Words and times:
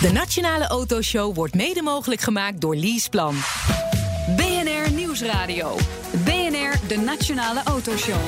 De 0.00 0.12
Nationale 0.12 0.66
Autoshow 0.66 1.34
wordt 1.34 1.54
mede 1.54 1.82
mogelijk 1.82 2.20
gemaakt 2.20 2.60
door 2.60 2.76
Leaseplan. 2.76 3.34
BNR 4.36 4.92
Nieuwsradio. 4.92 5.76
BNR, 6.24 6.88
de 6.88 6.96
Nationale 7.04 7.62
Autoshow. 7.64 8.20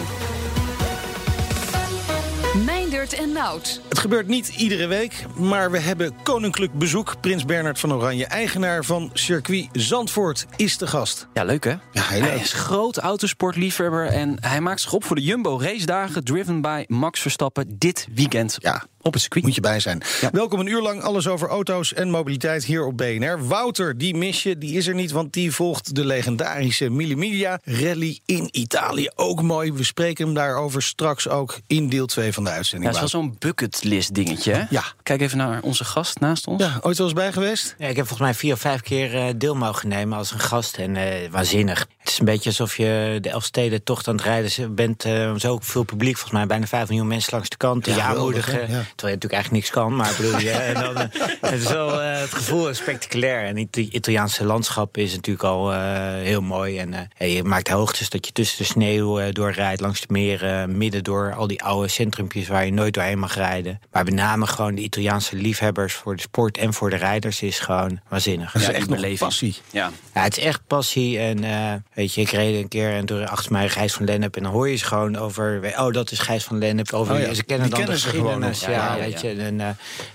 Meindert 2.64 3.12
en 3.12 3.32
Nout. 3.32 3.80
Gebeurt 4.00 4.26
niet 4.26 4.48
iedere 4.56 4.86
week, 4.86 5.24
maar 5.36 5.70
we 5.70 5.78
hebben 5.78 6.12
koninklijk 6.22 6.72
bezoek. 6.72 7.14
Prins 7.20 7.44
Bernard 7.44 7.78
van 7.80 7.92
Oranje, 7.92 8.26
eigenaar 8.26 8.84
van 8.84 9.10
circuit 9.12 9.68
Zandvoort, 9.72 10.46
is 10.56 10.78
de 10.78 10.86
gast. 10.86 11.26
Ja, 11.34 11.44
leuk 11.44 11.64
hè? 11.64 11.70
Ja, 11.70 11.78
heel 11.92 12.20
Hij 12.20 12.30
leuk. 12.32 12.40
is 12.40 12.52
groot 12.52 12.96
autosportliefhebber 12.98 14.06
en 14.06 14.36
hij 14.40 14.60
maakt 14.60 14.80
zich 14.80 14.92
op 14.92 15.04
voor 15.04 15.16
de 15.16 15.22
Jumbo 15.22 15.58
race 15.60 15.86
dagen 15.86 16.24
driven 16.24 16.60
by 16.60 16.84
Max 16.86 17.20
Verstappen 17.20 17.76
dit 17.78 18.06
weekend 18.14 18.56
Ja, 18.58 18.84
op 19.00 19.12
het 19.12 19.22
circuit. 19.22 19.44
moet 19.44 19.54
je 19.54 19.60
bij 19.60 19.80
zijn. 19.80 20.02
Ja. 20.20 20.30
Welkom 20.32 20.60
een 20.60 20.66
uur 20.66 20.82
lang 20.82 21.02
alles 21.02 21.28
over 21.28 21.48
auto's 21.48 21.92
en 21.94 22.10
mobiliteit 22.10 22.64
hier 22.64 22.84
op 22.86 22.96
BNR. 22.96 23.46
Wouter, 23.46 23.98
die 23.98 24.14
mis 24.16 24.42
je, 24.42 24.58
die 24.58 24.76
is 24.76 24.86
er 24.86 24.94
niet, 24.94 25.10
want 25.10 25.32
die 25.32 25.52
volgt 25.52 25.94
de 25.94 26.04
legendarische 26.04 26.88
Mille 26.90 27.16
Miglia 27.16 27.60
Rally 27.64 28.18
in 28.26 28.48
Italië. 28.52 29.08
Ook 29.14 29.42
mooi, 29.42 29.72
we 29.72 29.84
spreken 29.84 30.24
hem 30.24 30.34
daarover 30.34 30.82
straks 30.82 31.28
ook 31.28 31.58
in 31.66 31.88
deel 31.88 32.06
2 32.06 32.32
van 32.32 32.44
de 32.44 32.50
Ja, 32.50 32.56
uitzending. 32.56 32.94
het 32.94 33.04
is 33.04 33.12
wel 33.12 33.22
zo'n 33.22 33.38
bucketlist 33.90 34.14
dingetje? 34.14 34.66
Ja. 34.70 34.82
Kijk 35.02 35.20
even 35.20 35.38
naar 35.38 35.62
onze 35.62 35.84
gast 35.84 36.20
naast 36.20 36.46
ons. 36.46 36.62
Ja, 36.62 36.78
ooit 36.82 36.96
wel 36.98 37.06
eens 37.06 37.16
bij 37.16 37.32
geweest? 37.32 37.74
Ja, 37.78 37.86
ik 37.86 37.96
heb 37.96 38.06
volgens 38.06 38.28
mij 38.28 38.34
vier 38.38 38.52
of 38.52 38.60
vijf 38.60 38.80
keer 38.80 39.14
eh, 39.16 39.24
deel 39.36 39.54
mogen 39.54 39.88
nemen 39.88 40.18
als 40.18 40.32
een 40.32 40.38
gast. 40.38 40.76
En 40.76 40.96
eh, 40.96 41.30
waanzinnig. 41.30 41.86
Het 41.98 42.08
is 42.10 42.18
een 42.18 42.24
beetje 42.24 42.48
alsof 42.48 42.76
je 42.76 43.18
de 43.20 43.28
Elfstedentocht 43.30 44.08
aan 44.08 44.14
het 44.14 44.24
rijden 44.24 44.74
bent. 44.74 45.04
eh, 45.04 45.34
zo 45.34 45.58
veel 45.62 45.82
publiek, 45.82 46.14
volgens 46.14 46.38
mij 46.38 46.46
bijna 46.46 46.66
vijf 46.66 46.88
miljoen 46.88 47.06
mensen 47.06 47.32
langs 47.32 47.48
de 47.48 47.56
kant. 47.56 47.86
Ja, 47.86 47.98
aanmoedigen. 48.06 48.52
Terwijl 48.60 48.76
je 48.76 48.84
natuurlijk 49.00 49.32
eigenlijk 49.32 49.50
niks 49.52 49.70
kan. 49.70 49.96
Maar 49.96 50.10
ik 50.10 50.16
bedoel, 50.16 50.38
je, 50.38 50.50
en 50.50 50.74
dan, 50.74 50.96
het 51.40 51.60
is 51.60 51.68
wel 51.68 52.02
eh, 52.02 52.20
het 52.20 52.34
gevoel 52.34 52.68
is 52.68 52.76
spectaculair. 52.78 53.44
En 53.44 53.56
het 53.56 53.76
Italiaanse 53.76 54.44
landschap 54.44 54.96
is 54.96 55.14
natuurlijk 55.14 55.44
al 55.44 55.72
eh, 55.72 55.78
heel 56.12 56.40
mooi. 56.40 56.78
En 56.78 56.94
eh, 57.16 57.34
je 57.34 57.44
maakt 57.44 57.68
hoogtes 57.68 58.10
dat 58.10 58.26
je 58.26 58.32
tussen 58.32 58.58
de 58.58 58.64
sneeuw 58.64 59.20
eh, 59.20 59.32
doorrijdt, 59.32 59.80
langs 59.80 60.00
de 60.00 60.06
meren, 60.10 60.76
midden 60.78 61.04
door 61.04 61.34
al 61.34 61.46
die 61.46 61.62
oude 61.62 61.88
centrumpjes 61.88 62.48
waar 62.48 62.64
je 62.64 62.72
nooit 62.72 62.94
doorheen 62.94 63.18
mag 63.18 63.34
rijden. 63.34 63.79
Maar 63.92 64.04
met 64.04 64.14
name 64.14 64.46
gewoon 64.46 64.74
de 64.74 64.82
Italiaanse 64.82 65.36
liefhebbers 65.36 65.94
voor 65.94 66.16
de 66.16 66.22
sport 66.22 66.58
en 66.58 66.74
voor 66.74 66.90
de 66.90 66.96
rijders 66.96 67.42
is 67.42 67.58
gewoon 67.58 68.00
waanzinnig. 68.08 68.52
Dat 68.52 68.62
is 68.62 68.68
Ja, 68.68 68.74
echt 68.74 68.88
beleving. 68.88 69.18
passie. 69.18 69.56
Ja. 69.70 69.90
Ja, 70.14 70.22
het 70.22 70.36
is 70.36 70.44
echt 70.44 70.60
passie. 70.66 71.18
En 71.18 71.44
eh, 71.44 71.72
weet 71.94 72.14
je, 72.14 72.20
ik 72.20 72.30
reed 72.30 72.62
een 72.62 72.68
keer 72.68 72.92
en 72.92 73.06
door 73.06 73.26
achter 73.26 73.52
mij 73.52 73.68
Gijs 73.68 73.92
van 73.92 74.04
Lennep. 74.04 74.36
En 74.36 74.42
dan 74.42 74.52
hoor 74.52 74.68
je 74.68 74.76
ze 74.76 74.84
gewoon 74.84 75.16
over. 75.16 75.74
Oh, 75.78 75.92
dat 75.92 76.10
is 76.10 76.18
Gijs 76.18 76.44
van 76.44 76.58
Lennep. 76.58 76.92
Over, 76.92 77.14
Oh 77.14 77.20
ja, 77.20 77.34
Ze 77.34 77.42
kennen 77.44 77.66
die 77.68 77.76
dan 77.76 77.84
kennen 77.86 77.94
de 77.94 78.00
ze 78.10 78.16
gewoon 78.16 78.42
geschiedenis. 78.42 78.60
nog. 78.60 78.70
Ja, 78.70 78.76
Ja, 78.76 78.94
ja, 78.94 79.00
weet 79.10 79.20
ja. 79.20 79.28
je. 79.28 79.40
En, 79.42 79.60
eh, 79.60 79.68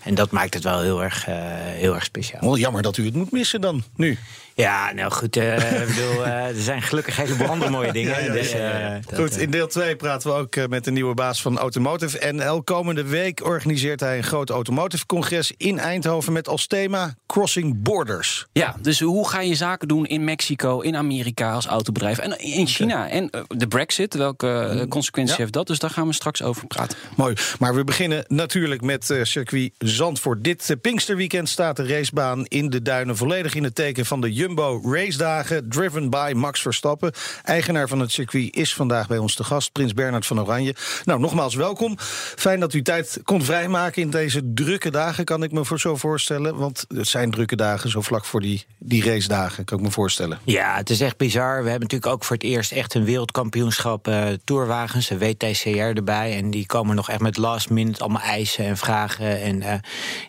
en 0.03 0.15
dat 0.15 0.31
maakt 0.31 0.53
het 0.53 0.63
wel 0.63 0.81
heel 0.81 1.03
erg, 1.03 1.27
eh, 1.27 1.35
heel 1.57 1.93
erg 1.95 2.03
speciaal. 2.03 2.41
Wel 2.41 2.57
jammer 2.57 2.81
dat 2.81 2.97
u 2.97 3.05
het 3.05 3.15
moet 3.15 3.31
missen 3.31 3.61
dan, 3.61 3.83
nu. 3.95 4.17
Ja, 4.57 4.91
nou 4.93 5.11
goed. 5.11 5.37
eh, 5.37 5.81
ik 5.81 5.87
bedoel, 5.87 6.25
eh, 6.25 6.47
er 6.47 6.61
zijn 6.61 6.81
gelukkig 6.81 7.17
een 7.17 7.23
heleboel 7.25 7.47
andere 7.47 7.71
mooie 7.71 7.91
dingen. 7.91 8.31
dus, 8.33 8.51
eh, 8.51 8.93
dat, 9.09 9.19
Goed, 9.19 9.37
in 9.37 9.49
deel 9.51 9.67
2 9.67 9.95
praten 9.95 10.29
we 10.31 10.35
ook 10.37 10.55
eh, 10.55 10.65
met 10.67 10.83
de 10.83 10.91
nieuwe 10.91 11.13
baas 11.13 11.41
van 11.41 11.57
Automotive 11.57 12.31
NL. 12.31 12.63
Komende 12.63 13.03
week 13.03 13.45
organiseert 13.45 13.99
hij 13.99 14.17
een 14.17 14.23
groot 14.23 14.49
automotive-congres 14.49 15.53
in 15.57 15.79
Eindhoven... 15.79 16.33
met 16.33 16.47
als 16.47 16.67
thema 16.67 17.13
Crossing 17.27 17.81
Borders. 17.81 18.45
ja, 18.51 18.75
dus 18.81 18.99
hoe 18.99 19.29
ga 19.29 19.41
je 19.41 19.55
zaken 19.55 19.87
doen 19.87 20.05
in 20.05 20.23
Mexico, 20.23 20.79
in 20.79 20.95
Amerika 20.95 21.51
als 21.51 21.65
autobedrijf 21.65 22.17
en 22.17 22.39
in 22.39 22.67
China? 22.67 23.09
En 23.09 23.29
de 23.47 23.67
Brexit, 23.67 24.13
welke 24.13 24.47
eh, 24.47 24.87
consequenties 24.87 25.35
Ja. 25.35 25.41
heeft 25.41 25.53
dat? 25.53 25.67
Dus 25.67 25.79
daar 25.79 25.89
gaan 25.89 26.07
we 26.07 26.13
straks 26.13 26.41
over 26.41 26.67
praten. 26.67 26.97
Mooi, 27.15 27.35
maar 27.59 27.75
we 27.75 27.83
beginnen 27.83 28.23
natuurlijk 28.27 28.81
met 28.81 29.13
circuit 29.23 29.71
Zandvoort. 29.77 30.43
Dit 30.43 30.75
Pinksterweekend 30.81 31.49
staat 31.49 31.75
de 31.75 31.87
racebaan 31.87 32.45
in 32.45 32.69
de 32.69 32.81
duinen... 32.81 33.17
volledig 33.17 33.55
in 33.55 33.63
het 33.63 33.75
teken 33.75 34.05
van 34.05 34.21
de 34.21 34.33
Jumbo 34.45 34.81
Race 34.83 35.17
Dagen... 35.17 35.69
driven 35.69 36.09
by 36.09 36.33
Max 36.35 36.61
Verstappen. 36.61 37.11
Eigenaar 37.43 37.87
van 37.87 37.99
het 37.99 38.11
circuit 38.11 38.55
is 38.55 38.73
vandaag 38.73 39.07
bij 39.07 39.17
ons 39.17 39.35
te 39.35 39.43
gast... 39.43 39.71
Prins 39.71 39.93
Bernard 39.93 40.25
van 40.25 40.39
Oranje. 40.41 40.75
Nou, 41.05 41.19
nogmaals 41.19 41.55
welkom. 41.55 41.95
Fijn 42.35 42.59
dat 42.59 42.73
u 42.73 42.81
tijd 42.81 43.19
kon 43.23 43.43
vrijmaken 43.43 44.01
in 44.01 44.09
deze 44.09 44.53
drukke 44.53 44.91
dagen... 44.91 45.25
kan 45.25 45.43
ik 45.43 45.51
me 45.51 45.65
voor 45.65 45.79
zo 45.79 45.95
voorstellen. 45.95 46.55
Want 46.55 46.85
het 46.87 47.07
zijn 47.07 47.31
drukke 47.31 47.55
dagen 47.55 47.89
zo 47.89 48.01
vlak 48.01 48.25
voor 48.25 48.41
die, 48.41 48.65
die 48.77 49.03
race 49.03 49.27
dagen... 49.27 49.65
kan 49.65 49.77
ik 49.77 49.83
me 49.83 49.91
voorstellen. 49.91 50.39
Ja, 50.43 50.75
het 50.75 50.89
is 50.89 51.01
echt 51.01 51.17
bizar. 51.17 51.63
We 51.63 51.69
hebben 51.69 51.87
natuurlijk 51.87 52.13
ook 52.13 52.23
voor 52.23 52.35
het 52.35 52.45
eerst 52.45 52.71
echt 52.71 52.93
een 52.93 53.05
wereldkampioenschap 53.05 54.07
eh 54.07 54.27
tourwagens, 54.43 55.09
een 55.09 55.19
WTCR 55.19 55.69
erbij. 55.69 56.37
En 56.37 56.51
die 56.51 56.65
komen 56.65 56.95
nog 56.95 57.09
echt 57.09 57.21
met 57.21 57.37
last 57.37 57.69
minute 57.69 57.99
allemaal 57.99 58.21
eisen 58.21 58.65
en 58.65 58.77
vragen. 58.77 59.41
En, 59.41 59.61
eh, 59.61 59.73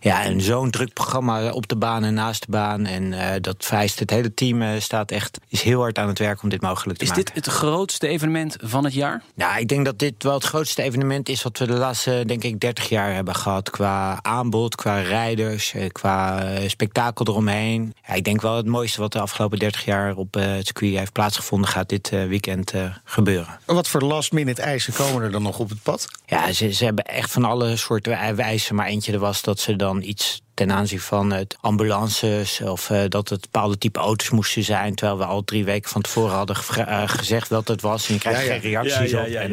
ja, 0.00 0.24
en 0.24 0.40
zo'n 0.40 0.70
druk 0.70 0.92
programma 0.92 1.52
op 1.52 1.68
de 1.68 1.76
baan 1.76 2.04
en 2.04 2.14
naast 2.14 2.40
de 2.46 2.50
baan. 2.50 2.86
En 2.86 3.12
eh, 3.12 3.40
dat 3.40 3.56
vereist 3.58 3.98
het 4.10 4.16
hele 4.16 4.34
team 4.34 4.62
eh, 4.62 4.80
staat 4.80 5.10
echt, 5.10 5.38
is 5.48 5.62
heel 5.62 5.80
hard 5.80 5.98
aan 5.98 6.08
het 6.08 6.18
werk 6.18 6.42
om 6.42 6.48
dit 6.48 6.60
mogelijk 6.60 6.98
te 6.98 7.04
Is 7.04 7.10
maken. 7.10 7.24
dit 7.24 7.34
het 7.34 7.54
grootste 7.54 8.08
evenement 8.08 8.56
van 8.60 8.84
het 8.84 8.94
jaar? 8.94 9.22
Nou, 9.34 9.60
ik 9.60 9.68
denk 9.68 9.84
dat 9.84 9.98
dit 9.98 10.22
wel 10.22 10.34
het 10.34 10.44
grootste 10.44 10.82
evenement 10.82 11.28
is 11.28 11.42
wat 11.42 11.58
we 11.58 11.66
de 11.66 11.72
laatste, 11.72 12.22
denk 12.26 12.44
ik, 12.44 12.60
30 12.60 12.88
jaar 12.88 13.14
hebben 13.14 13.34
gehad. 13.34 13.70
Qua 13.70 14.18
aanbod, 14.22 14.74
qua 14.74 14.98
rijders, 15.00 15.74
eh, 15.74 15.86
qua 15.92 16.42
eh, 16.44 16.68
spektakel 16.68 17.26
eromheen. 17.28 17.94
Ja, 18.06 18.14
ik 18.14 18.24
denk 18.24 18.40
wel 18.40 18.56
het 18.56 18.66
mooiste 18.66 19.00
wat 19.00 19.12
de 19.12 19.20
afgelopen 19.20 19.58
30 19.58 19.84
jaar 19.84 20.16
op 20.16 20.36
eh, 20.36 20.44
het 20.44 20.66
circuit 20.66 20.98
heeft 20.98 21.12
plaatsgevonden, 21.12 21.68
gaat 21.68 21.88
dit 21.88 22.12
eh, 22.12 22.24
weekend 22.24 22.72
eh, 22.72 22.94
gebeuren. 23.04 23.58
Wat 23.64 23.88
voor 23.88 24.02
last-minute 24.02 24.62
eisen 24.62 24.92
komen 24.92 25.22
er 25.22 25.30
dan 25.30 25.42
nog 25.42 25.58
op 25.58 25.68
het 25.68 25.82
pad? 25.82 26.06
Ja, 26.26 26.52
ze, 26.52 26.72
ze 26.72 26.84
hebben 26.84 27.04
echt 27.04 27.32
van 27.32 27.44
alle 27.44 27.76
soorten 27.76 28.36
wijzen. 28.36 28.74
Maar 28.74 28.86
eentje 28.86 29.12
er 29.12 29.18
was 29.18 29.42
dat 29.42 29.58
ze 29.60 29.76
dan 29.76 30.02
iets 30.02 30.40
ten 30.56 30.72
aanzien 30.72 31.00
van 31.00 31.32
het 31.32 31.56
ambulances... 31.60 32.60
of 32.60 32.90
eh, 32.90 33.00
dat 33.08 33.28
het 33.28 33.40
bepaalde 33.40 33.78
type 33.78 33.98
auto's 33.98 34.30
moesten 34.30 34.62
zijn... 34.62 34.94
terwijl 34.94 35.18
we 35.18 35.24
al 35.24 35.44
drie 35.44 35.64
weken 35.64 35.90
van 35.90 36.02
tevoren 36.02 36.34
hadden 36.34 36.56
eh, 36.56 37.02
gezegd 37.06 37.48
wat 37.48 37.68
het 37.68 37.80
was... 37.80 38.08
en 38.08 38.14
je 38.14 38.20
krijgt 38.20 38.40
Ja, 38.40 38.46
ja. 38.46 38.60
geen 38.60 38.70
reacties 38.70 39.10
Ja, 39.10 39.20
op. 39.20 39.26
En, 39.26 39.50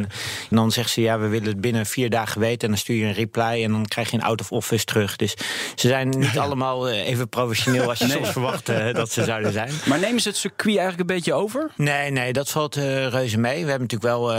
en 0.49 0.55
dan 0.55 0.71
zegt 0.71 0.89
ze, 0.89 1.01
ja, 1.01 1.19
we 1.19 1.27
willen 1.27 1.47
het 1.47 1.61
binnen 1.61 1.85
vier 1.85 2.09
dagen 2.09 2.41
weten... 2.41 2.61
en 2.61 2.67
dan 2.67 2.77
stuur 2.77 2.95
je 2.95 3.05
een 3.05 3.13
reply 3.13 3.63
en 3.63 3.71
dan 3.71 3.85
krijg 3.85 4.11
je 4.11 4.17
een 4.17 4.23
out 4.23 4.41
of 4.41 4.51
office 4.51 4.85
terug. 4.85 5.15
Dus 5.15 5.35
ze 5.75 5.87
zijn 5.87 6.09
niet 6.09 6.37
allemaal 6.37 6.89
eh, 6.89 7.07
even 7.07 7.29
professioneel... 7.29 7.89
als 7.89 7.99
je 7.99 8.07
soms 8.07 8.29
verwacht 8.29 8.65
dat 8.93 9.11
ze 9.11 9.23
zouden 9.23 9.51
zijn. 9.51 9.71
Maar 9.85 9.99
nemen 9.99 10.21
ze 10.21 10.27
het 10.27 10.37
circuit 10.37 10.77
eigenlijk 10.77 11.09
een 11.09 11.15
beetje 11.15 11.33
over? 11.33 11.71
Nee, 11.75 12.11
nee, 12.11 12.33
dat 12.33 12.49
valt 12.49 12.75
reuze 12.75 13.37
mee. 13.37 13.63
We 13.63 13.69
hebben 13.69 13.87
natuurlijk 13.89 14.15
wel 14.15 14.33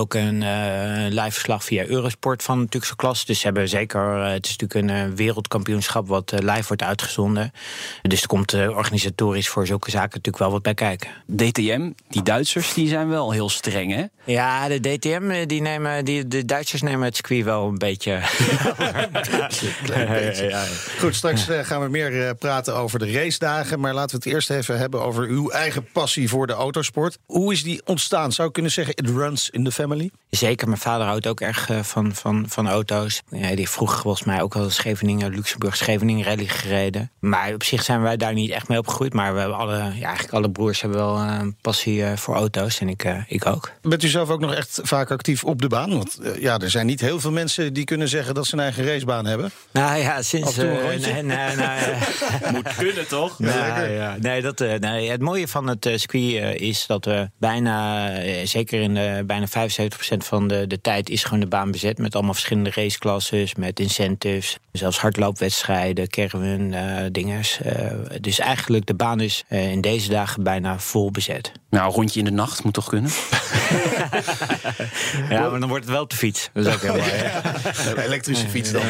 ook 0.00 0.14
een 0.14 0.38
live 1.08 1.30
verslag 1.30 1.64
via 1.64 1.84
Eurosport 1.84 2.42
van 2.42 2.58
natuurlijk 2.58 2.84
zo'n 2.84 2.96
klas. 2.96 3.24
Dus 3.24 3.38
ze 3.38 3.44
hebben 3.44 3.68
zeker, 3.68 4.00
het 4.14 4.46
is 4.46 4.56
natuurlijk 4.56 4.90
een 4.90 5.10
eh, 5.10 5.16
wereldkampioenschap 5.78 6.08
wat 6.08 6.32
eh, 6.32 6.54
live 6.54 6.66
wordt 6.66 6.82
uitgezonden. 6.82 7.52
Dus 8.02 8.22
er 8.22 8.26
komt 8.26 8.52
eh, 8.52 8.76
organisatorisch 8.76 9.48
voor 9.48 9.66
zulke 9.66 9.90
zaken 9.90 10.08
natuurlijk 10.08 10.38
wel 10.38 10.50
wat 10.50 10.62
bij 10.62 10.74
kijken. 10.74 11.10
DTM, 11.36 11.90
die 12.08 12.22
Duitsers, 12.22 12.74
die 12.74 12.88
zijn 12.88 13.08
wel 13.08 13.30
heel 13.30 13.48
streng, 13.48 13.94
hè? 13.94 14.04
Ja, 14.24 14.68
de 14.68 14.80
DTM, 14.80 15.30
eh, 15.30 15.46
die 15.46 15.60
nemen, 15.60 16.04
die, 16.04 16.28
de 16.28 16.44
Duitsers 16.44 16.82
nemen 16.82 17.02
het 17.02 17.16
circuit 17.16 17.44
wel 17.44 17.68
een 17.68 17.78
beetje. 17.78 18.20
Ja, 19.88 20.32
ja. 20.42 20.64
Goed, 20.98 21.14
straks 21.14 21.46
gaan 21.62 21.82
we 21.82 21.88
meer 21.88 22.34
praten 22.34 22.74
over 22.74 22.98
de 22.98 23.12
racedagen. 23.12 23.80
Maar 23.80 23.94
laten 23.94 24.18
we 24.18 24.24
het 24.24 24.34
eerst 24.34 24.50
even 24.50 24.78
hebben 24.78 25.02
over 25.02 25.24
uw 25.24 25.50
eigen 25.50 25.86
passie 25.92 26.28
voor 26.28 26.46
de 26.46 26.52
autosport. 26.52 27.18
Hoe 27.26 27.52
is 27.52 27.62
die 27.62 27.80
ontstaan? 27.84 28.32
Zou 28.32 28.48
ik 28.48 28.54
kunnen 28.54 28.72
zeggen, 28.72 28.94
it 28.96 29.08
runs 29.08 29.50
in 29.50 29.64
the 29.64 29.72
family? 29.72 30.10
Zeker, 30.30 30.68
mijn 30.68 30.80
vader 30.80 31.06
houdt 31.06 31.26
ook 31.26 31.40
erg 31.40 31.70
van, 31.82 32.14
van, 32.14 32.44
van 32.48 32.68
auto's. 32.68 33.22
Ja, 33.30 33.54
die 33.54 33.68
vroeger 33.68 34.00
volgens 34.00 34.24
mij 34.24 34.42
ook 34.42 34.54
wel 34.54 34.70
Scheveningen, 34.70 35.34
Luxemburg, 35.34 35.67
Scheveningen 35.76 36.24
rally 36.24 36.46
gereden. 36.46 37.10
Maar 37.20 37.52
op 37.54 37.62
zich 37.62 37.82
zijn 37.82 38.02
wij 38.02 38.16
daar 38.16 38.32
niet 38.32 38.50
echt 38.50 38.68
mee 38.68 38.78
opgegroeid. 38.78 39.12
Maar 39.12 39.32
we 39.34 39.38
hebben 39.40 39.58
alle, 39.58 39.76
ja, 39.76 40.06
eigenlijk 40.06 40.32
alle 40.32 40.50
broers 40.50 40.80
hebben 40.80 40.98
wel 40.98 41.16
eh, 41.16 41.36
een 41.40 41.56
passie 41.60 42.04
eh, 42.04 42.16
voor 42.16 42.34
auto's. 42.34 42.80
En 42.80 42.88
ik, 42.88 43.04
eh, 43.04 43.16
ik 43.26 43.46
ook. 43.46 43.72
Bent 43.82 44.02
u 44.02 44.08
zelf 44.08 44.28
ook 44.30 44.40
nog 44.40 44.54
echt 44.54 44.80
vaak 44.82 45.10
actief 45.10 45.44
op 45.44 45.62
de 45.62 45.68
baan? 45.68 45.90
Want 45.90 46.18
eh, 46.18 46.40
ja, 46.40 46.58
er 46.58 46.70
zijn 46.70 46.86
niet 46.86 47.00
heel 47.00 47.20
veel 47.20 47.30
mensen 47.32 47.72
die 47.72 47.84
kunnen 47.84 48.08
zeggen 48.08 48.34
dat 48.34 48.46
ze 48.46 48.54
een 48.54 48.60
eigen 48.60 48.84
racebaan 48.86 49.26
hebben. 49.26 49.50
Nou 49.72 49.98
ja, 49.98 50.22
sinds... 50.22 50.56
eh, 50.58 50.64
nee, 50.64 51.22
nee, 51.22 51.56
nee, 51.56 51.94
Moet 52.52 52.74
kunnen, 52.76 53.08
toch? 53.08 53.38
Nou, 53.38 53.88
ja. 53.90 54.16
Nee, 54.20 54.42
dat, 54.42 54.60
eh, 54.60 54.74
nee, 54.78 55.10
het 55.10 55.20
mooie 55.20 55.48
van 55.48 55.66
het 55.66 55.86
eh, 55.86 55.96
circuit 55.96 56.34
eh, 56.34 56.54
is 56.54 56.86
dat 56.86 57.04
we 57.04 57.30
bijna, 57.38 58.08
eh, 58.18 58.46
zeker 58.46 58.80
in 58.80 58.94
de, 58.94 59.22
bijna 59.26 59.46
75% 59.48 59.50
van 60.16 60.48
de, 60.48 60.66
de 60.66 60.80
tijd, 60.80 61.10
is 61.10 61.24
gewoon 61.24 61.40
de 61.40 61.46
baan 61.46 61.70
bezet. 61.70 61.98
Met 61.98 62.14
allemaal 62.14 62.34
verschillende 62.34 62.70
raceklasses, 62.74 63.54
met 63.54 63.80
incentives, 63.80 64.58
zelfs 64.72 64.98
hardloopwedstrijden, 64.98 65.57
caravan, 66.08 66.72
eh 66.72 67.04
dingers. 67.12 67.60
Eh, 67.60 67.92
dus 68.20 68.38
eigenlijk, 68.38 68.86
de 68.86 68.94
baan 68.94 69.20
is 69.20 69.44
eh, 69.48 69.70
in 69.70 69.80
deze 69.80 70.08
dagen 70.08 70.42
bijna 70.42 70.78
vol 70.78 71.10
bezet. 71.10 71.52
Nou, 71.70 71.86
een 71.86 71.94
rondje 71.94 72.18
in 72.18 72.24
de 72.24 72.30
nacht 72.30 72.64
moet 72.64 72.74
toch 72.74 72.88
kunnen? 72.88 73.10
Ja, 75.28 75.50
maar 75.50 75.60
dan 75.60 75.68
wordt 75.68 75.84
het 75.84 75.92
wel 75.92 76.02
op 76.02 76.10
de 76.10 76.16
fiets. 76.16 76.50
Dat 76.52 76.66
is 76.66 76.74
ook 76.74 76.80
heel 76.80 76.96
mooi. 76.96 78.02
elektrische 78.06 78.48
fiets 78.48 78.72
dan. 78.72 78.82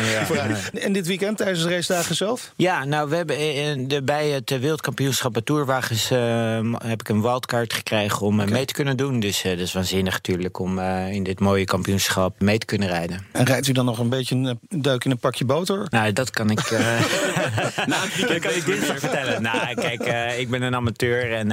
En 0.73 0.93
dit 0.93 1.06
weekend 1.06 1.37
tijdens 1.37 1.62
de 1.62 1.69
racedagen 1.69 2.17
zelf? 2.17 2.53
Ja, 2.56 2.85
nou, 2.85 3.09
we 3.09 3.17
hebben 3.17 3.88
de, 3.88 4.03
bij 4.03 4.29
het 4.29 4.50
wereldkampioenschap 4.61 5.32
bij 5.32 5.43
Tourwagens 5.43 6.11
eh, 6.11 6.73
heb 6.79 7.00
ik 7.00 7.09
een 7.09 7.23
wildcard 7.23 7.73
gekregen 7.73 8.26
om 8.26 8.37
mee 8.50 8.64
te 8.64 8.73
kunnen 8.73 8.97
doen. 8.97 9.21
Dus 9.21 9.44
eh, 9.44 9.50
dat 9.50 9.61
is 9.61 9.73
waanzinnig 9.73 10.12
natuurlijk 10.12 10.59
om 10.59 10.79
eh, 10.79 11.12
in 11.12 11.23
dit 11.23 11.41
mooie 11.41 11.64
kampioenschap 11.64 12.41
mee 12.41 12.59
te 12.59 12.67
kunnen 12.67 12.88
rijden. 12.88 13.26
En 13.32 13.44
rijdt 13.44 13.67
u 13.67 13.73
dan 13.73 13.85
nog 13.85 13.99
een 13.99 14.09
beetje 14.09 14.35
een, 14.35 14.44
een 14.44 14.82
duik 14.82 15.05
in 15.05 15.11
een 15.11 15.19
pakje 15.19 15.44
boter? 15.44 15.87
Nou, 15.91 16.12
dat 16.12 16.31
kan 16.31 16.50
ik 16.50 16.58
ik, 16.59 16.71
nou, 17.93 18.09
dat 18.29 18.39
kan 18.39 18.51
ik 18.51 18.65
dinsdag 18.65 18.99
vertellen. 18.99 19.43
Nou, 19.43 19.75
kijk, 19.75 20.35
ik 20.39 20.51
ben 20.51 20.63
een 20.63 20.75
amateur 20.75 21.33
en 21.33 21.49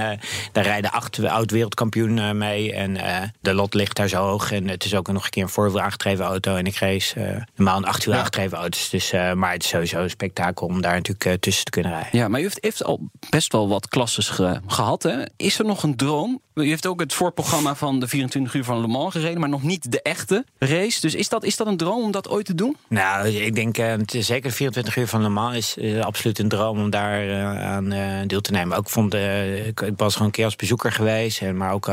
daar 0.52 0.64
rijden 0.64 0.92
acht 0.92 1.26
oud-wereldkampioen 1.26 2.38
mee. 2.38 2.74
En 2.74 2.98
de 3.42 3.54
lot 3.54 3.74
ligt 3.74 3.96
daar 3.96 4.08
zo 4.08 4.18
hoog. 4.18 4.52
En 4.52 4.68
het 4.68 4.86
is 4.86 4.96
ook 4.96 5.08
nog 5.08 5.24
een 5.24 5.30
keer 5.30 5.44
een 5.44 5.50
voorwiel 5.50 5.82
aangedreven 5.82 6.26
auto. 6.26 6.56
En 6.56 6.66
ik 6.66 6.78
race 6.78 7.46
normaal 7.56 7.78
een 7.78 7.86
acht 7.86 8.06
uur 8.06 8.14
aangedreven 8.14 8.58
auto's. 8.58 8.90
Dus, 8.90 9.12
maar 9.12 9.52
het 9.52 9.64
is 9.64 9.70
sowieso 9.70 10.00
een 10.00 10.10
spektakel 10.10 10.68
om 10.68 10.82
daar 10.82 10.96
natuurlijk 10.96 11.42
tussen 11.42 11.66
te 11.66 11.72
kunnen 11.72 11.92
rijden. 11.92 12.20
Ja, 12.20 12.28
maar 12.28 12.40
u 12.40 12.44
heeft, 12.44 12.58
heeft 12.62 12.84
al 12.84 13.10
best 13.30 13.52
wel 13.52 13.68
wat 13.68 13.88
klasses 13.88 14.28
gehad. 14.68 15.04
Hè? 15.04 15.24
Is 15.38 15.60
er 15.60 15.66
nog 15.66 15.84
een 15.84 15.96
droom? 15.96 16.42
U 16.56 16.68
heeft 16.68 16.88
ook 16.88 17.00
het 17.00 17.14
voorprogramma 17.14 17.76
van 17.76 18.00
de 18.00 18.08
24 18.08 18.54
uur 18.54 18.64
van 18.64 18.82
Le 18.82 18.88
Mans 18.88 19.14
gereden, 19.14 19.40
maar 19.40 19.50
nog 19.50 19.64
niet 19.64 19.92
de 19.92 20.02
echte 20.02 20.46
race. 20.58 21.02
Dus 21.02 21.16
is 21.16 21.30
dat, 21.30 21.44
is 21.44 21.58
dat 21.58 21.68
een 21.68 21.78
droom 21.78 22.04
om 22.04 22.12
dat 22.12 22.30
ooit 22.30 22.46
te 22.46 22.56
doen? 22.56 22.78
Nou, 22.88 23.28
ik 23.28 23.56
denk 23.56 23.78
uh, 23.78 23.94
zeker 24.06 24.50
de 24.50 24.56
24 24.56 24.96
uur 24.96 25.08
van 25.08 25.22
Le 25.22 25.30
Mans 25.30 25.56
is 25.56 25.78
uh, 25.78 26.04
absoluut 26.04 26.40
een 26.40 26.48
droom 26.48 26.80
om 26.80 26.90
daar 26.90 27.26
uh, 27.26 27.64
aan 27.64 27.94
deel 28.28 28.42
te 28.42 28.52
nemen. 28.52 28.78
Ook 28.78 28.90
vond, 28.90 29.14
ik, 29.14 29.92
was 29.96 30.14
gewoon 30.14 30.28
een 30.28 30.34
keer 30.34 30.46
als 30.46 30.56
bezoeker 30.56 30.92
geweest, 30.92 31.42
maar 31.42 31.74
ook 31.74 31.88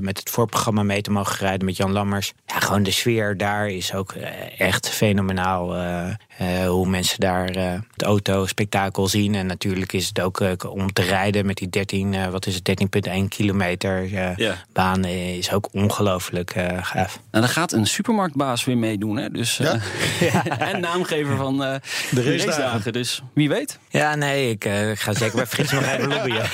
met 0.00 0.18
het 0.18 0.30
voorprogramma 0.30 0.82
mee 0.82 1.00
te 1.00 1.10
mogen 1.10 1.36
rijden 1.36 1.64
met 1.64 1.76
Jan 1.76 1.92
Lammers. 1.92 2.32
Ja, 2.46 2.58
gewoon 2.58 2.82
de 2.82 2.90
sfeer 2.90 3.36
daar 3.36 3.68
is 3.68 3.94
ook 3.94 4.12
echt 4.58 4.88
fenomenaal. 4.88 5.76
hoe 6.66 6.88
mensen 6.88 7.20
daar 7.20 7.48
het 7.92 8.02
auto-spektakel 8.02 9.08
zien. 9.08 9.34
En 9.34 9.46
natuurlijk 9.46 9.92
is 9.92 10.06
het 10.06 10.20
ook 10.20 10.66
om 10.70 10.92
te 10.92 11.02
rijden 11.02 11.46
met 11.46 11.56
die 11.56 11.68
13, 11.68 12.30
wat 12.30 12.46
is 12.46 12.54
het, 12.54 13.08
13,1 13.08 13.28
kilometer 13.28 14.05
ja. 14.10 14.56
baan 14.72 15.04
is 15.04 15.52
ook 15.52 15.68
ongelooflijk 15.72 16.56
uh, 16.56 16.64
gaaf. 16.82 17.14
En 17.14 17.20
nou, 17.30 17.44
dan 17.44 17.48
gaat 17.48 17.72
een 17.72 17.86
supermarktbaas 17.86 18.64
weer 18.64 18.78
meedoen, 18.78 19.16
hè? 19.16 19.30
Dus, 19.30 19.56
ja? 19.56 19.78
Uh, 20.22 20.60
en 20.72 20.80
naamgever 20.80 21.36
van 21.36 21.62
uh, 21.62 21.74
de 22.10 22.22
race 22.22 22.46
dagen. 22.46 22.92
Dus 22.92 23.22
wie 23.32 23.48
weet. 23.48 23.78
Ja, 23.88 24.14
nee, 24.14 24.50
ik 24.50 24.68
ga 24.94 25.12
zeker 25.12 25.36
bij 25.36 25.46
Frits 25.46 25.72
nog 25.72 25.82
even 25.82 26.08
lobbyen. 26.14 26.46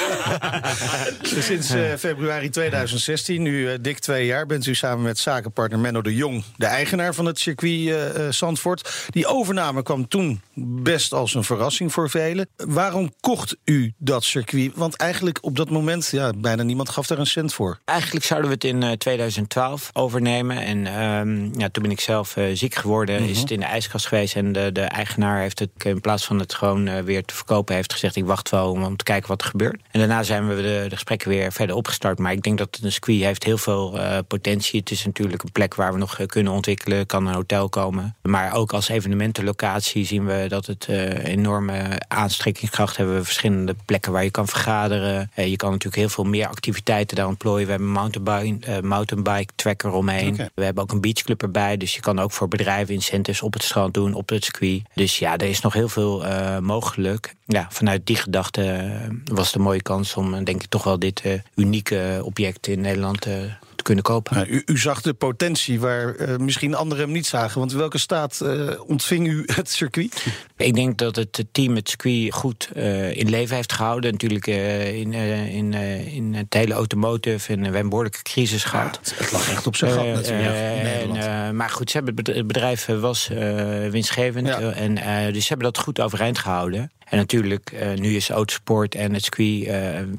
Sinds 1.22 1.75
februari 1.99 2.50
2016, 2.50 3.43
nu 3.43 3.81
dik 3.81 3.99
twee 3.99 4.26
jaar, 4.26 4.46
bent 4.46 4.66
u 4.66 4.75
samen 4.75 5.02
met 5.04 5.19
zakenpartner 5.19 5.78
Menno 5.78 6.02
de 6.02 6.14
Jong 6.14 6.44
de 6.56 6.66
eigenaar 6.66 7.14
van 7.14 7.25
het 7.25 7.38
circuit 7.38 8.34
Zandvoort. 8.34 9.06
Die 9.10 9.26
overname 9.26 9.82
kwam 9.82 10.08
toen 10.08 10.40
best 10.82 11.12
als 11.12 11.34
een 11.34 11.44
verrassing 11.44 11.93
voor 11.93 12.10
velen. 12.10 12.49
Waarom 12.56 13.12
kocht 13.20 13.56
u 13.64 13.93
dat 13.99 14.25
circuit? 14.25 14.72
Want 14.75 14.96
eigenlijk 14.96 15.38
op 15.40 15.56
dat 15.56 15.70
moment, 15.70 16.08
ja, 16.10 16.32
bijna 16.37 16.62
niemand 16.62 16.88
gaf 16.88 17.06
daar 17.06 17.19
een 17.19 17.26
cent 17.26 17.41
voor? 17.50 17.78
Eigenlijk 17.84 18.26
zouden 18.26 18.48
we 18.48 18.54
het 18.54 18.64
in 18.64 18.98
2012 18.98 19.90
eh, 19.92 20.02
overnemen. 20.02 20.56
En 20.56 21.02
um, 21.02 21.50
ja, 21.58 21.68
toen 21.68 21.82
ben 21.82 21.92
ik 21.92 22.00
zelf 22.00 22.36
uh, 22.36 22.44
ziek 22.52 22.74
geworden. 22.74 23.20
Is 23.20 23.30
mhm. 23.30 23.40
het 23.40 23.50
in 23.50 23.60
de 23.60 23.66
ijskast 23.66 24.06
geweest. 24.06 24.34
En 24.34 24.52
de, 24.52 24.72
de 24.72 24.80
eigenaar 24.80 25.40
heeft 25.40 25.58
het 25.58 25.70
in 25.78 26.00
plaats 26.00 26.24
van 26.24 26.38
het 26.38 26.54
gewoon 26.54 26.86
uh, 26.86 26.98
weer 26.98 27.24
te 27.24 27.34
verkopen... 27.34 27.74
heeft 27.74 27.92
gezegd 27.92 28.16
ik 28.16 28.24
wacht 28.24 28.50
wel 28.50 28.70
om, 28.70 28.84
om, 28.84 28.96
te 28.96 29.04
kijken 29.04 29.28
wat 29.28 29.40
er 29.40 29.46
gebeurt. 29.46 29.80
En 29.90 29.98
daarna 29.98 30.22
zijn 30.22 30.48
we 30.48 30.54
de, 30.54 30.60
de 30.62 30.94
gesprekken 30.94 31.28
weer 31.28 31.52
verder 31.52 31.76
opgestart. 31.76 32.18
Maar 32.18 32.32
ik 32.32 32.42
denk 32.42 32.58
dat 32.58 32.78
een 32.82 32.92
circuit 32.92 33.22
heeft 33.22 33.44
heel 33.44 33.58
veel 33.58 33.98
potentie. 34.28 34.80
Het 34.80 34.90
is 34.90 35.04
natuurlijk 35.04 35.42
een 35.42 35.52
plek 35.52 35.74
waar 35.74 35.92
we 35.92 35.98
nog 35.98 36.26
kunnen 36.26 36.52
ontwikkelen. 36.52 37.06
Kan 37.06 37.26
een 37.26 37.34
hotel 37.34 37.68
komen. 37.68 38.16
Maar 38.22 38.54
ook 38.54 38.72
als 38.72 38.88
evenementenlocatie 38.88 40.04
zien 40.04 40.26
we 40.26 40.44
dat 40.48 40.66
het 40.66 40.88
enorme 41.24 42.00
aanstrekkingskracht 42.08 42.96
hebben. 42.96 43.16
We 43.16 43.24
verschillende 43.24 43.76
plekken 43.84 44.12
waar 44.12 44.24
je 44.24 44.30
kan 44.30 44.48
vergaderen. 44.48 45.30
je 45.34 45.56
kan 45.56 45.70
natuurlijk 45.70 46.02
heel 46.02 46.08
veel 46.08 46.24
meer 46.24 46.46
activiteiten 46.46 47.16
daar 47.16 47.26
ontplooien. 47.32 47.64
We 47.64 47.70
hebben 47.70 47.88
een 47.88 47.94
mountainbike, 47.94 48.70
uh, 48.70 48.81
mountainbike 48.81 49.52
tracker 49.55 49.93
omheen. 49.93 50.37
We 50.55 50.64
hebben 50.64 50.82
ook 50.82 50.93
een 50.93 51.00
beachclub 51.00 51.43
erbij. 51.43 51.76
Dus 51.76 51.94
je 51.94 52.00
kan 52.00 52.19
ook 52.19 52.32
voor 52.32 52.49
bedrijven 52.49 52.94
incentives 52.94 53.43
op 53.43 53.52
het 53.52 53.62
strand 53.62 53.94
doen, 53.94 54.14
op 54.14 54.29
het 54.29 54.44
circuit. 54.44 54.82
Dus 54.94 55.19
ja, 55.19 55.37
er 55.37 55.49
is 55.49 55.61
nog 55.61 55.73
heel 55.73 55.88
veel 55.88 56.25
uh, 56.25 56.58
mogelijk. 56.58 57.34
Ja, 57.46 57.67
vanuit 57.70 58.06
die 58.06 58.17
gedachte 58.17 58.62
uh, 58.62 59.34
was 59.34 59.46
het 59.46 59.55
een 59.55 59.62
mooie 59.62 59.82
kans 59.82 60.14
om, 60.14 60.44
denk 60.44 60.62
ik, 60.62 60.69
toch 60.69 60.84
wel 60.84 60.99
dit 60.99 61.23
unieke 61.55 62.20
object 62.25 62.67
in 62.67 62.81
Nederland 62.81 63.20
te 63.20 63.50
kunnen 63.82 64.05
kopen. 64.05 64.34
Nou, 64.37 64.49
u, 64.49 64.62
u, 64.67 64.79
zag 64.79 65.00
de 65.00 65.14
potentie 65.14 65.81
waar 65.81 66.17
uh, 66.17 66.37
misschien 66.37 66.75
anderen 66.75 67.05
hem 67.05 67.12
niet 67.12 67.26
zagen. 67.26 67.58
Want 67.58 67.73
in 67.73 67.79
welke 67.79 67.99
staat 67.99 68.40
uh, 68.43 68.70
ontving 68.87 69.26
u 69.29 69.43
het 69.55 69.70
circuit? 69.70 70.26
Ik 70.56 70.75
denk 70.75 70.99
dat 70.99 71.17
het 71.17 71.44
team 71.52 71.75
het 71.76 71.88
circuit 71.88 72.32
goed 72.32 72.69
uh, 72.76 73.17
in 73.17 73.31
leven 73.31 73.56
heeft 73.56 73.73
gehouden. 73.73 74.12
Natuurlijk 74.12 74.46
in, 74.46 75.12
in, 75.12 75.75
in 76.05 76.34
het 76.34 76.55
hele 76.55 76.75
automotive 76.75 77.52
en 77.52 77.58
we 77.58 77.62
hebben 77.62 77.81
een 77.81 77.88
behoorlijke 77.88 78.23
crisis 78.23 78.64
gehad. 78.64 79.00
Ja, 79.02 79.12
het, 79.17 79.32
lag 79.32 79.50
echt 79.50 79.67
op 79.67 79.76
zijn 79.76 79.93
gat 79.93 80.06
natuurlijk. 80.06 81.52
maar 81.55 81.70
goed, 81.70 81.90
ze 81.90 81.96
hebben, 81.96 82.35
het 82.35 82.46
bedrijf 82.46 82.87
was 82.87 83.28
winstgevend. 83.90 84.46
Ja. 84.46 84.61
en, 84.61 84.94
dus 85.32 85.43
ze 85.43 85.49
hebben 85.49 85.73
dat 85.73 85.82
goed 85.82 86.00
overeind 86.00 86.38
gehouden. 86.38 86.90
En 87.05 87.17
natuurlijk, 87.17 87.73
nu 87.96 88.17
is 88.17 88.31
autosport 88.31 88.94
en 88.94 89.14
het 89.14 89.23
circuit 89.23 89.69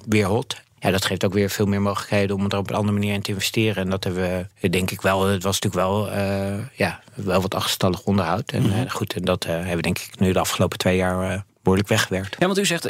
weer 0.06 0.26
hot 0.26 0.62
ja, 0.84 0.92
dat 0.92 1.06
geeft 1.06 1.26
ook 1.26 1.34
weer 1.34 1.50
veel 1.50 1.66
meer 1.66 1.82
mogelijkheden 1.82 2.36
om 2.36 2.46
er 2.50 2.58
op 2.58 2.70
een 2.70 2.76
andere 2.76 2.98
manier 2.98 3.14
in 3.14 3.22
te 3.22 3.32
investeren. 3.32 3.84
En 3.84 3.90
dat 3.90 4.04
hebben 4.04 4.50
we, 4.60 4.70
denk 4.70 4.92
ik 4.92 5.02
wel, 5.02 5.26
het 5.26 5.44
was 5.44 5.60
natuurlijk 5.60 5.90
wel, 5.90 6.08
uh, 6.08 6.66
ja, 6.74 7.00
wel 7.14 7.42
wat 7.42 7.56
achterstallig 7.56 8.04
onderhoud. 8.04 8.52
En 8.52 8.66
uh, 8.66 8.90
goed, 8.90 9.14
en 9.14 9.26
dat 9.26 9.46
uh, 9.46 9.52
hebben 9.52 9.76
we 9.76 9.82
denk 9.82 10.00
ik 10.00 10.20
nu 10.20 10.32
de 10.32 10.40
afgelopen 10.40 10.78
twee 10.78 10.96
jaar 10.96 11.46
behoorlijk 11.64 11.90
weggewerkt. 11.90 12.36
Ja, 12.40 12.46
want 12.46 12.58
u 12.58 12.66
zegt, 12.66 12.90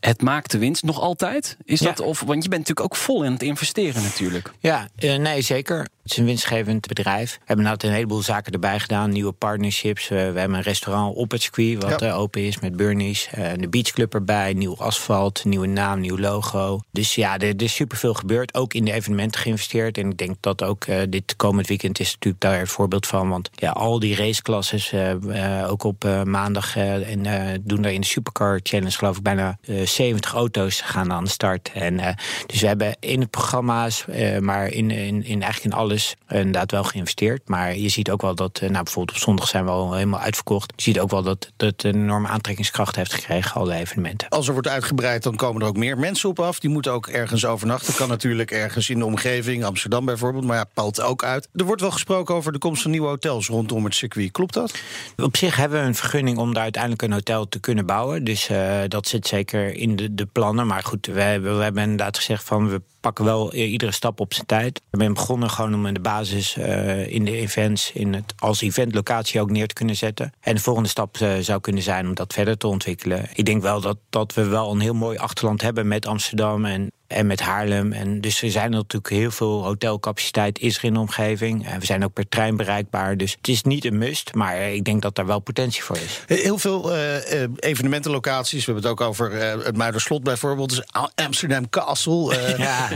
het 0.00 0.22
maakt 0.22 0.50
de 0.50 0.58
winst 0.58 0.82
nog 0.82 1.00
altijd. 1.00 1.56
Is 1.64 1.80
dat, 1.80 2.00
of, 2.00 2.20
want 2.20 2.42
je 2.42 2.48
bent 2.48 2.60
natuurlijk 2.60 2.92
ook 2.92 2.96
vol 2.96 3.24
in 3.24 3.32
het 3.32 3.42
investeren 3.42 4.02
natuurlijk. 4.02 4.52
Ja, 4.58 4.88
nee, 4.96 5.40
zeker. 5.40 5.86
Het 6.04 6.12
is 6.12 6.18
een 6.18 6.24
winstgevend 6.24 6.86
bedrijf. 6.86 7.32
We 7.32 7.42
hebben 7.44 7.64
nou 7.64 7.76
een 7.80 7.92
heleboel 7.92 8.22
zaken 8.22 8.52
erbij 8.52 8.80
gedaan. 8.80 9.10
Nieuwe 9.10 9.32
partnerships. 9.32 10.08
we 10.08 10.14
hebben 10.14 10.54
een 10.54 10.62
restaurant 10.62 11.16
op 11.16 11.30
het 11.30 11.42
circuit 11.42 11.82
wat 11.82 12.00
ja. 12.00 12.12
open 12.12 12.42
is 12.42 12.60
met 12.60 12.76
Burnies. 12.76 13.28
Uh, 13.38 13.50
de 13.56 13.68
beachclub 13.68 14.14
erbij. 14.14 14.52
Nieuw 14.52 14.76
asfalt, 14.76 15.44
nieuwe 15.44 15.66
naam, 15.66 16.00
nieuw 16.00 16.18
logo. 16.18 16.80
Dus 16.90 17.14
ja, 17.14 17.38
er, 17.38 17.48
er 17.48 17.62
is 17.62 17.74
superveel 17.74 18.14
gebeurd. 18.14 18.54
Ook 18.54 18.74
in 18.74 18.84
de 18.84 18.92
evenementen 18.92 19.40
geïnvesteerd. 19.40 19.98
En 19.98 20.10
ik 20.10 20.16
denk 20.16 20.36
dat 20.40 20.62
ook 20.62 20.86
uh, 20.86 21.02
dit 21.08 21.36
komend 21.36 21.66
weekend 21.66 22.00
is 22.00 22.12
natuurlijk 22.12 22.42
daar 22.42 22.60
een 22.60 22.66
voorbeeld 22.66 23.06
van. 23.06 23.28
Want 23.28 23.50
ja, 23.54 23.70
al 23.70 23.98
die 23.98 24.16
raceklasses, 24.16 24.92
uh, 24.92 25.66
ook 25.70 25.82
op 25.82 26.04
maandag 26.24 26.76
en 26.76 27.62
doen 27.64 27.82
daar 27.82 27.92
in 27.92 28.03
de 28.04 28.10
Supercar 28.10 28.60
Challenge 28.62 28.90
geloof 28.90 29.16
ik 29.16 29.22
bijna 29.22 29.58
70 29.84 30.34
auto's 30.34 30.80
gaan 30.80 31.12
aan 31.12 31.24
de 31.24 31.30
start. 31.30 31.70
En 31.74 32.16
dus 32.46 32.60
we 32.60 32.66
hebben 32.66 32.96
in 33.00 33.20
het 33.20 33.30
programma's, 33.30 34.04
maar 34.40 34.66
in, 34.66 34.90
in, 34.90 35.24
in 35.24 35.42
eigenlijk 35.42 35.64
in 35.64 35.80
alle 35.80 35.94
alles 35.94 36.16
inderdaad 36.28 36.70
wel 36.70 36.84
geïnvesteerd. 36.84 37.48
Maar 37.48 37.76
je 37.76 37.88
ziet 37.88 38.10
ook 38.10 38.22
wel 38.22 38.34
dat, 38.34 38.58
eh, 38.58 38.70
nou, 38.70 38.84
bijvoorbeeld 38.84 39.16
op 39.16 39.22
zondag 39.22 39.48
zijn 39.48 39.64
we 39.64 39.70
al 39.70 39.94
helemaal 39.94 40.20
uitverkocht. 40.20 40.72
Je 40.76 40.82
ziet 40.82 41.00
ook 41.00 41.10
wel 41.10 41.22
dat 41.22 41.52
het 41.56 41.84
een 41.84 41.94
enorme 41.94 42.28
aantrekkingskracht 42.28 42.96
heeft 42.96 43.14
gekregen, 43.14 43.60
alle 43.60 43.74
evenementen. 43.74 44.28
Als 44.28 44.46
er 44.46 44.52
wordt 44.52 44.68
uitgebreid, 44.68 45.22
dan 45.22 45.36
komen 45.36 45.62
er 45.62 45.68
ook 45.68 45.76
meer 45.76 45.98
mensen 45.98 46.28
op 46.28 46.40
af. 46.40 46.60
Die 46.60 46.70
moeten 46.70 46.92
ook 46.92 47.06
ergens 47.06 47.44
overnachten. 47.44 47.94
Kan 47.94 48.08
natuurlijk 48.08 48.50
ergens 48.50 48.90
in 48.90 48.98
de 48.98 49.04
omgeving, 49.04 49.64
Amsterdam 49.64 50.04
bijvoorbeeld. 50.04 50.44
Maar 50.44 50.56
ja, 50.56 50.64
palt 50.74 51.00
ook 51.00 51.24
uit. 51.24 51.48
Er 51.54 51.64
wordt 51.64 51.80
wel 51.80 51.90
gesproken 51.90 52.34
over 52.34 52.52
de 52.52 52.58
komst 52.58 52.82
van 52.82 52.90
nieuwe 52.90 53.08
hotels 53.08 53.46
rondom 53.46 53.84
het 53.84 53.94
circuit. 53.94 54.30
Klopt 54.30 54.54
dat? 54.54 54.74
Op 55.16 55.36
zich 55.36 55.56
hebben 55.56 55.80
we 55.80 55.86
een 55.86 55.94
vergunning 55.94 56.38
om 56.38 56.54
daar 56.54 56.62
uiteindelijk 56.62 57.02
een 57.02 57.12
hotel 57.12 57.48
te 57.48 57.60
kunnen 57.60 57.86
bouwen. 57.86 57.92
Dus 58.22 58.48
uh, 58.50 58.80
dat 58.88 59.08
zit 59.08 59.26
zeker 59.26 59.74
in 59.74 59.96
de, 59.96 60.14
de 60.14 60.26
plannen. 60.26 60.66
Maar 60.66 60.82
goed, 60.82 61.06
we 61.06 61.20
hebben, 61.20 61.56
we 61.56 61.62
hebben 61.62 61.82
inderdaad 61.82 62.16
gezegd 62.16 62.44
van 62.44 62.68
we 62.68 62.82
pakken 63.00 63.24
wel 63.24 63.54
iedere 63.54 63.92
stap 63.92 64.20
op 64.20 64.34
zijn 64.34 64.46
tijd. 64.46 64.82
We 64.90 64.98
zijn 64.98 65.14
begonnen 65.14 65.50
gewoon 65.50 65.74
om 65.74 65.86
in 65.86 65.94
de 65.94 66.00
basis 66.00 66.56
uh, 66.56 67.06
in 67.06 67.24
de 67.24 67.36
events 67.36 67.92
in 67.92 68.14
het, 68.14 68.34
als 68.38 68.60
eventlocatie 68.60 69.40
ook 69.40 69.50
neer 69.50 69.66
te 69.66 69.74
kunnen 69.74 69.96
zetten. 69.96 70.32
En 70.40 70.54
de 70.54 70.60
volgende 70.60 70.88
stap 70.88 71.18
uh, 71.18 71.32
zou 71.40 71.60
kunnen 71.60 71.82
zijn 71.82 72.06
om 72.06 72.14
dat 72.14 72.32
verder 72.32 72.56
te 72.56 72.66
ontwikkelen. 72.66 73.28
Ik 73.34 73.44
denk 73.44 73.62
wel 73.62 73.80
dat, 73.80 73.98
dat 74.10 74.34
we 74.34 74.44
wel 74.44 74.72
een 74.72 74.80
heel 74.80 74.94
mooi 74.94 75.18
achterland 75.18 75.62
hebben 75.62 75.88
met 75.88 76.06
Amsterdam 76.06 76.64
en 76.64 76.92
en 77.06 77.26
met 77.26 77.40
Haarlem. 77.40 77.92
En 77.92 78.20
dus 78.20 78.42
er 78.42 78.50
zijn 78.50 78.70
natuurlijk 78.70 79.14
heel 79.14 79.30
veel 79.30 79.64
hotelcapaciteit 79.64 80.58
is 80.58 80.76
er 80.76 80.84
in 80.84 80.94
de 80.94 81.00
omgeving. 81.00 81.66
En 81.66 81.80
we 81.80 81.86
zijn 81.86 82.04
ook 82.04 82.12
per 82.12 82.28
trein 82.28 82.56
bereikbaar. 82.56 83.16
Dus 83.16 83.32
het 83.32 83.48
is 83.48 83.62
niet 83.62 83.84
een 83.84 83.98
must, 83.98 84.34
maar 84.34 84.60
ik 84.60 84.84
denk 84.84 85.02
dat 85.02 85.14
daar 85.14 85.26
wel 85.26 85.38
potentie 85.38 85.82
voor 85.82 85.96
is. 85.96 86.22
Heel 86.26 86.58
veel 86.58 86.96
uh, 86.96 87.14
evenementenlocaties. 87.56 88.64
We 88.64 88.72
hebben 88.72 88.90
het 88.90 89.00
ook 89.00 89.08
over 89.08 89.32
uh, 89.32 89.64
het 89.64 89.76
Muiderslot 89.76 90.22
bijvoorbeeld. 90.22 90.68
Dus 90.68 90.82
Amsterdam 91.14 91.68
Castle. 91.68 92.36
ja. 92.58 92.88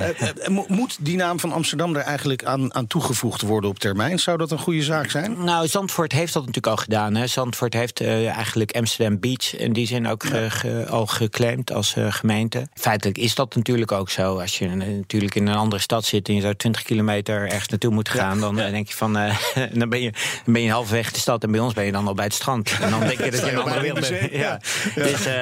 moet 0.67 0.97
die 1.00 1.17
naam 1.17 1.41
van 1.41 1.53
Amsterdam 1.53 1.97
er 1.97 2.03
eigenlijk 2.03 2.45
aan, 2.45 2.75
aan 2.75 2.87
toegevoegd 2.87 3.43
worden 3.43 3.71
op 3.71 3.79
termijn? 3.79 4.19
Zou 4.19 4.38
dat 4.38 4.50
een 4.50 4.59
goede 4.59 4.83
zaak 4.83 5.11
zijn? 5.11 5.45
Nou, 5.45 5.69
Zandvoort 5.69 6.12
heeft 6.12 6.33
dat 6.33 6.47
natuurlijk 6.47 6.67
al 6.67 6.83
gedaan. 6.83 7.15
Hè. 7.15 7.27
Zandvoort 7.27 7.73
heeft 7.73 8.00
eigenlijk 8.00 8.73
Amsterdam 8.73 9.21
Beach 9.21 9.57
in 9.57 9.73
die 9.73 9.87
zin 9.87 10.09
ook 10.09 10.25
ge, 10.25 10.50
ge, 10.50 10.87
al 10.88 11.07
geclaimd 11.07 11.73
als 11.73 11.95
gemeente. 12.09 12.69
Feitelijk 12.75 13.19
is 13.19 13.35
dat 13.35 13.55
natuurlijk 13.55 13.93
ook 13.93 13.98
ook 13.99 14.11
zo. 14.11 14.38
Als 14.40 14.59
je 14.59 14.69
natuurlijk 14.69 15.35
in 15.35 15.47
een 15.47 15.55
andere 15.57 15.83
stad 15.83 16.05
zit 16.05 16.28
en 16.28 16.35
je 16.35 16.40
zou 16.40 16.55
20 16.55 16.83
kilometer 16.83 17.43
ergens 17.49 17.69
naartoe 17.69 17.93
moet 17.93 18.09
gaan, 18.09 18.40
dan 18.40 18.59
eh, 18.61 18.71
denk 18.71 18.88
je 18.88 18.95
van, 18.95 19.17
eh, 19.19 19.37
dan, 19.81 19.88
ben 19.88 20.00
je, 20.00 20.11
dan 20.45 20.52
ben 20.52 20.62
je 20.62 20.71
halverwege 20.71 21.12
de 21.12 21.19
stad 21.19 21.43
en 21.45 21.50
bij 21.50 21.61
ons 21.61 21.75
ben 21.75 21.85
je 21.85 21.93
dan 21.93 22.07
al 22.07 22.14
bij 22.14 22.25
het 22.25 22.35
strand. 22.35 22.76
En 22.81 22.90
dan 22.90 23.00
denk 23.00 23.25
je 23.25 23.31
dat 23.31 23.40
je 23.40 23.50
een 23.52 23.59
andere 23.59 23.81
wereld 23.81 24.09
bent. 24.09 24.33
Ja. 24.33 24.61
Dus, 24.95 25.26
eh, 25.26 25.37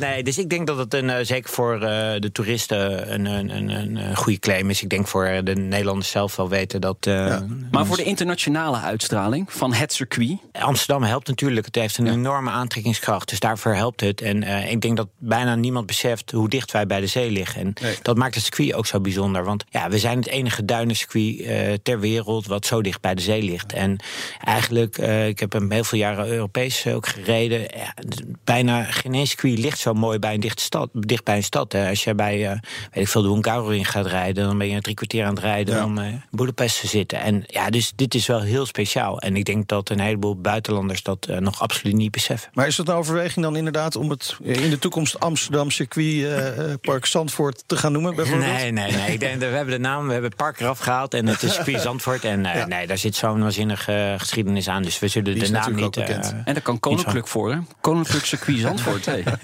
nee, 0.00 0.22
dus 0.22 0.38
ik 0.38 0.50
denk 0.50 0.66
dat 0.66 0.76
het 0.76 0.94
een, 0.94 1.10
eh, 1.10 1.24
zeker 1.24 1.50
voor 1.50 1.74
eh, 1.74 1.80
de 2.20 2.32
toeristen 2.32 3.12
een, 3.12 3.24
een, 3.24 3.56
een, 3.56 3.68
een, 3.68 3.96
een 3.96 4.16
goede 4.16 4.38
claim 4.38 4.70
is. 4.70 4.82
Ik 4.82 4.88
denk 4.88 5.06
voor 5.08 5.40
de 5.44 5.54
Nederlanders 5.54 6.10
zelf 6.10 6.36
wel 6.36 6.48
weten 6.48 6.80
dat. 6.80 6.96
eh, 7.00 7.36
Maar 7.70 7.86
voor 7.86 7.96
de 7.96 8.02
internationale 8.04 8.78
uitstraling 8.80 9.52
van 9.52 9.72
het 9.72 9.92
circuit. 9.92 10.38
Amsterdam 10.52 11.02
helpt 11.02 11.26
natuurlijk. 11.28 11.66
Het 11.66 11.74
heeft 11.74 11.98
een 11.98 12.06
enorme 12.06 12.50
aantrekkingskracht. 12.50 13.28
Dus 13.28 13.40
daarvoor 13.40 13.74
helpt 13.74 14.00
het. 14.00 14.20
En 14.20 14.42
eh, 14.42 14.70
ik 14.70 14.80
denk 14.80 14.96
dat 14.96 15.08
bijna 15.18 15.54
niemand 15.54 15.86
beseft 15.86 16.30
hoe 16.30 16.48
dicht 16.48 16.72
wij 16.72 16.86
bij 16.86 17.00
de 17.00 17.06
zee 17.06 17.30
liggen. 17.30 17.60
En 17.60 17.72
Nee. 17.80 17.96
Dat 18.02 18.16
maakt 18.16 18.34
het 18.34 18.44
circuit 18.44 18.74
ook 18.74 18.86
zo 18.86 19.00
bijzonder. 19.00 19.44
Want 19.44 19.64
ja, 19.70 19.88
we 19.90 19.98
zijn 19.98 20.18
het 20.18 20.26
enige 20.28 20.64
duinencircuit 20.64 21.40
eh, 21.40 21.72
ter 21.82 22.00
wereld 22.00 22.46
wat 22.46 22.66
zo 22.66 22.82
dicht 22.82 23.00
bij 23.00 23.14
de 23.14 23.22
zee 23.22 23.42
ligt. 23.42 23.72
En 23.72 23.96
eigenlijk, 24.44 24.98
eh, 24.98 25.26
ik 25.28 25.40
heb 25.40 25.52
hem 25.52 25.70
heel 25.70 25.84
veel 25.84 25.98
jaren 25.98 26.28
Europees 26.28 26.86
ook 26.86 27.06
gereden. 27.06 27.60
Ja, 27.60 27.94
bijna 28.44 28.82
geen 28.84 29.14
één 29.14 29.26
circuit 29.26 29.58
ligt 29.58 29.78
zo 29.78 29.92
mooi 29.94 30.18
bij 30.18 30.34
een 30.34 30.40
dichte 30.40 30.62
stad, 30.62 30.88
dicht 30.92 31.24
bij 31.24 31.36
een 31.36 31.42
stad. 31.42 31.72
Hè. 31.72 31.88
Als 31.88 32.04
je 32.04 32.14
bij 32.14 32.46
eh, 32.46 32.50
weet 32.92 33.02
ik 33.04 33.08
veel, 33.08 33.22
de 33.22 33.28
Hungaroring 33.28 33.90
gaat 33.90 34.06
rijden, 34.06 34.44
dan 34.44 34.58
ben 34.58 34.68
je 34.68 34.80
drie 34.80 34.94
kwartier 34.94 35.24
aan 35.24 35.34
het 35.34 35.44
rijden 35.44 35.74
Ja. 35.74 35.84
om 35.84 35.98
eh, 35.98 36.06
in 36.06 36.22
Boedapest 36.30 36.80
te 36.80 36.86
zitten. 36.86 37.20
En 37.20 37.44
ja, 37.46 37.70
dus 37.70 37.92
dit 37.96 38.14
is 38.14 38.26
wel 38.26 38.40
heel 38.40 38.66
speciaal. 38.66 39.20
En 39.20 39.36
ik 39.36 39.44
denk 39.44 39.68
dat 39.68 39.88
een 39.90 40.00
heleboel 40.00 40.36
buitenlanders 40.40 41.02
dat 41.02 41.26
eh, 41.26 41.38
nog 41.38 41.60
absoluut 41.60 41.96
niet 41.96 42.10
beseffen. 42.10 42.50
Maar 42.54 42.66
is 42.66 42.76
dat 42.76 42.88
een 42.88 42.94
overweging 42.94 43.44
dan 43.44 43.56
inderdaad 43.56 43.96
om 43.96 44.10
het 44.10 44.36
eh, 44.44 44.64
in 44.64 44.70
de 44.70 44.78
toekomst 44.78 45.20
Amsterdam 45.20 45.70
Circuit 45.70 46.06
eh, 46.24 46.48
eh, 46.72 46.78
Park 46.80 47.06
Zandvoort 47.06 47.62
te 47.66 47.76
gaan 47.76 47.89
noemen? 47.90 48.14
Bijvoorbeeld? 48.14 48.50
Nee, 48.52 48.70
nee, 48.72 48.92
nee. 48.92 49.12
Ik 49.12 49.20
denk, 49.20 49.38
we 49.38 49.44
hebben 49.44 49.74
de 49.74 49.80
naam, 49.80 50.06
we 50.06 50.12
hebben 50.12 50.30
het 50.30 50.38
park 50.38 50.60
eraf 50.60 50.78
gehaald 50.78 51.14
en 51.14 51.26
het 51.26 51.42
is 51.42 51.54
circuit 51.54 51.80
Zandvoort. 51.90 52.24
En 52.24 52.46
eh, 52.46 52.54
Ja. 52.54 52.66
nee, 52.66 52.86
daar 52.86 52.98
zit 52.98 53.16
zo'n 53.16 53.40
waanzinnige 53.40 54.14
geschiedenis 54.18 54.68
aan. 54.68 54.82
Dus 54.82 54.98
we 54.98 55.08
zullen 55.08 55.38
de 55.38 55.50
naam 55.50 55.74
niet... 55.74 55.96
eh, 55.96 56.08
En 56.16 56.40
daar 56.44 56.60
kan 56.62 56.80
Koninklijk 56.80 57.28
voor, 57.28 57.52
hè? 57.52 57.58
Koninklijk 57.80 58.24
Circuit 58.24 58.58
Zandvoort. 58.66 59.06
Hey. 59.06 59.22
dat 59.24 59.38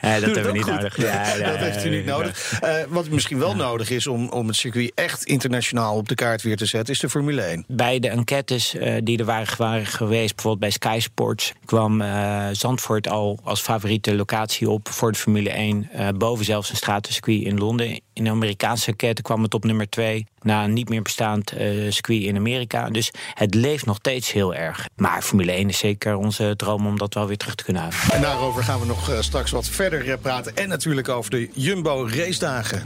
hebben 0.00 0.42
we 0.44 0.52
niet 0.52 0.62
goed. 0.62 0.72
nodig. 0.72 0.96
Ja, 0.96 1.26
ja, 1.36 1.50
dat 1.50 1.58
heeft 1.58 1.84
u 1.84 1.88
niet 1.88 2.04
nodig. 2.06 2.52
Eh, 2.60 2.74
wat 2.88 3.08
misschien 3.08 3.38
wel 3.38 3.56
nodig 3.56 3.90
is 3.90 4.06
om, 4.06 4.28
om 4.28 4.46
het 4.46 4.56
circuit 4.56 4.92
echt 4.94 5.24
internationaal 5.24 5.96
op 5.96 6.08
de 6.08 6.14
kaart 6.14 6.42
weer 6.42 6.56
te 6.56 6.66
zetten, 6.66 6.94
is 6.94 7.00
de 7.00 7.08
Formule 7.08 7.42
1. 7.42 7.64
Bij 7.68 7.98
de 7.98 8.08
enquêtes 8.08 8.74
eh, 8.76 8.94
die 9.02 9.18
er 9.18 9.24
waren, 9.24 9.56
waren 9.56 9.86
geweest, 9.86 10.34
bijvoorbeeld 10.34 10.60
bij 10.60 10.70
Sky 10.70 10.98
Sports, 11.00 11.52
kwam 11.64 12.00
eh, 12.00 12.46
Zandvoort 12.52 13.08
al 13.08 13.38
als 13.44 13.60
favoriete 13.60 14.14
locatie 14.14 14.70
op 14.70 14.88
voor 14.88 15.12
de 15.12 15.18
Formule 15.18 15.50
1. 15.50 15.88
eh, 15.92 16.08
boven 16.16 16.44
zelfs 16.44 16.70
een 16.70 16.76
stratencircuit 16.76 17.42
in 17.42 17.55
Londen. 17.58 18.00
In 18.12 18.24
de 18.24 18.30
Amerikaanse 18.30 18.86
enquête 18.86 19.22
kwam 19.22 19.42
het 19.42 19.54
op 19.54 19.64
nummer 19.64 19.88
2 19.88 20.26
na 20.42 20.64
een 20.64 20.72
niet 20.72 20.88
meer 20.88 21.02
bestaand 21.02 21.52
eh, 21.52 21.68
circuit 21.88 22.22
in 22.22 22.36
Amerika. 22.36 22.90
Dus 22.90 23.10
het 23.34 23.54
leeft 23.54 23.86
nog 23.86 23.96
steeds 23.96 24.32
heel 24.32 24.54
erg. 24.54 24.88
Maar 24.96 25.22
Formule 25.22 25.52
1 25.52 25.68
is 25.68 25.78
zeker 25.78 26.16
onze 26.16 26.54
droom 26.56 26.86
om 26.86 26.98
dat 26.98 27.14
wel 27.14 27.26
weer 27.26 27.36
terug 27.36 27.54
te 27.54 27.64
kunnen 27.64 27.82
halen. 27.82 27.98
En 28.12 28.20
daarover 28.20 28.62
gaan 28.62 28.80
we 28.80 28.86
nog 28.86 29.10
eh, 29.10 29.20
straks 29.20 29.50
wat 29.50 29.68
verder 29.68 30.10
eh, 30.10 30.16
praten. 30.20 30.56
En 30.56 30.68
natuurlijk 30.68 31.08
over 31.08 31.30
de 31.30 31.48
Jumbo 31.54 32.08
racedagen. 32.10 32.82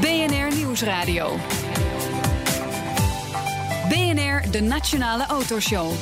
BNR 0.00 0.56
Nieuwsradio. 0.56 1.36
BNR, 3.88 4.50
de 4.50 4.60
Nationale 4.60 5.26
Autoshow. 5.26 5.92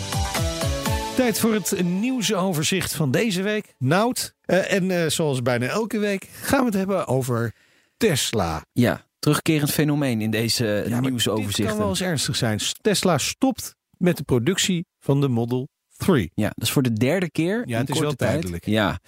Tijd 1.16 1.40
voor 1.40 1.54
het 1.54 1.82
nieuwsoverzicht 1.84 2.94
van 2.94 3.10
deze 3.10 3.42
week. 3.42 3.74
Nout. 3.78 4.34
Eh, 4.44 4.72
en 4.72 4.90
eh, 4.90 5.08
zoals 5.08 5.42
bijna 5.42 5.66
elke 5.66 5.98
week 5.98 6.28
gaan 6.42 6.58
we 6.58 6.64
het 6.64 6.74
hebben 6.74 7.06
over 7.06 7.52
Tesla. 7.96 8.64
Ja, 8.72 9.06
terugkerend 9.18 9.70
fenomeen 9.70 10.20
in 10.20 10.30
deze 10.30 10.64
Ja, 10.64 10.72
maar 10.72 10.82
Dit 10.82 10.92
kan 10.92 11.02
nieuwsoverzichten. 11.02 11.78
wel 11.78 11.88
eens 11.88 12.00
ernstig 12.00 12.36
zijn. 12.36 12.60
Tesla 12.80 13.18
stopt 13.18 13.74
met 13.98 14.16
de 14.16 14.22
productie 14.22 14.86
van 14.98 15.20
de 15.20 15.28
Model 15.28 15.68
3. 15.96 16.30
Ja, 16.34 16.48
dat 16.54 16.62
is 16.64 16.70
voor 16.70 16.82
de 16.82 16.92
derde 16.92 17.30
keer. 17.30 17.62
Ja, 17.66 17.74
in 17.74 17.80
het 17.84 17.94
is 17.94 17.98
wel 18.00 18.14
tijd. 18.14 18.30
tijdelijk. 18.30 18.66
Ja. 18.66 18.98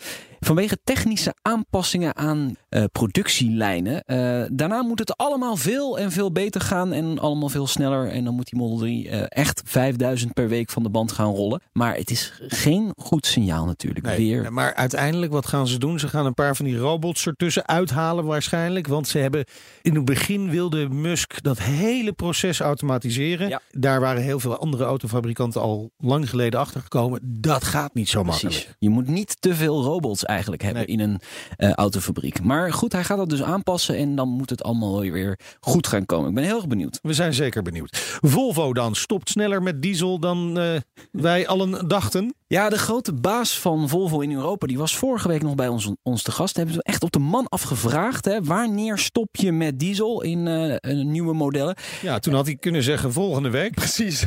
Vanwege 0.47 0.79
technische 0.85 1.35
aanpassingen 1.43 2.17
aan 2.17 2.57
eh, 2.69 2.85
productielijnen. 2.93 4.05
Eh, 4.05 4.43
daarna 4.53 4.83
moet 4.83 4.99
het 4.99 5.17
allemaal 5.17 5.57
veel 5.57 5.99
en 5.99 6.13
veel 6.13 6.33
beter 6.33 6.61
gaan. 6.61 6.93
En 6.93 7.19
allemaal 7.19 7.49
veel 7.49 7.67
sneller. 7.67 8.09
En 8.09 8.25
dan 8.25 8.35
moet 8.35 8.49
die 8.49 8.59
Model 8.59 8.77
3 8.77 9.09
eh, 9.09 9.25
echt 9.29 9.63
5000 9.65 10.33
per 10.33 10.49
week 10.49 10.71
van 10.71 10.83
de 10.83 10.89
band 10.89 11.13
gaan 11.13 11.35
rollen. 11.35 11.61
Maar 11.73 11.97
het 11.97 12.11
is 12.11 12.33
geen 12.49 12.93
goed 12.97 13.27
signaal 13.27 13.65
natuurlijk. 13.65 14.07
Weer. 14.07 14.53
Maar 14.53 14.75
uiteindelijk, 14.75 15.33
wat 15.33 15.47
gaan 15.47 15.67
ze 15.67 15.79
doen? 15.79 15.99
Ze 15.99 16.09
gaan 16.09 16.27
een 16.27 16.35
paar 16.35 16.57
van 16.57 16.65
die 16.65 16.77
robots 16.77 17.27
ertussen 17.27 17.69
uithalen 17.69 18.25
waarschijnlijk. 18.25 18.87
Want 18.87 19.09
ze 19.09 19.19
hebben 19.19 19.45
in 19.83 19.95
het 19.95 20.05
begin 20.05 20.51
wilde 20.51 20.89
Musk 20.89 21.43
dat 21.43 21.59
hele 21.59 22.13
proces 22.13 22.61
automatiseren. 22.61 23.49
Ja. 23.49 23.61
Daar 23.71 24.01
waren 24.01 24.23
heel 24.23 24.41
veel 24.41 24.59
andere 24.59 24.85
autofabrikanten 24.85 25.61
al 25.61 25.91
lang 25.99 26.31
geleden 26.31 26.61
achter 26.61 26.81
gekomen. 26.81 27.21
Dat 27.23 27.65
gaat 27.65 27.95
niet 27.95 28.09
zo 28.09 28.25
makkelijk. 28.25 28.75
Je 28.79 28.89
moet 28.89 29.09
niet 29.09 29.37
te 29.41 29.55
veel 29.55 29.83
robots 29.83 30.25
eigenlijk 30.25 30.35
hebben 30.45 30.73
Nee. 30.73 30.85
in 30.87 31.01
een 31.01 31.21
eh, 31.57 31.73
autofabriek. 31.73 32.43
Maar 32.43 32.73
goed, 32.73 32.93
hij 32.93 33.05
gaat 33.05 33.17
dat 33.17 33.29
dus 33.29 33.43
aanpassen. 33.43 33.97
En 33.97 34.17
dan 34.17 34.29
moet 34.29 34.51
het 34.51 34.63
allemaal 34.63 35.01
weer 35.01 35.39
goed 35.61 35.87
gaan 35.87 36.07
komen. 36.07 36.29
Ik 36.29 36.35
ben 36.35 36.45
heel 36.45 36.57
erg 36.57 36.67
benieuwd. 36.69 36.99
We 37.03 37.13
zijn 37.13 37.35
zeker 37.35 37.63
benieuwd. 37.63 38.19
Volvo 38.21 38.73
dan 38.73 38.95
stopt 38.95 39.29
sneller 39.29 39.63
met 39.63 39.83
diesel 39.83 40.19
dan 40.19 40.59
eh, 40.59 40.77
wij 41.11 41.47
allen 41.49 41.89
dachten. 41.89 42.35
Ja, 42.49 42.69
de 42.69 42.79
grote 42.79 43.13
baas 43.13 43.59
van 43.59 43.89
Volvo 43.89 44.21
in 44.21 44.33
Europa, 44.33 44.67
die 44.67 44.79
was 44.79 44.97
vorige 44.97 45.29
week 45.29 45.43
nog 45.43 45.55
bij 45.55 45.69
ons, 45.69 45.91
ons 46.03 46.23
te 46.23 46.33
gast. 46.33 46.57
Hebben 46.57 46.75
ze 46.75 46.83
echt 46.83 47.03
op 47.03 47.13
de 47.13 47.19
man 47.19 47.49
afgevraagd. 47.49 48.25
Hè, 48.25 48.43
wanneer 48.43 48.99
stop 48.99 49.37
je 49.37 49.53
met 49.53 49.79
diesel 49.79 50.23
in 50.23 50.47
eh, 50.47 51.05
nieuwe 51.05 51.35
modellen? 51.35 51.77
Ja, 52.03 52.19
toen 52.19 52.35
had 52.35 52.47
hij 52.47 52.57
kunnen 52.57 52.83
zeggen 52.83 53.13
volgende 53.13 53.51
week. 53.51 53.75
Precies. 53.85 54.21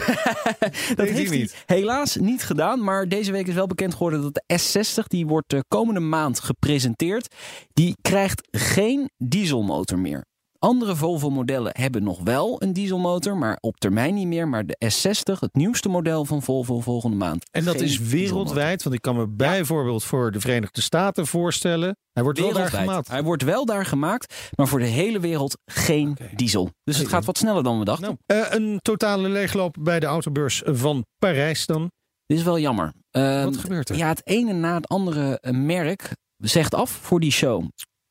Dat 0.96 1.08
heeft 1.08 1.30
hij 1.30 1.38
niet. 1.38 1.64
helaas 1.66 2.16
niet 2.16 2.44
gedaan. 2.44 2.84
Maar 2.84 3.08
deze 3.08 3.32
week 3.32 3.48
is 3.48 3.54
wel 3.54 3.68
bekend 3.68 3.94
geworden 3.94 4.22
dat 4.22 4.34
de 4.34 4.60
S60, 4.60 5.04
die 5.08 5.28
wordt 5.28 5.50
de 5.50 5.64
komende 5.68 6.00
maand 6.00 6.40
gepresenteerd. 6.40 7.36
Die 7.74 7.96
krijgt 8.02 8.48
geen 8.52 9.10
dieselmotor 9.18 10.00
meer. 10.00 10.26
Andere 10.60 10.96
Volvo-modellen 10.96 11.72
hebben 11.78 12.04
nog 12.04 12.20
wel 12.24 12.62
een 12.62 12.74
dieselmotor, 12.74 13.38
maar 13.38 13.58
op 13.60 13.78
termijn 13.78 14.14
niet 14.14 14.28
meer. 14.28 14.48
Maar 14.48 14.66
de 14.66 14.78
S60, 14.86 15.40
het 15.40 15.54
nieuwste 15.56 15.90
model 15.90 16.26
van 16.26 16.42
Volvo 16.42 16.80
volgende 16.80 17.18
maand. 17.18 17.46
En 17.52 17.64
dat 17.64 17.82
is 17.82 18.00
wereldwijd. 18.00 18.84
Want 18.84 18.96
ik 18.96 19.02
kan 19.02 19.16
me 19.16 19.28
bijvoorbeeld 19.28 20.04
voor 20.04 20.32
de 20.32 20.40
Verenigde 20.40 20.82
Staten 20.82 21.28
voorstellen. 21.28 21.98
Hij 22.12 22.24
wordt 22.24 22.40
wel 22.40 22.54
daar 22.54 22.70
gemaakt. 22.70 23.08
Hij 23.08 23.24
wordt 23.24 23.44
wel 23.44 23.66
daar 23.66 23.86
gemaakt, 23.86 24.50
maar 24.56 24.68
voor 24.68 24.80
de 24.80 24.86
hele 24.86 25.20
wereld 25.20 25.58
geen 25.66 26.18
diesel. 26.36 26.70
Dus 26.84 26.98
het 26.98 27.08
gaat 27.08 27.26
wat 27.26 27.38
sneller 27.38 27.64
dan 27.64 27.80
we 27.80 27.86
dachten. 27.86 28.20
Nou, 28.26 28.42
eh, 28.42 28.54
een 28.60 28.80
totale 28.82 29.30
leegloop 29.30 29.76
bij 29.80 30.00
de 30.00 30.06
autobeurs 30.06 30.62
van 30.66 31.06
Parijs 31.20 31.66
dan. 31.66 31.92
Dit 32.26 32.38
is 32.38 32.44
wel 32.44 32.60
jammer. 32.60 32.94
Ehm, 33.12 33.44
Wat 33.44 33.58
gebeurt 33.58 33.90
er? 33.90 33.96
Ja, 33.96 34.08
het 34.08 34.22
ene 34.28 34.54
na 34.54 34.74
het 34.74 34.88
andere 34.88 35.40
eh, 35.40 35.54
merk 35.54 36.16
zegt 36.38 36.74
af 36.74 36.90
voor 36.90 37.20
die 37.20 37.32
show. 37.32 37.64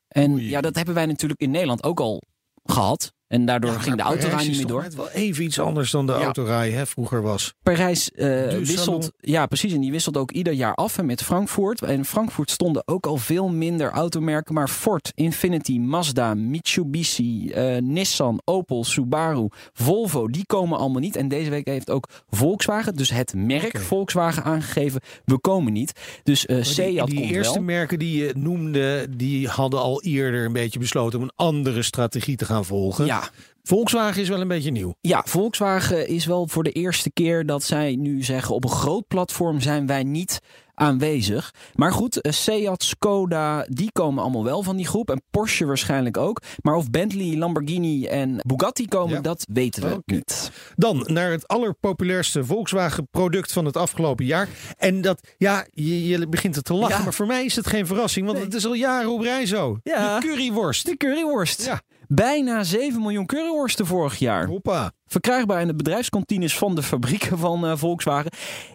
En 0.08 0.30
Oei. 0.32 0.48
ja, 0.48 0.60
dat 0.60 0.76
hebben 0.76 0.94
wij 0.94 1.06
natuurlijk 1.06 1.40
in 1.40 1.50
Nederland 1.50 1.82
ook 1.84 2.00
al 2.00 2.22
gehad. 2.64 3.12
En 3.28 3.44
daardoor 3.46 3.70
Ja, 3.70 3.78
ging 3.78 3.96
de 3.96 4.02
autorij 4.02 4.30
Parijs 4.30 4.48
niet 4.48 4.56
meer 4.56 4.66
door. 4.66 4.82
net 4.82 4.94
wel 4.94 5.10
even 5.10 5.44
iets 5.44 5.58
anders 5.60 5.90
dan 5.90 6.06
de 6.06 6.12
Ja. 6.12 6.18
autorij 6.24 6.70
hè, 6.70 6.86
vroeger 6.86 7.22
was. 7.22 7.54
Parijs 7.62 8.10
salon. 8.16 8.58
wisselt, 8.58 9.12
ja 9.20 9.46
precies, 9.46 9.72
en 9.72 9.80
die 9.80 9.90
wisselt 9.90 10.16
ook 10.16 10.30
ieder 10.30 10.52
jaar 10.52 10.74
af 10.74 10.96
hè, 10.96 11.02
met 11.02 11.22
Frankfurt. 11.22 11.82
En 11.82 11.94
in 11.94 12.04
Frankfurt 12.04 12.50
stonden 12.50 12.82
ook 12.86 13.06
al 13.06 13.16
veel 13.16 13.48
minder 13.48 13.90
automerken, 13.90 14.54
maar 14.54 14.68
Ford, 14.68 15.12
Infiniti, 15.14 15.80
Mazda, 15.80 16.34
Mitsubishi, 16.34 17.50
eh, 17.50 17.76
Nissan, 17.82 18.40
Opel, 18.44 18.84
Subaru, 18.84 19.48
Volvo, 19.72 20.26
die 20.28 20.46
komen 20.46 20.78
allemaal 20.78 21.00
niet. 21.00 21.16
En 21.16 21.28
deze 21.28 21.50
week 21.50 21.66
heeft 21.66 21.90
ook 21.90 22.08
Volkswagen, 22.30 22.94
dus 22.96 23.10
het 23.10 23.34
merk. 23.36 23.78
Volkswagen 23.78 24.44
aangegeven, 24.44 25.00
we 25.24 25.38
komen 25.38 25.72
niet. 25.72 25.92
Dus 26.22 26.46
eh 26.46 26.54
Maar 26.56 26.64
die, 26.64 26.72
Seat 26.74 27.06
die 27.06 27.16
komt 27.20 27.30
eerste 27.30 27.52
wel. 27.54 27.62
merken 27.62 27.98
die 27.98 28.24
je 28.24 28.32
noemde, 28.36 29.06
die 29.16 29.48
hadden 29.48 29.80
al 29.80 30.02
eerder 30.02 30.44
een 30.44 30.52
beetje 30.52 30.78
besloten 30.78 31.18
om 31.18 31.24
een 31.24 31.32
andere 31.36 31.82
strategie 31.82 32.36
te 32.36 32.44
gaan 32.44 32.64
volgen. 32.64 33.04
Ja, 33.06 33.17
Volkswagen 33.62 34.22
is 34.22 34.28
wel 34.28 34.40
een 34.40 34.48
beetje 34.48 34.70
nieuw. 34.70 34.94
Ja, 35.00 35.22
Volkswagen 35.26 36.08
is 36.08 36.26
wel 36.26 36.48
voor 36.48 36.62
de 36.62 36.72
eerste 36.72 37.10
keer 37.12 37.46
dat 37.46 37.62
zij 37.62 37.96
nu 37.96 38.22
zeggen 38.22 38.54
op 38.54 38.64
een 38.64 38.70
groot 38.70 39.06
platform 39.08 39.60
zijn 39.60 39.86
wij 39.86 40.02
niet 40.02 40.38
aanwezig. 40.74 41.54
Maar 41.74 41.92
goed, 41.92 42.20
eh, 42.20 42.32
Seat, 42.32 42.82
Skoda, 42.82 43.66
die 43.68 43.92
komen 43.92 44.22
allemaal 44.22 44.44
wel 44.44 44.62
van 44.62 44.76
die 44.76 44.86
groep. 44.86 45.10
En 45.10 45.22
Porsche 45.30 45.64
waarschijnlijk 45.66 46.16
ook. 46.16 46.42
Maar 46.62 46.74
of 46.74 46.90
Bentley, 46.90 47.36
Lamborghini 47.36 48.06
en 48.06 48.40
Bugatti 48.46 48.86
komen, 48.88 49.14
Ja. 49.14 49.20
dat 49.20 49.46
weten 49.52 49.82
we 49.82 50.02
niet. 50.06 50.50
Dan 50.76 51.02
naar 51.06 51.30
het 51.30 51.48
allerpopulairste 51.48 52.44
Volkswagen 52.44 53.08
product 53.10 53.52
van 53.52 53.64
het 53.64 53.76
afgelopen 53.76 54.24
jaar. 54.24 54.48
En 54.76 55.00
dat, 55.00 55.28
ja, 55.38 55.66
je, 55.72 56.06
je 56.06 56.28
begint 56.28 56.56
er 56.56 56.62
te 56.62 56.74
lachen, 56.74 56.96
Ja. 56.98 57.02
maar 57.02 57.14
voor 57.14 57.26
mij 57.26 57.44
is 57.44 57.56
het 57.56 57.66
geen 57.66 57.86
verrassing, 57.86 58.26
want 58.26 58.38
het 58.38 58.54
is 58.54 58.66
al 58.66 58.74
jaren 58.74 59.10
op 59.12 59.20
rij 59.20 59.46
zo. 59.46 59.78
Ja. 59.82 60.20
De 60.20 60.26
curryworst. 60.26 60.86
De 60.86 60.96
curryworst. 60.96 61.64
Ja. 61.64 61.80
Bijna 62.10 62.64
7 62.64 63.00
miljoen 63.00 63.26
curryworsten 63.26 63.86
vorig 63.86 64.18
jaar. 64.18 64.46
Hoppa. 64.46 64.92
Verkrijgbaar 65.08 65.60
in 65.60 65.66
de 65.66 65.74
bedrijfskantines 65.74 66.58
van 66.58 66.74
de 66.74 66.82
fabrieken 66.82 67.38
van 67.38 67.66
eh, 67.66 67.72
Volkswagen. 67.76 68.30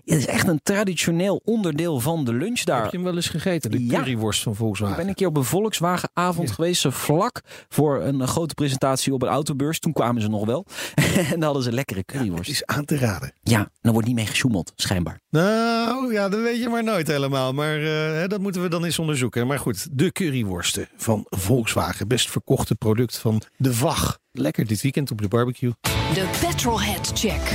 Het 0.05 0.17
is 0.17 0.25
echt 0.25 0.47
een 0.47 0.59
traditioneel 0.63 1.41
onderdeel 1.45 1.99
van 1.99 2.25
de 2.25 2.33
lunch 2.33 2.59
daar. 2.61 2.81
Heb 2.81 2.91
je 2.91 2.97
hem 2.97 3.05
wel 3.05 3.15
eens 3.15 3.29
gegeten? 3.29 3.71
De 3.71 3.85
Ja. 3.85 3.97
currywurst 3.97 4.41
van 4.43 4.51
Ik 4.51 4.57
Volkswagen. 4.57 4.95
ben 4.95 5.07
een 5.07 5.13
keer 5.15 5.27
op 5.27 5.37
een 5.37 5.43
Volkswagenavond 5.43 6.47
Ja. 6.49 6.53
geweest, 6.53 6.85
vlak 6.89 7.41
voor 7.69 8.01
een 8.01 8.21
eh, 8.21 8.27
grote 8.27 8.53
presentatie 8.53 9.13
op 9.13 9.21
een 9.21 9.27
autobeurs. 9.29 9.79
Toen 9.79 9.93
kwamen 9.93 10.21
ze 10.21 10.27
nog 10.27 10.45
wel. 10.45 10.65
en 11.15 11.29
dan 11.29 11.41
hadden 11.43 11.63
ze 11.63 11.71
lekkere 11.71 11.99
Het 12.05 12.07
currywurst. 12.15 12.49
is 12.49 12.65
aan 12.65 12.85
te 12.85 12.97
raden. 12.97 13.33
Ja, 13.43 13.69
dan 13.81 13.91
wordt 13.93 14.07
niet 14.07 14.15
mee 14.15 14.25
gesjoemeld, 14.25 14.71
schijnbaar. 14.75 15.19
Nou, 15.29 16.13
ja, 16.13 16.29
dat 16.29 16.41
weet 16.41 16.61
je 16.61 16.69
maar 16.69 16.83
nooit 16.83 17.07
helemaal. 17.07 17.53
Maar 17.53 17.83
eh, 18.21 18.27
dat 18.27 18.39
moeten 18.41 18.61
we 18.61 18.67
dan 18.69 18.83
eens 18.85 18.99
onderzoeken. 18.99 19.47
Maar 19.47 19.59
goed, 19.59 19.87
de 19.91 20.11
curryworsten 20.11 20.87
van 20.95 21.25
Volkswagen. 21.29 22.07
Best 22.07 22.29
verkochte 22.31 22.75
product 22.75 23.17
van 23.17 23.41
de 23.57 23.73
VAG. 23.73 24.17
Lekker 24.31 24.67
dit 24.67 24.81
weekend 24.81 25.11
op 25.11 25.21
de 25.21 25.27
barbecue. 25.27 25.71
De 26.13 26.29
Petrolhead 26.41 27.11
Check. 27.13 27.51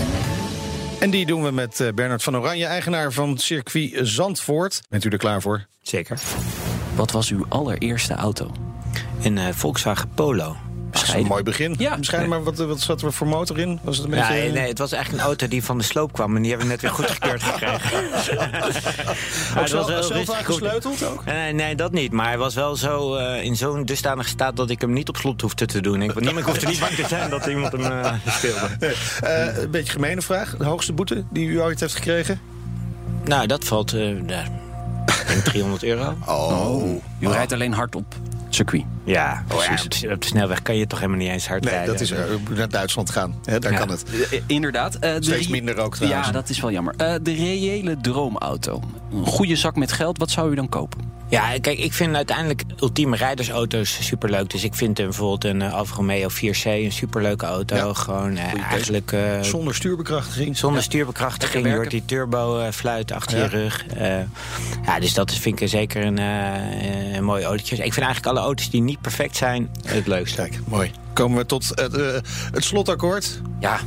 En 1.00 1.10
die 1.10 1.26
doen 1.26 1.42
we 1.42 1.50
met 1.50 1.80
eh, 1.80 1.92
Bernard 1.94 2.22
van 2.22 2.36
Oranje, 2.36 2.64
eigenaar 2.64 3.12
van 3.12 3.38
circuit 3.38 3.90
Zandvoort. 4.02 4.80
Bent 4.88 5.04
u 5.04 5.08
er 5.08 5.18
klaar 5.18 5.40
voor? 5.40 5.66
Zeker. 5.82 6.18
Wat 6.94 7.10
was 7.10 7.30
uw 7.30 7.46
allereerste 7.48 8.14
auto? 8.14 8.52
Een 9.22 9.38
eh, 9.38 9.48
Volkswagen 9.52 10.08
Polo. 10.14 10.56
Dat 10.90 11.02
is 11.02 11.12
een 11.14 11.26
mooi 11.26 11.42
begin. 11.42 11.75
Ja. 11.78 11.97
Bescheiden, 11.97 12.30
maar 12.30 12.42
wat, 12.42 12.57
wat 12.57 12.80
zat 12.80 13.02
er 13.02 13.12
voor 13.12 13.26
motor 13.26 13.59
in? 13.59 13.78
Was 13.83 13.97
het 13.97 14.04
een 14.04 14.11
beetje... 14.11 14.35
Ja, 14.35 14.52
nee, 14.52 14.68
het 14.68 14.78
was 14.78 14.92
eigenlijk 14.92 15.23
een 15.23 15.28
auto 15.28 15.49
die 15.49 15.64
van 15.64 15.78
de 15.78 15.85
sloop 15.85 16.12
kwam. 16.12 16.37
En 16.37 16.42
die 16.42 16.50
hebben 16.50 16.68
we 16.68 16.73
net 16.73 16.83
weer 16.83 16.90
goedgekeurd 16.90 17.42
gekregen. 17.42 17.78
Ook 19.59 19.62
het 19.62 19.71
was 19.71 19.88
wel 19.88 20.02
zo 20.02 20.14
rustig 20.14 20.25
vaak 20.25 20.45
goed. 20.45 20.54
gesleuteld 20.54 21.04
ook? 21.04 21.25
Nee, 21.25 21.52
nee, 21.52 21.75
dat 21.75 21.92
niet. 21.92 22.12
Maar 22.12 22.26
hij 22.26 22.38
was 22.38 22.54
wel 22.54 22.76
zo 22.76 23.14
eh, 23.14 23.45
in 23.45 23.57
zo'n 23.57 23.85
dusdanige 23.85 24.28
staat 24.28 24.57
dat 24.57 24.71
ik 24.71 24.80
hem 24.80 24.92
niet 24.92 25.09
op 25.09 25.16
slot 25.16 25.40
hoefde 25.40 25.66
te 25.66 25.80
doen. 25.80 26.02
Ik, 26.02 26.21
niemand 26.21 26.47
hoefde 26.47 26.66
niet 26.66 26.80
bang 26.80 26.95
te 26.95 27.07
zijn 27.09 27.30
dat 27.30 27.47
iemand 27.47 27.73
hem 27.73 27.83
eh, 27.83 28.12
speelde. 28.26 28.68
Eh, 29.21 29.59
een 29.59 29.71
beetje 29.71 29.92
gemene 29.92 30.23
vraag. 30.23 30.57
De 30.57 30.64
hoogste 30.64 30.92
boete 30.92 31.25
die 31.30 31.47
u 31.47 31.61
ooit 31.61 31.80
heeft 31.80 31.95
gekregen? 31.95 32.40
Nou, 33.25 33.47
dat 33.47 33.64
valt 33.64 33.92
eh, 33.92 34.28
ja, 34.28 34.45
ik 35.07 35.25
denk 35.26 35.45
300 35.45 35.83
euro. 35.83 36.16
Oh. 36.26 37.02
U 37.20 37.28
rijdt 37.28 37.52
alleen 37.52 37.72
hard 37.72 37.94
op 37.94 38.14
circuit. 38.48 38.84
Ja, 39.04 39.44
oh, 39.54 39.62
ja 39.64 39.72
op, 39.84 39.90
de, 40.00 40.08
op 40.12 40.20
de 40.20 40.26
snelweg 40.26 40.62
kan 40.62 40.76
je 40.76 40.87
toch 40.87 40.98
helemaal 40.98 41.20
niet 41.20 41.28
eens 41.30 41.48
hard 41.48 41.64
Nee, 41.64 41.72
rijden. 41.72 41.92
dat 41.92 42.00
is 42.00 42.10
er. 42.10 42.26
naar 42.54 42.68
Duitsland 42.68 43.10
gaan. 43.10 43.34
Hè, 43.44 43.58
daar 43.58 43.72
Ja. 43.72 43.78
kan 43.78 43.88
het. 43.90 44.04
Eh, 44.30 44.40
inderdaad. 44.46 44.94
Eh, 44.94 45.14
de 45.14 45.22
Steeds 45.25 45.48
minder 45.48 45.76
ook 45.78 45.96
trouwens. 45.96 46.26
Ja, 46.26 46.32
dat 46.32 46.48
is 46.48 46.60
wel 46.60 46.70
jammer. 46.70 46.94
Eh, 46.96 47.14
de 47.22 47.34
reële 47.34 47.96
droomauto. 48.00 48.82
Een 49.12 49.26
goede 49.26 49.56
zak 49.56 49.76
met 49.76 49.92
geld, 49.92 50.18
wat 50.18 50.30
zou 50.30 50.50
u 50.50 50.54
dan 50.54 50.68
kopen? 50.68 51.16
Ja, 51.30 51.58
kijk, 51.60 51.78
ik 51.78 51.92
vind 51.92 52.14
uiteindelijk 52.16 52.62
ultieme 52.80 53.16
rijdersauto's 53.16 53.98
superleuk. 54.06 54.50
Dus 54.50 54.64
ik 54.64 54.75
vind 54.75 54.98
eh, 54.98 55.04
bijvoorbeeld 55.04 55.44
een 55.44 55.62
eh, 55.62 55.72
Alfa 55.75 55.94
Romeo 55.96 56.28
4C 56.30 56.62
een 56.64 56.92
superleuke 56.92 57.46
auto. 57.46 57.76
Ja. 57.76 57.92
Gewoon 57.94 58.37
eh, 58.37 58.62
eigenlijk... 58.70 59.12
eh, 59.12 59.40
Zonder 59.42 59.75
stuurbekrachtiging. 59.75 60.56
Zonder 60.56 60.82
stuurbekrachtiging, 60.82 61.66
je 61.66 61.75
hoort 61.75 61.90
die 61.90 62.02
turbo 62.04 62.58
eh, 62.58 62.70
fluit 62.72 63.12
achter 63.12 63.38
Ja. 63.38 63.44
je 63.44 63.50
rug. 63.50 63.87
Eh, 63.87 64.16
ja, 64.87 65.00
dus 65.00 65.14
dat 65.14 65.32
vind 65.34 65.60
ik 65.60 65.68
zeker 65.68 66.04
een, 66.04 66.18
eh, 67.10 67.16
een 67.16 67.24
mooi 67.24 67.44
autootje. 67.44 67.74
Ik 67.74 67.92
vind 67.92 68.06
eigenlijk 68.06 68.36
alle 68.36 68.46
auto's 68.46 68.70
die 68.70 68.82
niet 68.82 69.00
perfect 69.00 69.36
zijn 69.36 69.70
het 69.86 70.06
leukste. 70.06 70.36
Kijk, 70.36 70.58
mooi. 70.66 70.90
Komen 71.12 71.38
we 71.38 71.46
tot 71.46 71.68
het, 71.74 71.94
eh, 71.94 72.12
het 72.52 72.64
slotakkoord. 72.64 73.40
Ja, 73.60 73.80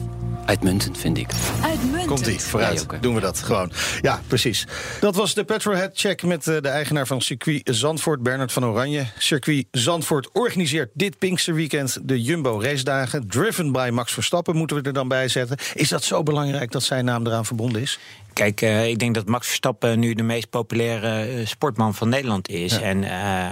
uitmuntend 0.45 0.97
vind 0.97 1.17
ik. 1.17 1.29
Uitmuntend. 1.63 2.05
Komt 2.05 2.27
ie, 2.27 2.39
vooruit. 2.39 2.85
Doen 3.01 3.15
we 3.15 3.21
dat 3.21 3.39
gewoon. 3.39 3.71
Ja, 4.01 4.21
precies. 4.27 4.67
Dat 4.99 5.15
was 5.15 5.33
de 5.33 5.43
Petrolhead 5.43 5.91
Check 5.93 6.23
met 6.23 6.47
eh, 6.47 6.61
de 6.61 6.67
eigenaar 6.69 7.07
van 7.07 7.21
circuit 7.21 7.61
Zandvoort, 7.63 8.23
Bernard 8.23 8.51
van 8.51 8.65
Oranje. 8.65 9.05
Circuit 9.17 9.65
Zandvoort 9.71 10.29
organiseert 10.31 10.89
dit 10.93 11.17
Pinksterweekend 11.17 11.97
de 12.03 12.21
Jumbo 12.21 12.61
Race 12.61 12.83
Dagen. 12.83 13.27
Driven 13.27 13.71
by 13.71 13.89
Max 13.93 14.13
Verstappen 14.13 14.55
moeten 14.55 14.77
we 14.77 14.83
er 14.83 14.93
dan 14.93 15.07
bij 15.07 15.27
zetten. 15.27 15.57
Is 15.73 15.89
dat 15.89 16.03
zo 16.03 16.23
belangrijk 16.23 16.71
dat 16.71 16.83
zijn 16.83 17.05
naam 17.05 17.27
eraan 17.27 17.45
verbonden 17.45 17.81
is? 17.81 17.99
Kijk, 18.33 18.61
eh, 18.61 18.87
ik 18.87 18.99
denk 18.99 19.15
dat 19.15 19.27
Max 19.27 19.47
Verstappen 19.47 19.99
nu 19.99 20.13
de 20.13 20.23
meest 20.23 20.49
populaire 20.49 21.21
eh, 21.21 21.45
sportman 21.45 21.93
van 21.93 22.09
Nederland 22.09 22.49
is. 22.49 22.79
En 22.79 23.03
eh, 23.03 23.45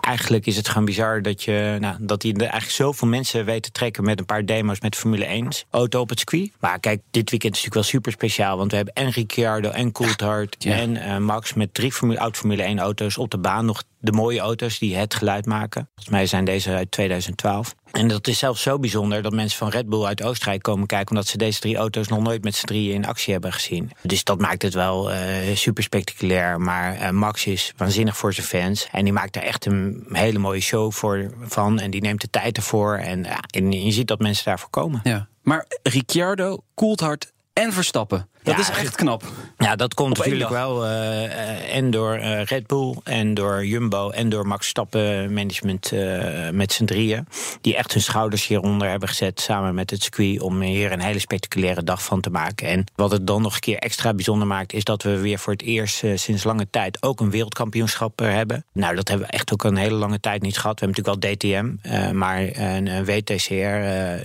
eigenlijk 0.00 0.46
is 0.46 0.56
het 0.56 0.68
gewoon 0.68 0.84
bizar 0.84 1.22
dat, 1.22 1.42
je, 1.42 1.76
nou, 1.80 1.96
dat 2.00 2.22
hij 2.22 2.32
eigenlijk 2.32 2.70
zoveel 2.70 3.08
mensen 3.08 3.44
weet 3.44 3.62
te 3.62 3.70
trekken 3.70 4.04
met 4.04 4.18
een 4.18 4.26
paar 4.26 4.44
demo's 4.44 4.80
met 4.80 4.96
Formule 4.96 5.24
1 5.24 5.48
auto 5.70 6.00
op 6.00 6.08
het 6.08 6.18
circuit. 6.18 6.50
Maar 6.60 6.80
kijk, 6.80 7.00
dit 7.10 7.30
weekend 7.30 7.54
is 7.56 7.62
natuurlijk 7.62 7.74
wel 7.90 8.00
super 8.00 8.12
speciaal. 8.12 8.56
Want 8.56 8.70
we 8.70 8.76
hebben 8.76 8.94
en 8.94 9.10
Ricciardo 9.10 9.70
en 9.70 9.92
Coulthard 9.92 10.56
Ja. 10.58 10.76
en 10.76 11.22
Max 11.22 11.54
met 11.54 11.74
drie 11.74 11.92
Formule, 11.92 12.18
oud 12.20 12.36
Formule 12.36 12.62
1 12.62 12.78
auto's 12.78 13.18
op 13.18 13.30
de 13.30 13.38
baan. 13.38 13.64
Nog 13.64 13.82
de 14.02 14.12
mooie 14.12 14.40
auto's 14.40 14.78
die 14.78 14.96
het 14.96 15.14
geluid 15.14 15.46
maken. 15.46 15.88
Volgens 15.94 16.14
mij 16.14 16.26
zijn 16.26 16.44
deze 16.44 16.70
uit 16.70 16.90
2012. 16.90 17.74
En 17.92 18.08
dat 18.08 18.26
is 18.26 18.38
zelfs 18.38 18.62
zo 18.62 18.78
bijzonder 18.78 19.22
dat 19.22 19.32
mensen 19.32 19.58
van 19.58 19.68
Red 19.68 19.88
Bull 19.88 20.04
uit 20.04 20.22
Oostenrijk 20.22 20.62
komen 20.62 20.86
kijken. 20.86 21.10
omdat 21.10 21.26
ze 21.26 21.36
deze 21.36 21.60
drie 21.60 21.76
auto's 21.76 22.08
nog 22.08 22.20
nooit 22.20 22.44
met 22.44 22.54
z'n 22.54 22.66
drieën 22.66 22.94
in 22.94 23.06
actie 23.06 23.32
hebben 23.32 23.52
gezien. 23.52 23.90
Dus 24.02 24.24
dat 24.24 24.40
maakt 24.40 24.62
het 24.62 24.74
wel 24.74 25.12
eh, 25.12 25.56
super 25.56 25.82
spectaculair. 25.82 26.60
Maar 26.60 26.94
eh, 26.94 27.10
Max 27.10 27.46
is 27.46 27.72
waanzinnig 27.76 28.16
voor 28.16 28.32
zijn 28.32 28.46
fans. 28.46 28.88
En 28.92 29.04
die 29.04 29.12
maakt 29.12 29.36
er 29.36 29.42
echt 29.42 29.66
een 29.66 30.06
hele 30.12 30.38
mooie 30.38 30.60
show 30.60 30.92
voor, 30.92 31.34
van. 31.40 31.80
En 31.80 31.90
die 31.90 32.00
neemt 32.00 32.20
de 32.20 32.30
tijd 32.30 32.56
ervoor. 32.56 32.96
En, 32.96 33.22
ja, 33.22 33.40
en 33.50 33.72
je 33.72 33.92
ziet 33.92 34.08
dat 34.08 34.18
mensen 34.18 34.44
daarvoor 34.44 34.70
komen. 34.70 35.00
Ja. 35.02 35.28
Maar 35.42 35.66
Ricciardo, 35.82 36.58
Coulthard 36.74 37.32
en 37.52 37.72
Verstappen. 37.72 38.28
Dat 38.42 38.54
Ja, 38.54 38.60
is 38.60 38.68
echt 38.68 38.94
knap. 38.94 39.22
Ja, 39.58 39.76
dat 39.76 39.94
komt 39.94 40.18
Op 40.18 40.24
natuurlijk 40.24 40.50
wel 40.50 40.86
eh, 40.86 41.76
en 41.76 41.90
door 41.90 42.14
eh, 42.14 42.44
Red 42.44 42.66
Bull 42.66 42.96
en 43.04 43.34
door 43.34 43.66
Jumbo 43.66 44.10
en 44.10 44.28
door 44.28 44.46
Max 44.46 44.68
Stappen 44.68 45.32
management 45.32 45.92
eh, 45.92 46.50
met 46.50 46.72
z'n 46.72 46.84
drieën. 46.84 47.26
Die 47.60 47.76
echt 47.76 47.92
hun 47.92 48.02
schouders 48.02 48.46
hieronder 48.46 48.88
hebben 48.88 49.08
gezet 49.08 49.40
samen 49.40 49.74
met 49.74 49.90
het 49.90 50.02
circuit 50.02 50.40
om 50.40 50.60
hier 50.60 50.92
een 50.92 51.00
hele 51.00 51.18
spectaculaire 51.18 51.82
dag 51.82 52.04
van 52.04 52.20
te 52.20 52.30
maken. 52.30 52.68
En 52.68 52.84
wat 52.94 53.10
het 53.10 53.26
dan 53.26 53.42
nog 53.42 53.54
een 53.54 53.60
keer 53.60 53.78
extra 53.78 54.14
bijzonder 54.14 54.46
maakt, 54.46 54.72
is 54.72 54.84
dat 54.84 55.02
we 55.02 55.18
weer 55.20 55.38
voor 55.38 55.52
het 55.52 55.62
eerst 55.62 56.02
sinds 56.14 56.44
lange 56.44 56.66
tijd 56.70 57.02
ook 57.02 57.20
een 57.20 57.30
wereldkampioenschap 57.30 58.18
hebben. 58.18 58.64
Nou, 58.72 58.94
dat 58.94 59.08
hebben 59.08 59.26
we 59.26 59.32
echt 59.32 59.52
ook 59.52 59.64
een 59.64 59.76
hele 59.76 59.94
lange 59.94 60.20
tijd 60.20 60.42
niet 60.42 60.58
gehad. 60.58 60.80
We 60.80 60.86
hebben 60.86 61.04
natuurlijk 61.04 61.40
wel 61.44 61.62
DTM, 61.62 62.16
maar 62.16 62.40
een, 62.40 62.86
een 62.86 63.04
WTCR, 63.04 63.54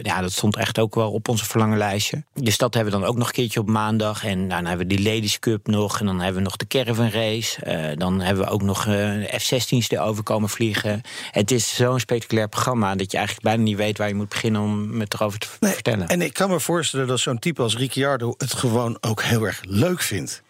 ja, 0.08 0.22
dat 0.22 0.32
stond 0.32 0.56
echt 0.56 0.80
ook 0.80 0.96
wel 0.96 1.12
op 1.12 1.28
onze 1.28 1.46
verlangenlijstje. 1.46 2.24
Dus 2.34 2.58
dat 2.58 2.74
hebben 2.74 2.94
we 2.94 3.00
dan 3.00 3.10
ook 3.10 3.18
nog 3.18 3.28
een 3.28 3.34
keertje 3.34 3.60
op 3.60 3.68
maandag. 3.68 4.07
En 4.16 4.48
dan 4.50 4.66
hebben 4.66 4.88
we 4.88 4.96
die 4.96 5.14
Ladies 5.14 5.40
Cup 5.40 5.68
nog. 5.68 6.00
En 6.00 6.06
dan 6.06 6.20
hebben 6.20 6.36
we 6.36 6.48
nog 6.48 6.56
de 6.56 6.68
Caravan 6.68 7.10
Race. 7.10 7.62
Eh, 7.62 7.98
dan 7.98 8.22
hebben 8.22 8.46
we 8.46 8.52
ook 8.52 8.62
nog 8.62 8.88
eh 8.88 9.40
F-16's 9.40 9.88
die 9.88 10.00
over 10.00 10.24
komen 10.24 10.50
vliegen. 10.50 11.02
Het 11.32 11.52
is 11.52 11.76
zo'n 11.76 12.00
spectaculair 12.00 12.48
programma 12.50 12.96
dat 12.96 13.12
je 13.12 13.18
eigenlijk 13.18 13.48
bijna 13.48 13.64
niet 13.64 13.78
weet 13.78 13.98
waar 13.98 14.08
je 14.08 14.16
moet 14.16 14.30
beginnen 14.30 14.62
om 14.62 15.00
het 15.00 15.14
erover 15.14 15.40
te 15.40 15.48
Nee, 15.60 15.74
vertellen. 15.74 16.08
En 16.08 16.22
ik 16.22 16.34
kan 16.34 16.50
me 16.50 16.60
voorstellen 16.60 17.08
dat 17.08 17.20
zo'n 17.20 17.40
type 17.40 17.62
als 17.62 17.78
Ricciardo 17.78 18.34
het 18.38 18.54
gewoon 18.54 18.98
ook 19.02 19.24
heel 19.24 19.44
erg 19.44 19.62
leuk 19.64 20.02
vindt 20.02 20.42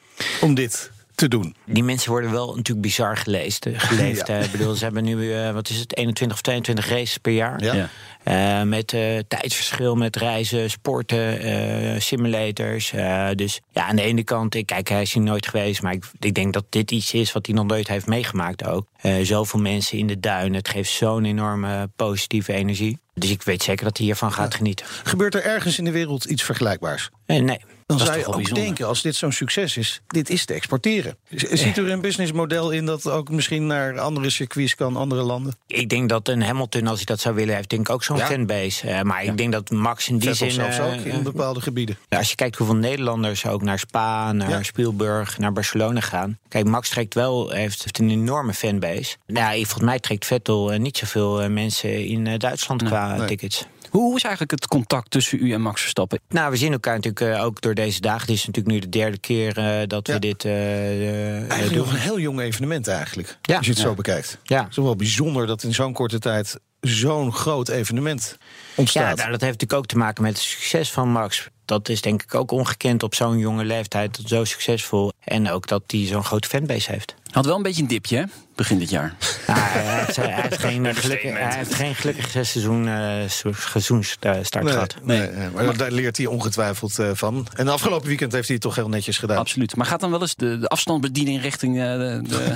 om 0.41 0.53
dit 0.53 0.91
te 1.17 1.27
doen. 1.27 1.55
Die 1.65 1.83
mensen 1.83 2.11
worden 2.11 2.31
wel 2.31 2.47
natuurlijk 2.47 2.81
bizar 2.81 3.17
geleefd. 3.17 3.65
eh, 3.65 3.73
geleefd 3.79 4.27
Ja. 4.27 4.33
hè. 4.33 4.43
Ik 4.43 4.51
bedoel, 4.51 4.73
ze 4.75 4.83
hebben 4.83 5.03
nu, 5.03 5.33
eh, 5.33 5.51
wat 5.51 5.69
is 5.69 5.77
het, 5.79 5.95
21 5.97 6.37
of 6.37 6.43
22 6.43 6.89
races 6.89 7.17
per 7.17 7.31
jaar. 7.33 7.63
Ja. 7.63 7.73
Ja. 7.73 7.89
Eh, 8.23 8.63
met 8.67 8.93
eh, 8.93 9.17
tijdsverschil, 9.27 9.95
met 9.95 10.15
reizen, 10.15 10.69
sporten, 10.69 11.39
eh, 11.39 11.99
simulators. 11.99 12.91
Eh, 12.93 13.27
dus 13.35 13.61
ja, 13.71 13.87
aan 13.87 13.95
de 13.95 14.01
ene 14.01 14.23
kant, 14.23 14.55
ik, 14.55 14.65
kijk, 14.65 14.89
hij 14.89 15.01
is 15.01 15.13
hier 15.13 15.23
nooit 15.23 15.47
geweest. 15.47 15.81
Maar 15.81 15.93
ik, 15.93 16.05
ik 16.19 16.33
denk 16.33 16.53
dat 16.53 16.65
dit 16.69 16.91
iets 16.91 17.13
is 17.13 17.31
wat 17.31 17.45
hij 17.45 17.55
nog 17.55 17.65
nooit 17.65 17.87
heeft 17.87 18.05
meegemaakt 18.07 18.65
ook. 18.65 18.85
Eh, 19.01 19.13
zoveel 19.21 19.59
mensen 19.59 19.97
in 19.97 20.07
de 20.07 20.19
duinen. 20.19 20.53
Het 20.57 20.69
geeft 20.69 20.91
zo'n 20.91 21.25
enorme 21.25 21.89
positieve 21.95 22.53
energie. 22.53 22.97
Dus 23.13 23.29
ik 23.29 23.43
weet 23.43 23.63
zeker 23.63 23.83
dat 23.85 23.97
hij 23.97 24.05
hiervan 24.05 24.31
gaat 24.33 24.55
genieten. 24.55 24.85
Gebeurt 25.03 25.35
er 25.35 25.43
ergens 25.43 25.77
in 25.77 25.83
de 25.85 25.91
wereld 25.91 26.25
iets 26.25 26.43
vergelijkbaars? 26.43 27.09
Eh, 27.25 27.41
nee. 27.41 27.59
Dan 27.87 27.99
zou 27.99 28.17
je 28.17 28.25
ook 28.25 28.35
bijzonder. 28.35 28.63
denken, 28.63 28.87
als 28.87 29.01
dit 29.01 29.15
zo'n 29.15 29.31
succes 29.31 29.77
is, 29.77 30.01
dit 30.07 30.29
is 30.29 30.45
te 30.45 30.53
exporteren. 30.53 31.17
Ziet 31.29 31.77
u 31.77 31.85
er 31.85 31.91
een 31.91 32.01
businessmodel 32.01 32.71
in 32.71 32.85
dat 32.85 33.09
ook 33.09 33.29
misschien 33.29 33.67
naar 33.67 33.99
andere 33.99 34.29
circuits 34.29 34.75
kan, 34.75 34.95
andere 34.95 35.21
landen? 35.21 35.55
Ik 35.67 35.89
denk 35.89 36.09
dat 36.09 36.27
een 36.27 36.41
Hamilton, 36.41 36.87
als 36.87 36.95
hij 36.95 37.05
dat 37.05 37.19
zou 37.19 37.35
willen, 37.35 37.55
heeft 37.55 37.69
denk 37.69 37.87
ik 37.87 37.93
ook 37.93 38.03
zo'n 38.03 38.17
Ja. 38.17 38.25
fanbase. 38.25 38.87
Eh, 38.89 39.01
maar 39.01 39.23
ik 39.23 39.37
denk 39.37 39.51
dat 39.51 39.69
Max 39.69 40.09
in 40.09 40.17
die 40.17 40.29
Vettel 40.29 40.51
zin... 40.51 40.73
zelfs 40.73 40.77
eh, 40.77 40.85
ook 40.85 41.05
in 41.05 41.23
bepaalde 41.23 41.61
gebieden. 41.61 41.97
Als 42.09 42.29
je 42.29 42.35
kijkt 42.35 42.55
hoeveel 42.55 42.75
Nederlanders 42.75 43.45
ook 43.45 43.61
naar 43.61 43.79
Spa, 43.79 44.31
naar 44.31 44.49
Ja. 44.49 44.63
Spielberg, 44.63 45.37
naar 45.37 45.53
Barcelona 45.53 45.99
gaan. 45.99 46.37
Kijk, 46.47 46.65
Max 46.65 46.89
trekt 46.89 47.13
wel, 47.13 47.49
heeft, 47.49 47.83
heeft 47.83 47.99
een 47.99 48.09
enorme 48.09 48.53
fanbase. 48.53 49.15
Nou, 49.27 49.55
volgens 49.55 49.83
mij 49.83 49.99
trekt 49.99 50.25
Vettel 50.25 50.71
eh, 50.73 50.79
niet 50.79 50.97
zoveel 50.97 51.41
eh, 51.41 51.49
mensen 51.49 52.05
in 52.05 52.27
eh, 52.27 52.39
Duitsland 52.39 52.83
qua 52.83 53.15
nee. 53.15 53.27
tickets. 53.27 53.65
Hoe 53.97 54.15
is 54.15 54.21
eigenlijk 54.23 54.51
het 54.51 54.67
contact 54.67 55.11
tussen 55.11 55.45
u 55.45 55.53
en 55.53 55.61
Max 55.61 55.81
Verstappen? 55.81 56.19
Nou, 56.29 56.51
we 56.51 56.57
zien 56.57 56.71
elkaar 56.71 56.95
natuurlijk 56.95 57.37
eh, 57.37 57.43
ook 57.45 57.61
door 57.61 57.73
deze 57.73 58.01
dagen. 58.01 58.27
Dit 58.27 58.35
is 58.35 58.45
natuurlijk 58.45 58.75
nu 58.75 58.79
de 58.81 58.89
derde 58.89 59.17
keer 59.17 59.57
eh, 59.57 59.87
dat 59.87 60.07
Ja. 60.07 60.13
we 60.13 60.19
dit 60.19 60.45
eh, 60.45 61.35
Eigenlijk 61.37 61.69
doen. 61.69 61.77
nog 61.77 61.91
een 61.91 61.99
heel 61.99 62.19
jong 62.19 62.39
evenement 62.39 62.87
eigenlijk, 62.87 63.37
Ja. 63.41 63.57
als 63.57 63.65
je 63.65 63.71
het 63.71 63.81
zo 63.81 63.89
Ja. 63.89 63.95
bekijkt. 63.95 64.37
Ja. 64.43 64.59
Het 64.61 64.69
is 64.69 64.75
wel 64.77 64.95
bijzonder 64.95 65.47
dat 65.47 65.63
in 65.63 65.73
zo'n 65.73 65.93
korte 65.93 66.19
tijd 66.19 66.59
zo'n 66.81 67.33
groot 67.33 67.69
evenement 67.69 68.37
Ja, 68.39 68.45
ontstaat. 68.75 69.03
nou, 69.17 69.31
dat 69.31 69.41
heeft 69.41 69.53
natuurlijk 69.53 69.73
ook 69.73 69.85
te 69.85 69.97
maken 69.97 70.23
met 70.23 70.31
het 70.33 70.41
succes 70.41 70.91
van 70.91 71.09
Max. 71.11 71.47
Dat 71.65 71.89
is 71.89 72.01
denk 72.01 72.23
ik 72.23 72.35
ook 72.35 72.51
ongekend 72.51 73.03
op 73.03 73.15
zo'n 73.15 73.37
jonge 73.37 73.63
leeftijd. 73.65 74.19
Zo 74.25 74.43
succesvol. 74.43 75.11
En 75.23 75.49
ook 75.51 75.67
dat 75.67 75.83
hij 75.87 76.05
zo'n 76.05 76.23
grote 76.23 76.47
fanbase 76.47 76.91
heeft. 76.91 77.15
Had 77.31 77.45
wel 77.45 77.55
een 77.55 77.63
beetje 77.63 77.81
een 77.81 77.87
dipje, 77.87 78.17
hè? 78.17 78.23
Begin 78.57 78.79
dit 78.79 78.89
jaar. 78.89 79.15
Hij, 79.45 79.81
heeft, 79.83 80.15
hij 80.15 80.41
heeft 80.41 80.57
geen 80.57 80.95
gelukkig, 80.95 81.33
hij 81.33 81.55
heeft 81.55 81.73
geen 81.73 81.95
gelukkig 81.95 82.29
seizoen, 82.29 82.87
eh, 82.87 83.53
seizoensstart 83.53 84.53
Nee, 84.53 84.73
gehad. 84.73 84.95
nee, 85.03 85.19
nee, 85.19 85.49
maar 85.49 85.77
daar 85.77 85.91
leert 85.91 86.17
hij 86.17 86.25
ongetwijfeld 86.25 86.99
eh, 86.99 87.09
van. 87.13 87.47
En 87.55 87.67
afgelopen 87.67 88.07
weekend 88.07 88.31
heeft 88.31 88.45
hij 88.45 88.55
het 88.55 88.63
toch 88.63 88.75
heel 88.75 88.89
netjes 88.89 89.17
gedaan. 89.17 89.37
Absoluut. 89.37 89.75
Maar 89.75 89.85
gaat 89.85 89.99
dan 89.99 90.11
wel 90.11 90.21
eens 90.21 90.35
de, 90.35 90.59
de 90.59 90.67
afstandsbediening 90.67 91.41
richting, 91.41 91.77
eh, 91.77 91.83
de, 91.83 92.21
de, 92.27 92.55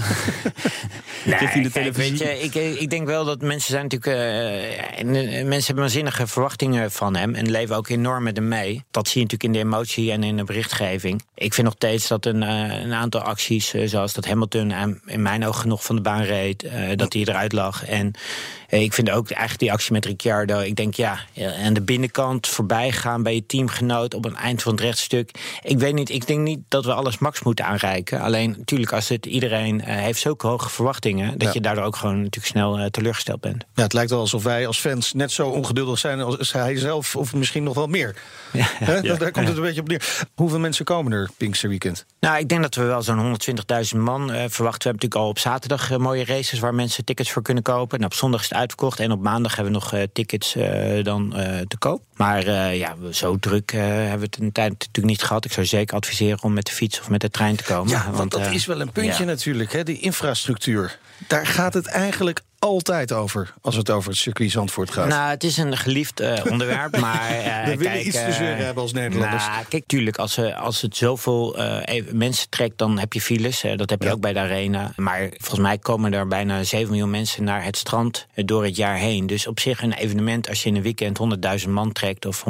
richting 1.39 1.63
de 1.63 1.71
kijk, 1.71 1.93
televisie? 1.93 2.25
weet 2.25 2.53
je, 2.53 2.59
ik, 2.59 2.79
ik 2.79 2.89
denk 2.89 3.07
wel 3.07 3.25
dat 3.25 3.41
mensen 3.41 3.71
zijn 3.71 3.87
natuurlijk. 3.89 4.17
en, 4.95 5.11
mensen 5.47 5.65
hebben 5.65 5.83
waanzinnige 5.83 6.27
verwachtingen 6.27 6.91
van 6.91 7.15
hem. 7.15 7.35
En 7.35 7.51
leven 7.51 7.75
ook 7.75 7.89
enorm 7.89 8.23
met 8.23 8.35
hem 8.35 8.47
mee. 8.47 8.83
Dat 8.91 9.07
zie 9.07 9.21
je 9.21 9.27
natuurlijk 9.27 9.43
in 9.43 9.61
de 9.61 9.75
emotie 9.75 10.11
en 10.11 10.23
in 10.23 10.37
de 10.37 10.43
berichtgeving. 10.43 11.21
Ik 11.35 11.53
vind 11.53 11.67
nog 11.67 11.75
steeds 11.75 12.07
dat 12.07 12.25
een, 12.25 12.43
eh, 12.43 12.83
een 12.83 12.93
aantal 12.93 13.21
acties, 13.21 13.73
zoals 13.85 14.13
dat 14.13 14.25
Hamilton 14.25 14.99
in 15.05 15.21
mijn 15.21 15.45
ogen 15.45 15.67
nog 15.67 15.83
van 15.91 16.04
de 16.04 16.10
baan 16.10 16.23
reed, 16.23 16.63
eh, 16.63 16.89
dat 16.95 17.13
hij 17.13 17.21
eruit 17.21 17.54
lag. 17.54 17.86
En 17.86 18.12
ik 18.79 18.93
vind 18.93 19.10
ook 19.12 19.29
eigenlijk 19.29 19.60
die 19.60 19.71
actie 19.71 19.91
met 19.93 20.05
Ricciardo. 20.05 20.60
Ik 20.60 20.75
denk 20.75 20.93
ja, 20.93 21.19
eh, 21.34 21.65
aan 21.65 21.73
de 21.73 21.81
binnenkant 21.81 22.47
voorbij 22.47 22.91
gaan 22.91 23.23
bij 23.23 23.34
je 23.36 23.45
teamgenoot 23.45 24.13
op 24.13 24.25
een 24.25 24.36
eind 24.36 24.62
van 24.62 24.71
het 24.71 24.81
rechtstuk. 24.81 25.31
Ik 25.63 25.79
weet 25.79 25.93
niet, 25.93 26.10
ik 26.10 26.27
denk 26.27 26.39
niet 26.39 26.60
dat 26.67 26.86
we 26.86 26.93
alles 26.93 27.17
max 27.17 27.41
moeten 27.43 27.65
aanreiken. 27.65 28.21
Alleen 28.21 28.55
natuurlijk, 28.57 28.93
als 28.93 29.07
het 29.10 29.25
iedereen 29.25 29.81
eh, 29.81 29.95
heeft 29.95 30.19
zulke 30.21 30.47
hoge 30.47 30.69
verwachtingen, 30.69 31.31
dat 31.38 31.41
Ja. 31.47 31.49
je 31.53 31.62
daardoor 31.62 31.84
ook 31.84 31.95
gewoon 31.95 32.17
natuurlijk 32.17 32.45
snel 32.45 32.77
eh, 32.77 32.86
teleurgesteld 32.86 33.41
bent. 33.41 33.63
Ja, 33.75 33.84
het 33.84 33.93
lijkt 33.93 34.10
wel 34.10 34.19
alsof 34.19 34.43
wij 34.43 34.67
als 34.67 34.79
fans 34.79 35.13
net 35.13 35.31
zo 35.31 35.47
ongeduldig 35.47 35.99
zijn 35.99 36.21
als 36.21 36.51
hij 36.51 36.77
zelf, 36.77 37.15
of 37.15 37.34
misschien 37.34 37.63
nog 37.63 37.73
wel 37.75 37.88
meer. 37.88 38.15
Daar- 38.86 39.17
Daar 39.17 39.31
komt 39.31 39.47
het 39.47 39.57
een 39.57 39.63
beetje 39.63 39.81
op 39.81 39.88
neer. 39.88 40.25
Hoeveel 40.36 40.60
mensen 40.60 40.86
komen 40.86 41.12
er 41.12 41.29
Pinksterweekend? 41.38 42.05
Nou, 42.19 42.38
ik 42.39 42.49
denk 42.49 42.62
dat 42.62 42.75
we 42.75 42.84
wel 42.84 43.01
zo'n 43.01 43.38
120.000 43.93 43.97
man 43.99 44.31
eh, 44.31 44.38
verwachten. 44.49 44.60
We 44.60 44.63
hebben 44.63 44.81
natuurlijk 44.81 45.15
al 45.15 45.27
op 45.27 45.39
zaterdag 45.39 45.91
eh, 45.91 45.97
mooie 45.97 46.25
races 46.25 46.60
waar 46.60 46.73
mensen 46.75 47.05
tickets 47.05 47.31
voor 47.31 47.41
kunnen 47.41 47.63
kopen. 47.63 47.99
En 47.99 48.05
op 48.05 48.13
zondag 48.13 48.41
is 48.41 48.49
het 48.49 48.57
uitverkocht. 48.62 49.00
En 49.00 49.12
op 49.12 49.21
maandag 49.21 49.56
hebben 49.56 49.74
we 49.74 49.80
nog 49.80 49.93
eh, 49.93 50.04
tickets 50.13 50.56
eh, 50.56 51.04
dan 51.04 51.36
eh, 51.36 51.60
te 51.67 51.78
koop. 51.78 52.04
Maar 52.15 52.74
ja, 52.76 52.95
zo 53.12 53.38
druk 53.38 53.71
hebben 53.71 54.19
we 54.19 54.26
het 54.26 54.38
een 54.39 54.52
tijd 54.52 54.71
natuurlijk 54.71 55.06
niet 55.06 55.24
gehad. 55.24 55.45
Ik 55.45 55.52
zou 55.52 55.65
zeker 55.65 55.95
adviseren 55.95 56.43
om 56.43 56.54
met 56.54 56.65
de 56.65 56.71
fiets 56.71 57.00
of 57.00 57.10
met 57.10 57.21
de 57.21 57.30
trein 57.30 57.56
te 57.56 57.63
komen. 57.63 57.91
Ja, 57.91 58.12
want 58.12 58.32
dat 58.32 58.52
is 58.52 58.65
wel 58.65 58.82
een 58.82 58.91
puntje 58.91 59.24
ja. 59.24 59.30
natuurlijk, 59.30 59.71
hè, 59.71 59.84
die 59.84 60.00
infrastructuur. 60.00 61.00
Daar 61.28 61.47
gaat 61.47 61.74
het 61.74 61.88
eigenlijk 61.88 62.41
altijd 62.65 63.12
over, 63.12 63.54
als 63.62 63.76
het 63.76 63.89
over 63.89 64.10
het 64.10 64.19
circuit 64.19 64.52
Zandvoort 64.52 64.91
gaat. 64.91 65.08
Nou, 65.08 65.30
het 65.30 65.43
is 65.43 65.58
een 65.58 65.78
geliefd 65.78 66.19
eh, 66.19 66.45
onderwerp, 66.52 67.00
maar... 67.00 67.30
eh, 67.30 67.63
We 67.65 67.78
willen 67.78 67.93
kijk, 67.93 68.06
iets 68.06 68.15
te 68.15 68.21
eh, 68.21 68.34
zeuren 68.36 68.65
hebben 68.65 68.84
als 68.84 68.93
Nederlanders. 68.93 69.45
Nou, 69.47 69.65
kijk, 69.69 69.84
tuurlijk, 69.86 70.17
als, 70.17 70.39
als 70.39 70.82
het 70.82 70.95
zoveel 70.97 71.56
mensen 72.12 72.50
trekt, 72.50 72.78
dan 72.78 73.00
heb 73.00 73.13
je 73.13 73.21
files. 73.21 73.62
dat 73.76 73.89
heb 73.89 74.02
je 74.02 74.08
Ja. 74.08 74.13
ook 74.13 74.21
bij 74.21 74.34
de 74.34 74.39
Arena. 74.39 74.91
Maar 74.95 75.30
volgens 75.38 75.60
mij 75.60 75.78
komen 75.78 76.13
er 76.13 76.28
bijna 76.28 76.63
7 76.63 76.89
miljoen 76.89 77.10
mensen 77.10 77.43
naar 77.43 77.63
het 77.63 77.78
strand 77.78 78.28
door 78.36 78.63
het 78.63 78.76
jaar 78.76 78.95
heen. 78.97 79.28
Dus 79.28 79.47
op 79.47 79.60
zich 79.60 79.82
een 79.82 79.93
evenement, 79.93 80.50
als 80.50 80.63
je 80.63 80.69
in 80.69 80.76
een 80.76 80.82
weekend 80.82 81.19
100.000 81.63 81.69
man 81.69 81.91
trekt... 81.91 82.26
of 82.26 82.43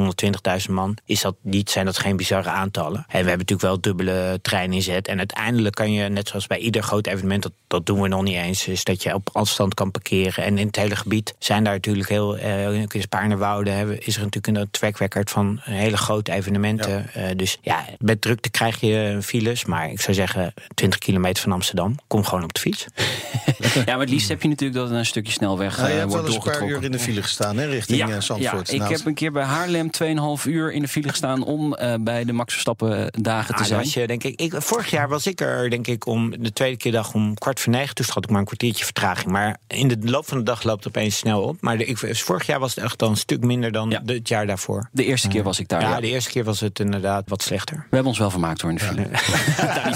120.000 0.66 0.70
man, 0.70 0.96
is 1.04 1.20
dat 1.20 1.34
niet, 1.42 1.70
zijn 1.70 1.84
dat 1.84 1.98
geen 1.98 2.16
bizarre 2.16 2.48
aantallen. 2.50 2.98
En 2.98 3.04
we 3.22 3.28
hebben 3.28 3.38
natuurlijk 3.38 3.62
wel 3.62 3.80
dubbele 3.80 4.38
trein 4.42 4.72
inzet. 4.72 5.08
En 5.08 5.18
uiteindelijk 5.18 5.74
kan 5.74 5.92
je, 5.92 6.08
net 6.08 6.28
zoals 6.28 6.46
bij 6.46 6.58
ieder 6.58 6.82
groot 6.82 7.06
evenement... 7.06 7.42
dat, 7.42 7.52
dat 7.66 7.86
doen 7.86 8.00
we 8.00 8.08
nog 8.08 8.22
niet 8.22 8.36
eens, 8.36 8.66
is 8.68 8.84
dat 8.84 9.02
je 9.02 9.14
op 9.14 9.28
afstand 9.32 9.74
kan 9.74 9.84
parkeren. 9.84 10.00
En 10.10 10.58
in 10.58 10.66
het 10.66 10.76
hele 10.76 10.96
gebied 10.96 11.34
zijn 11.38 11.64
daar 11.64 11.72
natuurlijk 11.72 12.08
heel... 12.08 12.36
eh 12.36 12.60
in 12.72 12.88
Spaarnwoude 13.00 13.70
hebben, 13.70 14.06
is 14.06 14.16
er 14.16 14.22
natuurlijk 14.22 14.56
een 14.58 14.68
track 14.70 14.96
record 14.98 15.30
van 15.30 15.58
hele 15.60 15.96
grote 15.96 16.32
evenementen. 16.32 17.14
Eh, 17.14 17.24
dus 17.36 17.58
ja, 17.60 17.84
met 17.98 18.20
drukte 18.20 18.50
krijg 18.50 18.80
je 18.80 19.18
files. 19.22 19.64
Maar 19.64 19.90
ik 19.90 20.00
zou 20.00 20.14
zeggen, 20.14 20.54
20 20.74 20.98
kilometer 20.98 21.42
van 21.42 21.52
Amsterdam, 21.52 21.96
kom 22.06 22.24
gewoon 22.24 22.44
op 22.44 22.52
de 22.52 22.60
fiets. 22.60 22.86
Ja, 23.74 23.82
maar 23.92 23.98
het 24.00 24.10
liefst 24.10 24.28
heb 24.28 24.42
je 24.42 24.48
natuurlijk 24.48 24.78
dat 24.80 24.90
er 24.90 24.96
een 24.96 25.06
stukje 25.06 25.32
snelweg 25.32 25.76
Nou, 25.76 25.88
je 25.88 25.92
eh, 25.94 25.98
hebt 26.00 26.10
wordt 26.12 26.26
eens 26.26 26.34
een 26.36 26.40
paar 26.42 26.52
doorgetrokken. 26.52 26.78
uur 26.88 26.92
in 26.92 26.92
de 26.92 27.04
file 27.12 27.22
gestaan, 27.22 27.56
hè, 27.56 27.66
richting 27.66 27.98
ja, 27.98 28.08
eh, 28.08 28.20
Zandvoort. 28.20 28.66
ja, 28.68 28.72
ik 28.74 28.80
Nou, 28.80 28.92
heb 28.92 29.06
een 29.06 29.14
keer 29.14 29.32
bij 29.32 29.44
Haarlem 29.44 29.90
2,5 29.90 30.44
uur 30.46 30.72
in 30.72 30.82
de 30.82 30.88
file 30.88 31.08
gestaan 31.08 31.44
om 31.44 31.74
eh, 31.74 31.94
bij 32.00 32.24
de 32.24 32.32
Max 32.32 32.52
Verstappen 32.52 33.12
dagen 33.22 33.54
te 33.54 33.60
Ah, 33.60 33.66
zijn. 33.66 33.80
als 33.80 33.94
je, 33.94 34.06
denk 34.06 34.24
ik, 34.24 34.40
ik, 34.40 34.54
vorig 34.56 34.90
jaar 34.90 35.08
was 35.08 35.26
ik 35.26 35.40
er, 35.40 35.70
denk 35.70 35.86
ik, 35.86 36.06
om 36.06 36.42
de 36.42 36.52
tweede 36.52 36.76
keer 36.76 36.92
dag 36.92 37.14
om 37.14 37.34
kwart 37.38 37.60
voor 37.60 37.72
negen. 37.72 37.94
Toen 37.94 38.06
had 38.08 38.24
ik 38.24 38.30
maar 38.30 38.40
een 38.40 38.46
kwartiertje 38.46 38.84
vertraging. 38.84 39.30
Maar 39.30 39.56
in 39.66 39.88
de 39.88 39.91
loop 40.00 40.28
van 40.28 40.38
de 40.38 40.44
dag 40.44 40.62
loopt 40.62 40.86
opeens 40.86 41.16
snel 41.16 41.42
op. 41.42 41.56
Maar 41.60 41.78
de, 41.78 41.84
ik, 41.84 41.98
vorig 42.16 42.46
jaar 42.46 42.58
was 42.60 42.74
het 42.74 42.84
echt 42.84 43.02
al 43.02 43.08
een 43.08 43.16
stuk 43.16 43.40
minder 43.44 43.72
dan 43.72 43.90
Ja. 43.90 44.00
de- 44.04 44.12
het 44.14 44.28
jaar 44.28 44.46
daarvoor. 44.46 44.88
De 44.92 45.04
eerste 45.04 45.28
keer 45.28 45.42
was 45.42 45.58
ik 45.58 45.68
daar. 45.68 45.80
Ja, 45.80 45.88
ja. 45.88 46.00
de 46.00 46.06
eerste 46.08 46.30
keer 46.30 46.44
was 46.44 46.60
het 46.60 46.78
inderdaad 46.80 47.22
wat 47.28 47.42
slechter. 47.42 47.76
We 47.76 47.82
hebben 47.90 48.06
ons 48.06 48.18
wel 48.18 48.30
vermaakt 48.30 48.60
hoor 48.60 48.70
in 48.70 48.76
de 48.76 48.82
file. 48.84 49.08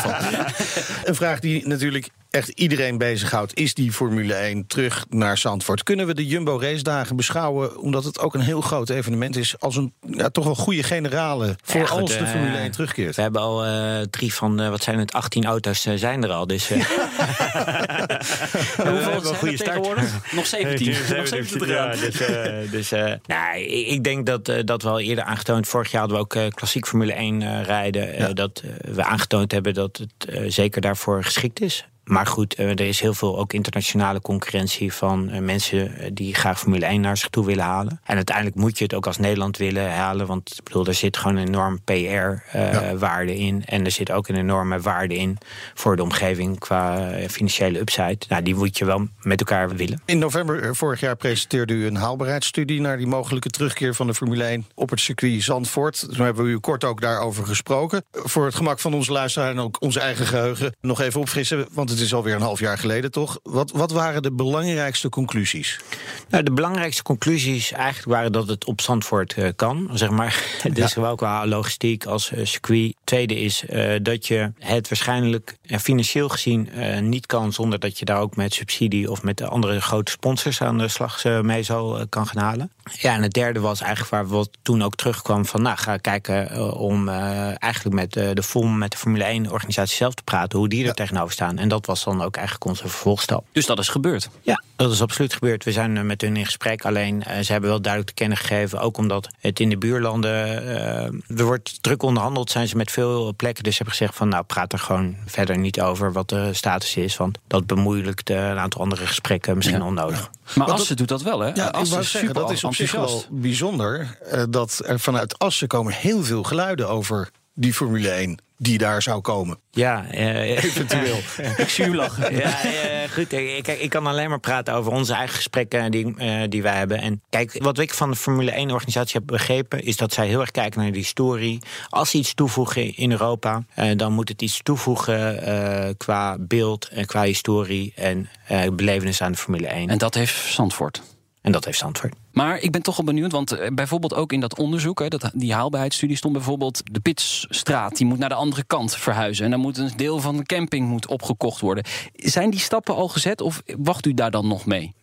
Een 1.09 1.15
vraag 1.15 1.41
die 1.41 1.67
natuurlijk 1.69 2.09
echt 2.37 2.49
iedereen 2.49 2.99
bezighoudt... 2.99 3.59
is 3.59 3.75
die 3.75 3.93
Formule 3.93 4.35
1 4.35 4.67
terug 4.67 5.07
naar 5.09 5.39
Zandvoort. 5.39 5.83
Kunnen 5.83 6.07
we 6.07 6.15
de 6.15 6.27
Jumbo 6.27 6.59
race 6.61 6.83
dagen 6.83 7.17
beschouwen... 7.17 7.79
omdat 7.79 8.05
het 8.05 8.19
ook 8.19 8.35
een 8.35 8.41
heel 8.41 8.61
groot 8.61 8.91
evenement 8.91 9.37
is... 9.37 9.61
als 9.61 9.77
een 9.77 9.93
ja, 10.01 10.29
toch 10.29 10.45
wel 10.45 10.55
goede 10.55 10.83
generale 10.83 11.57
voor 11.63 11.81
Ja, 11.81 11.87
goed, 11.87 12.01
als 12.01 12.11
de 12.11 12.19
eh, 12.19 12.31
Formule 12.31 12.57
1 12.57 12.71
terugkeert? 12.71 13.17
We 13.17 13.23
hebben 13.23 13.41
al 13.41 13.65
eh, 13.65 14.01
drie 14.11 14.35
van, 14.35 14.61
eh, 14.61 14.69
wat 14.69 14.83
zijn 14.83 14.99
het, 14.99 15.13
18 15.13 15.45
auto's 15.45 15.87
zijn 15.95 16.25
er 16.25 16.31
al. 16.31 16.47
Dus, 16.47 16.71
eh, 16.71 16.85
Hoeveel 18.77 18.95
hebben 18.95 19.15
een 19.15 19.23
zijn 19.23 19.37
goede 19.37 19.57
start. 19.57 19.69
tegenwoordig? 19.69 20.33
Nog 20.33 20.47
17. 20.47 20.89
Nog 21.17 21.27
17 21.27 21.59
te 21.59 21.67
gaan. 21.67 21.75
Ja, 21.75 21.91
dus, 21.97 22.21
eh, 22.21 22.71
dus 22.71 22.93
eh, 22.93 23.13
nou, 23.27 23.59
ik, 23.59 23.87
ik 23.87 24.05
denk 24.05 24.27
dat, 24.27 24.53
dat 24.65 24.83
we 24.83 24.89
al 24.89 25.01
eerder 25.01 25.25
aangetoond... 25.25 25.69
Vorig 25.69 25.91
jaar 25.91 26.01
hadden 26.01 26.19
we 26.19 26.25
ook 26.25 26.55
klassiek 26.55 26.87
Formule 26.87 27.13
1 27.13 27.43
eh, 27.43 27.63
rijden. 27.63 28.19
Ja. 28.19 28.33
dat 28.33 28.63
we 28.81 29.05
aangetoond 29.05 29.53
hebben 29.53 29.75
dat 29.75 29.97
het 29.97 30.53
zeker 30.53 30.81
daarvoor 30.81 31.25
geschikt 31.25 31.61
is. 31.61 31.87
Maar 32.07 32.27
goed, 32.27 32.55
eh, 32.55 32.71
er 32.71 32.81
is 32.81 33.01
heel 33.01 33.15
veel 33.15 33.39
ook 33.39 33.53
internationale 33.53 34.21
concurrentie 34.21 34.93
van 34.93 35.29
eh, 35.29 35.41
mensen 35.41 35.99
eh, 35.99 36.11
die 36.13 36.35
graag 36.35 36.59
Formule 36.59 36.87
1 36.87 37.01
naar 37.01 37.17
zich 37.17 37.29
toe 37.29 37.47
willen 37.47 37.65
halen. 37.65 38.01
En 38.05 38.17
uiteindelijk 38.17 38.57
moet 38.57 38.79
je 38.79 38.85
het 38.85 38.95
ook 38.95 39.07
als 39.07 39.19
Nederland 39.19 39.57
willen 39.57 39.93
halen. 39.93 40.27
Want 40.27 40.55
ik 40.59 40.65
bedoel, 40.65 40.87
er 40.87 40.95
zit 40.95 41.17
gewoon 41.17 41.37
een 41.37 41.47
enorm 41.47 41.81
PR-waarde 41.85 43.37
in. 43.37 43.65
En 43.65 43.85
er 43.85 43.91
zit 43.91 44.11
ook 44.11 44.29
een 44.29 44.37
enorme 44.37 44.81
waarde 44.81 45.17
in 45.17 45.39
voor 45.75 45.97
de 45.97 46.03
omgeving 46.03 46.59
qua 46.59 47.11
financiële 47.29 47.79
upside. 47.79 48.19
Nou, 48.29 48.43
die 48.43 48.55
moet 48.55 48.79
je 48.79 48.85
wel 48.85 49.09
met 49.21 49.41
elkaar 49.41 49.77
willen. 49.77 50.01
In 50.05 50.19
november 50.19 50.77
vorig 50.77 51.01
jaar 51.01 51.17
presenteerde 51.17 51.75
u 51.75 51.87
een 51.87 51.97
haalbaarheidsstudie... 51.97 52.81
naar 52.81 52.97
die 52.97 53.07
mogelijke 53.07 53.49
terugkeer 53.49 53.95
van 53.95 54.07
de 54.07 54.15
Formule 54.15 54.45
1 54.45 54.67
op 54.75 54.91
het 54.91 55.01
circuit 55.01 55.43
Zandvoort. 55.43 55.99
Toen 55.99 56.25
hebben 56.25 56.45
we 56.45 56.51
u 56.51 56.59
kort 56.59 56.85
ook 56.85 57.01
daarover 57.01 57.47
gesproken. 57.47 58.05
Voor 58.13 58.45
het 58.45 58.55
gemak 58.55 58.81
van 58.81 58.95
onze 58.95 59.13
luisteraar 59.13 59.51
en 59.51 59.59
ook 59.59 59.83
onze 59.83 60.01
eigen 60.01 60.27
geheugen... 60.27 60.77
nog 60.81 61.01
even 61.01 61.21
opfrissen, 61.21 61.67
want 61.73 61.96
het 61.97 62.07
is 62.07 62.15
alweer 62.15 62.35
een 62.35 62.41
half 62.41 62.61
jaar 62.61 62.79
geleden, 62.79 63.11
toch? 63.11 63.39
Wat, 63.43 63.71
wat 63.71 63.91
waren 63.91 64.23
de 64.23 64.33
belangrijkste 64.33 65.09
conclusies? 65.09 65.81
Nou, 66.29 66.43
de 66.43 66.53
belangrijkste 66.53 67.03
conclusies 67.03 67.73
eigenlijk 67.73 68.09
waren 68.09 68.33
dat 68.33 68.49
het 68.49 68.65
op 68.65 68.81
Zandvoort 68.81 69.33
eh, 69.33 69.49
kan. 69.57 69.89
Zeg 69.93 70.11
maar. 70.11 70.45
Is 70.75 70.93
zowel 70.93 71.15
qua 71.15 71.47
logistiek 71.47 72.07
als 72.07 72.33
eh, 72.33 72.45
circuit. 72.45 72.95
Tweede 73.05 73.41
is 73.41 73.67
eh, 73.67 73.95
dat 74.03 74.27
je 74.27 74.53
het 74.59 74.89
waarschijnlijk 74.89 75.57
financieel 75.81 76.29
gezien 76.29 76.69
niet 77.01 77.27
kan... 77.27 77.53
zonder 77.53 77.79
dat 77.79 77.99
je 77.99 78.05
daar 78.05 78.21
ook 78.21 78.37
met 78.37 78.55
subsidie 78.55 79.11
of 79.11 79.23
met 79.23 79.39
de 79.39 79.47
andere 79.47 79.81
grote 79.81 80.11
sponsors 80.11 80.63
aan 80.63 80.79
de 80.79 80.89
slag 80.89 81.25
mee 81.43 81.63
zo 81.63 81.95
eh, 81.95 82.05
kan 82.09 82.27
gaan 82.27 82.43
halen. 82.43 82.71
Ja, 82.93 83.15
en 83.15 83.23
het 83.23 83.33
derde 83.33 83.61
was 83.61 83.81
eigenlijk 83.81 84.11
waar 84.11 84.29
we 84.29 84.49
toen 84.63 84.83
ook 84.83 84.95
terugkwam 84.95 85.47
van... 85.47 85.63
nou, 85.63 85.77
ga 85.77 85.97
kijken 85.97 86.75
om 86.77 87.09
eigenlijk 87.09 87.95
met 87.95 88.13
de 88.13 88.43
FOM, 88.43 88.79
met 88.79 88.91
de 88.91 88.97
Formule 88.97 89.45
1-organisatie 89.45 89.97
zelf 89.97 90.15
te 90.15 90.23
praten... 90.23 90.59
hoe 90.59 90.69
die 90.69 90.87
er 90.87 90.95
tegenover 90.95 91.33
staan. 91.33 91.59
En 91.59 91.69
dat 91.69 91.86
was 91.87 92.05
dan 92.05 92.23
ook 92.23 92.35
eigenlijk 92.37 92.67
onze 92.67 92.89
vervolgstap. 92.89 93.45
Dus 93.53 93.67
dat 93.67 93.79
is 93.79 93.89
gebeurd. 93.89 94.29
Ja, 94.43 94.63
dat 94.77 94.93
is 94.93 95.03
absoluut 95.03 95.33
gebeurd. 95.33 95.65
We 95.65 95.73
zijn 95.73 95.97
eh, 95.97 96.03
met 96.03 96.21
hun 96.21 96.37
in 96.37 96.45
gesprek. 96.45 96.85
Alleen 96.85 97.23
eh, 97.23 97.41
ze 97.43 97.53
hebben 97.53 97.71
wel 97.71 97.81
duidelijk 97.81 98.13
te 98.13 98.23
kennen 98.23 98.39
gegeven. 98.39 98.81
Ook 98.81 98.97
omdat 98.97 99.29
het 99.41 99.61
in 99.61 99.69
de 99.69 99.79
buurlanden. 99.79 100.67
eh, 100.67 101.39
er 101.39 101.45
wordt 101.45 101.83
druk 101.83 102.03
onderhandeld. 102.03 102.51
Zijn 102.51 102.69
ze 102.69 102.77
met 102.77 102.91
veel 102.91 103.35
plekken. 103.37 103.63
Dus 103.65 103.73
ze 103.77 103.79
hebben 103.83 103.97
gezegd 103.99 104.17
van. 104.19 104.29
Nou, 104.29 104.45
praat 104.45 104.73
er 104.73 104.79
gewoon 104.79 105.17
verder 105.27 105.59
niet 105.59 105.81
over 105.81 106.13
wat 106.13 106.29
de 106.29 106.53
status 106.55 106.97
is. 106.97 107.17
Want 107.17 107.39
dat 107.47 107.67
bemoeilijkt 107.67 108.31
een 108.31 108.59
aantal 108.59 108.81
andere 108.81 109.07
gesprekken 109.07 109.57
misschien 109.57 109.79
Ja. 109.79 109.85
onnodig. 109.87 110.31
Maar 110.55 110.67
dat- 110.67 110.79
Assen 110.81 110.97
doet 110.97 111.09
dat 111.09 111.23
wel, 111.23 111.41
hè? 111.41 111.47
Ja, 111.47 111.69
ik 111.69 111.75
Assen 111.75 111.89
wou 111.91 112.01
is 112.01 112.11
zeggen, 112.11 112.21
super 112.29 112.35
dat 112.35 112.51
is 112.51 112.65
op 112.65 112.75
zich 112.75 112.93
wel 112.93 113.25
bijzonder. 113.31 114.19
eh, 114.31 114.43
dat 114.49 114.83
er 114.85 115.01
vanuit 115.01 115.39
Assen 115.39 115.69
komen 115.69 115.93
heel 115.93 116.25
veel 116.25 116.43
geluiden 116.43 116.89
over 116.89 117.31
die 117.55 117.75
Formule 117.75 118.11
1 118.11 118.39
die 118.59 118.79
daar 118.79 119.03
zou 119.03 119.21
komen. 119.21 119.59
Ja, 119.71 120.07
eh, 120.11 120.65
Eventueel. 120.65 121.19
Ik 121.57 121.69
zie 121.69 121.85
u 121.85 121.97
lachen. 121.97 122.37
Ja, 122.37 122.63
eh, 122.65 123.11
goed. 123.13 123.33
eh, 123.33 123.57
Ik, 123.57 123.67
ik 123.69 123.91
kan 123.91 124.07
alleen 124.07 124.29
maar 124.29 124.41
praten 124.41 124.75
over 124.75 124.93
onze 124.93 125.13
eigen 125.15 125.35
gesprekken 125.37 125.91
die, 125.91 126.15
eh, 126.17 126.43
die 126.49 126.63
wij 126.63 126.77
hebben. 126.77 126.99
En 127.01 127.23
kijk, 127.31 127.57
wat 127.63 127.79
ik 127.79 127.95
van 127.95 128.11
de 128.11 128.17
Formule 128.17 128.53
1-organisatie 128.53 129.17
heb 129.19 129.27
begrepen, 129.27 129.83
is 129.85 129.97
dat 129.97 130.13
zij 130.13 130.27
heel 130.27 130.41
erg 130.41 130.51
kijken 130.51 130.81
naar 130.81 130.91
die 130.93 131.01
historie. 131.01 131.59
Als 131.89 132.11
ze 132.11 132.19
iets 132.19 132.35
toevoegen 132.35 132.97
in 132.97 133.11
Europa, 133.11 133.63
eh, 133.75 133.97
dan 133.97 134.13
moet 134.13 134.29
het 134.29 134.43
iets 134.43 134.61
toevoegen 134.63 135.43
eh, 135.43 135.91
qua 135.97 136.37
beeld 136.39 136.89
en 136.89 137.07
qua 137.07 137.23
historie 137.23 137.93
en 137.97 138.29
eh 138.47 138.61
belevenis 138.73 139.23
aan 139.23 139.33
de 139.33 139.39
Formule 139.39 139.67
1. 139.67 139.83
En 139.83 139.89
En, 139.89 139.99
dat 139.99 140.15
heeft 140.15 140.53
Zandvoort. 140.53 141.03
dat 141.43 141.65
heeft 141.65 141.79
Zandvoort. 141.79 142.15
Maar 142.37 142.59
ik 142.59 142.71
ben 142.71 142.83
toch 142.83 142.97
wel 142.97 143.07
benieuwd, 143.07 143.33
want 143.33 143.53
eh, 143.53 143.71
bijvoorbeeld 143.73 144.15
ook 144.15 144.33
in 144.33 144.41
dat 144.41 144.59
onderzoek, 144.59 144.99
hè, 144.99 145.09
dat, 145.09 145.31
die 145.35 145.55
haalbaarheidsstudie, 145.55 146.17
stond 146.17 146.33
bijvoorbeeld 146.33 146.83
de 146.93 147.01
Pitsstraat, 147.01 147.97
die 147.97 148.07
moet 148.07 148.19
naar 148.19 148.29
de 148.29 148.35
andere 148.35 148.65
kant 148.65 148.97
verhuizen. 148.97 149.45
En 149.45 149.51
dan 149.51 149.61
moet 149.61 149.79
een 149.79 149.93
deel 149.97 150.21
van 150.21 150.37
de 150.37 150.43
camping 150.43 150.89
moet 150.89 151.07
opgekocht 151.07 151.61
worden. 151.61 151.85
Zijn 152.15 152.51
die 152.51 152.61
stappen 152.61 152.95
al 152.95 153.09
gezet 153.09 153.41
of 153.41 153.63
wacht 153.79 154.07
u 154.07 154.15
daar 154.15 154.31
dan 154.31 154.49
nog 154.49 154.67
mee? 154.67 154.95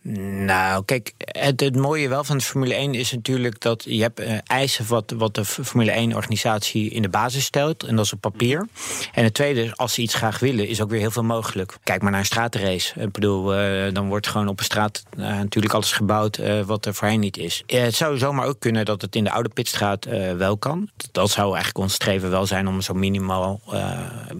Nou, 0.46 0.84
kijk, 0.84 1.12
het, 1.18 1.60
het 1.60 1.76
mooie 1.76 2.08
wel 2.08 2.24
van 2.24 2.38
de 2.38 2.44
Formule 2.44 2.74
1 2.74 2.94
is 2.94 3.12
natuurlijk 3.12 3.60
dat 3.60 3.84
je 3.88 4.02
hebt 4.02 4.20
uh, 4.20 4.38
eisen 4.44 4.86
wat, 4.88 5.14
wat 5.16 5.34
de 5.34 5.44
Formule 5.44 6.10
1-organisatie 6.12 6.90
in 6.90 7.02
de 7.02 7.08
basis 7.08 7.44
stelt. 7.44 7.82
En 7.82 7.96
dat 7.96 8.04
is 8.04 8.12
op 8.12 8.20
papier. 8.20 8.68
En 9.12 9.24
het 9.24 9.34
tweede, 9.34 9.72
als 9.76 9.94
ze 9.94 10.02
iets 10.02 10.14
graag 10.14 10.38
willen, 10.38 10.68
is 10.68 10.82
ook 10.82 10.90
weer 10.90 11.00
heel 11.00 11.10
veel 11.10 11.22
mogelijk. 11.22 11.76
Kijk 11.82 12.02
maar 12.02 12.10
naar 12.10 12.20
een 12.20 12.26
straatrace. 12.26 13.00
Ik 13.00 13.12
bedoel, 13.12 13.58
uh, 13.58 13.92
dan 13.92 14.08
wordt 14.08 14.26
gewoon 14.26 14.48
op 14.48 14.58
een 14.58 14.64
straat 14.64 15.02
natuurlijk 15.16 15.74
alles 15.74 15.92
gebouwd 15.92 16.40
wat 16.66 16.86
er 16.86 16.94
voorheen 16.94 17.23
niet 17.24 17.36
is. 17.36 17.62
het 17.66 17.94
zou 17.94 18.18
zomaar 18.18 18.46
ook 18.46 18.60
kunnen 18.60 18.84
dat 18.84 19.02
het 19.02 19.16
in 19.16 19.24
de 19.24 19.30
oude 19.30 19.48
pitstraat 19.48 20.04
wel 20.36 20.58
kan. 20.58 20.90
Dat 21.12 21.30
zou 21.30 21.46
eigenlijk 21.46 21.78
ons 21.78 21.94
streven 21.94 22.30
wel 22.30 22.46
zijn 22.46 22.68
om 22.68 22.80
zo 22.80 22.94
minimaal, 22.94 23.60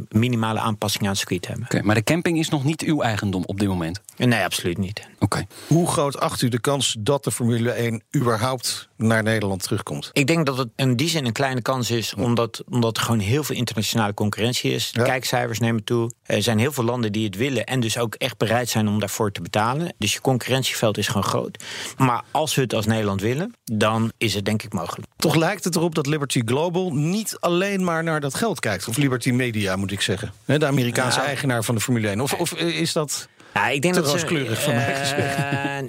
minimale 0.08 0.58
aanpassingen 0.58 1.06
aan 1.06 1.12
het 1.12 1.20
circuit 1.20 1.42
te 1.42 1.48
hebben. 1.48 1.66
Okay, 1.66 1.80
maar 1.80 1.94
de 1.94 2.02
camping 2.02 2.38
is 2.38 2.48
nog 2.48 2.64
niet 2.64 2.82
uw 2.82 3.02
eigendom 3.02 3.42
op 3.46 3.60
dit 3.60 3.68
moment? 3.68 4.00
Nee, 4.16 4.44
absoluut 4.44 4.78
niet. 4.78 5.08
Oké. 5.18 5.46
Hoe 5.66 5.88
groot 5.88 6.20
acht 6.20 6.42
u 6.42 6.48
de 6.48 6.60
kans 6.60 6.96
dat 6.98 7.24
de 7.24 7.30
Formule 7.30 7.70
1 7.70 8.02
überhaupt 8.16 8.88
naar 8.96 9.22
Nederland 9.22 9.62
terugkomt? 9.62 10.10
Ik 10.12 10.26
denk 10.26 10.46
dat 10.46 10.58
het 10.58 10.68
in 10.76 10.96
die 10.96 11.08
zin 11.08 11.26
een 11.26 11.32
kleine 11.32 11.62
kans 11.62 11.90
is, 11.90 12.14
omdat, 12.14 12.62
omdat 12.70 12.96
er 12.96 13.02
gewoon 13.02 13.18
heel 13.18 13.44
veel 13.44 13.56
internationale 13.56 14.14
concurrentie 14.14 14.72
is. 14.72 14.92
De 14.92 15.02
kijkcijfers 15.02 15.58
nemen 15.58 15.84
toe. 15.84 16.10
Er 16.22 16.42
zijn 16.42 16.58
heel 16.58 16.72
veel 16.72 16.84
landen 16.84 17.12
die 17.12 17.24
het 17.24 17.36
willen 17.36 17.64
en 17.64 17.80
dus 17.80 17.98
ook 17.98 18.14
echt 18.14 18.36
bereid 18.36 18.68
zijn 18.68 18.88
om 18.88 19.00
daarvoor 19.00 19.32
te 19.32 19.40
betalen. 19.40 19.94
Dus 19.98 20.12
je 20.12 20.20
concurrentieveld 20.20 20.98
is 20.98 21.06
gewoon 21.06 21.24
groot. 21.24 21.64
Maar 21.96 22.24
als 22.30 22.54
we 22.54 22.62
het 22.62 22.73
als 22.74 22.86
Nederland 22.86 23.20
willen, 23.20 23.54
dan 23.64 24.12
is 24.18 24.34
het 24.34 24.44
denk 24.44 24.62
ik 24.62 24.72
mogelijk. 24.72 25.08
Toch 25.16 25.34
lijkt 25.34 25.64
het 25.64 25.76
erop 25.76 25.94
dat 25.94 26.06
Liberty 26.06 26.42
Global 26.44 26.90
niet 26.94 27.36
alleen 27.40 27.84
maar 27.84 28.02
naar 28.02 28.20
dat 28.20 28.34
geld 28.34 28.60
kijkt. 28.60 28.88
Of 28.88 28.96
Liberty 28.96 29.30
Media 29.30 29.76
moet 29.76 29.92
ik 29.92 30.00
zeggen. 30.00 30.32
De 30.44 30.66
Amerikaanse 30.66 31.20
ja. 31.20 31.26
eigenaar 31.26 31.64
van 31.64 31.74
de 31.74 31.80
Formule 31.80 32.08
1. 32.08 32.20
Of, 32.20 32.32
of 32.32 32.52
is 32.54 32.92
dat. 32.92 33.28
Ja, 33.54 33.68
ik 33.68 33.82
denk 33.82 33.94
Te 33.94 34.00
dat 34.00 34.08
ze, 34.10 34.16
rooskleurig 34.16 34.62
van 34.62 34.74
mij 34.74 34.92
eh, 34.92 34.98
gezegd. 34.98 35.36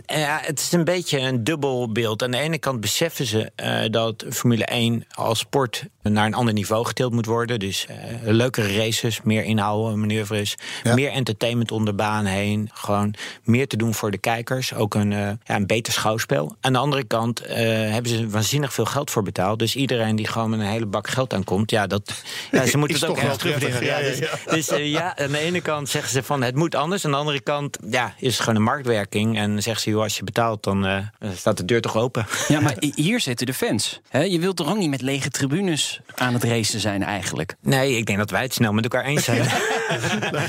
ja, 0.06 0.40
het 0.44 0.60
is 0.60 0.72
een 0.72 0.84
beetje 0.84 1.20
een 1.20 1.44
dubbel 1.44 1.92
beeld. 1.92 2.24
Aan 2.24 2.32
de 2.32 2.38
ene 2.38 2.58
kant 2.58 2.80
beseffen 2.82 3.26
ze 3.26 3.52
eh, 3.56 3.80
dat 3.92 4.26
Formule 4.30 4.66
1 4.66 5.06
als 5.12 5.40
sport 5.40 5.86
naar 6.02 6.26
een 6.26 6.34
ander 6.34 6.54
niveau 6.54 6.86
getild 6.86 7.14
moet 7.14 7.26
worden. 7.26 7.60
Dus 7.60 7.86
eh, 7.86 7.96
leukere 8.24 8.76
races, 8.78 9.22
meer 9.24 9.44
inhouden, 9.44 10.00
manoeuvres, 10.00 10.56
Ja. 10.84 10.94
meer 10.94 11.12
entertainment 11.12 11.72
om 11.72 11.86
de 11.86 11.94
baan 11.94 12.26
heen. 12.26 12.70
Gewoon 12.74 13.14
meer 13.44 13.68
te 13.68 13.78
doen 13.78 13.94
voor 13.94 14.12
de 14.12 14.18
kijkers. 14.18 14.74
Ook 14.74 14.94
een, 14.94 15.12
eh, 15.14 15.20
ja, 15.20 15.56
een 15.56 15.68
beter 15.68 15.94
schouwspel. 15.94 16.56
Aan 16.62 16.74
de 16.74 16.80
andere 16.80 17.04
kant 17.04 17.40
eh, 17.40 17.56
hebben 17.92 18.12
ze 18.12 18.30
waanzinnig 18.30 18.74
veel 18.74 18.86
geld 18.86 19.12
voor 19.12 19.24
betaald. 19.24 19.60
Dus 19.60 19.76
iedereen 19.76 20.16
die 20.16 20.28
gewoon 20.28 20.50
met 20.50 20.60
een 20.60 20.66
hele 20.66 20.86
bak 20.86 21.08
geld 21.10 21.34
aankomt, 21.34 21.72
ja, 21.72 21.88
dat, 21.88 22.24
ja, 22.52 22.66
ze 22.66 22.78
moeten 22.82 23.00
het 23.00 23.10
ook 23.10 23.18
echt. 23.18 23.42
Ja, 23.44 23.80
Ja, 23.80 24.00
dus 24.00 24.20
dus 24.50 24.68
eh, 24.68 24.92
ja, 24.92 25.18
aan 25.18 25.32
de 25.32 25.38
ene 25.40 25.62
kant 25.62 25.90
zeggen 25.90 26.12
ze 26.12 26.24
van 26.24 26.44
het 26.44 26.56
moet 26.56 26.76
anders. 26.76 27.06
Aan 27.06 27.12
de 27.12 27.18
andere 27.18 27.42
kant 27.42 27.54
ja, 27.90 28.14
is 28.20 28.32
het 28.34 28.40
gewoon 28.40 28.56
een 28.56 28.62
marktwerking. 28.62 29.38
En 29.38 29.62
zeggen 29.64 29.82
ze, 29.84 29.90
joh, 29.90 30.02
als 30.02 30.18
je 30.18 30.24
betaalt, 30.24 30.64
dan 30.64 30.86
eh, 30.86 30.98
staat 31.36 31.58
de 31.58 31.66
deur 31.66 31.82
toch 31.82 31.96
open. 31.98 32.26
Ja, 32.48 32.60
maar 32.60 32.76
hier 32.96 33.20
zitten 33.20 33.46
de 33.46 33.54
fans. 33.54 34.00
Hè? 34.10 34.22
Je 34.22 34.40
wilt 34.40 34.56
toch 34.56 34.70
ook 34.70 34.78
niet 34.78 34.90
met 34.90 35.02
lege 35.02 35.30
tribunes 35.30 36.00
aan 36.16 36.34
het 36.34 36.44
racen 36.44 36.80
zijn 36.80 37.04
eigenlijk? 37.04 37.56
Nee, 37.62 37.98
ik 37.98 38.06
denk 38.06 38.18
dat 38.18 38.30
wij 38.30 38.42
het 38.42 38.54
snel 38.54 38.74
met 38.74 38.84
elkaar 38.84 39.04
eens 39.06 39.24
zijn. 39.24 39.40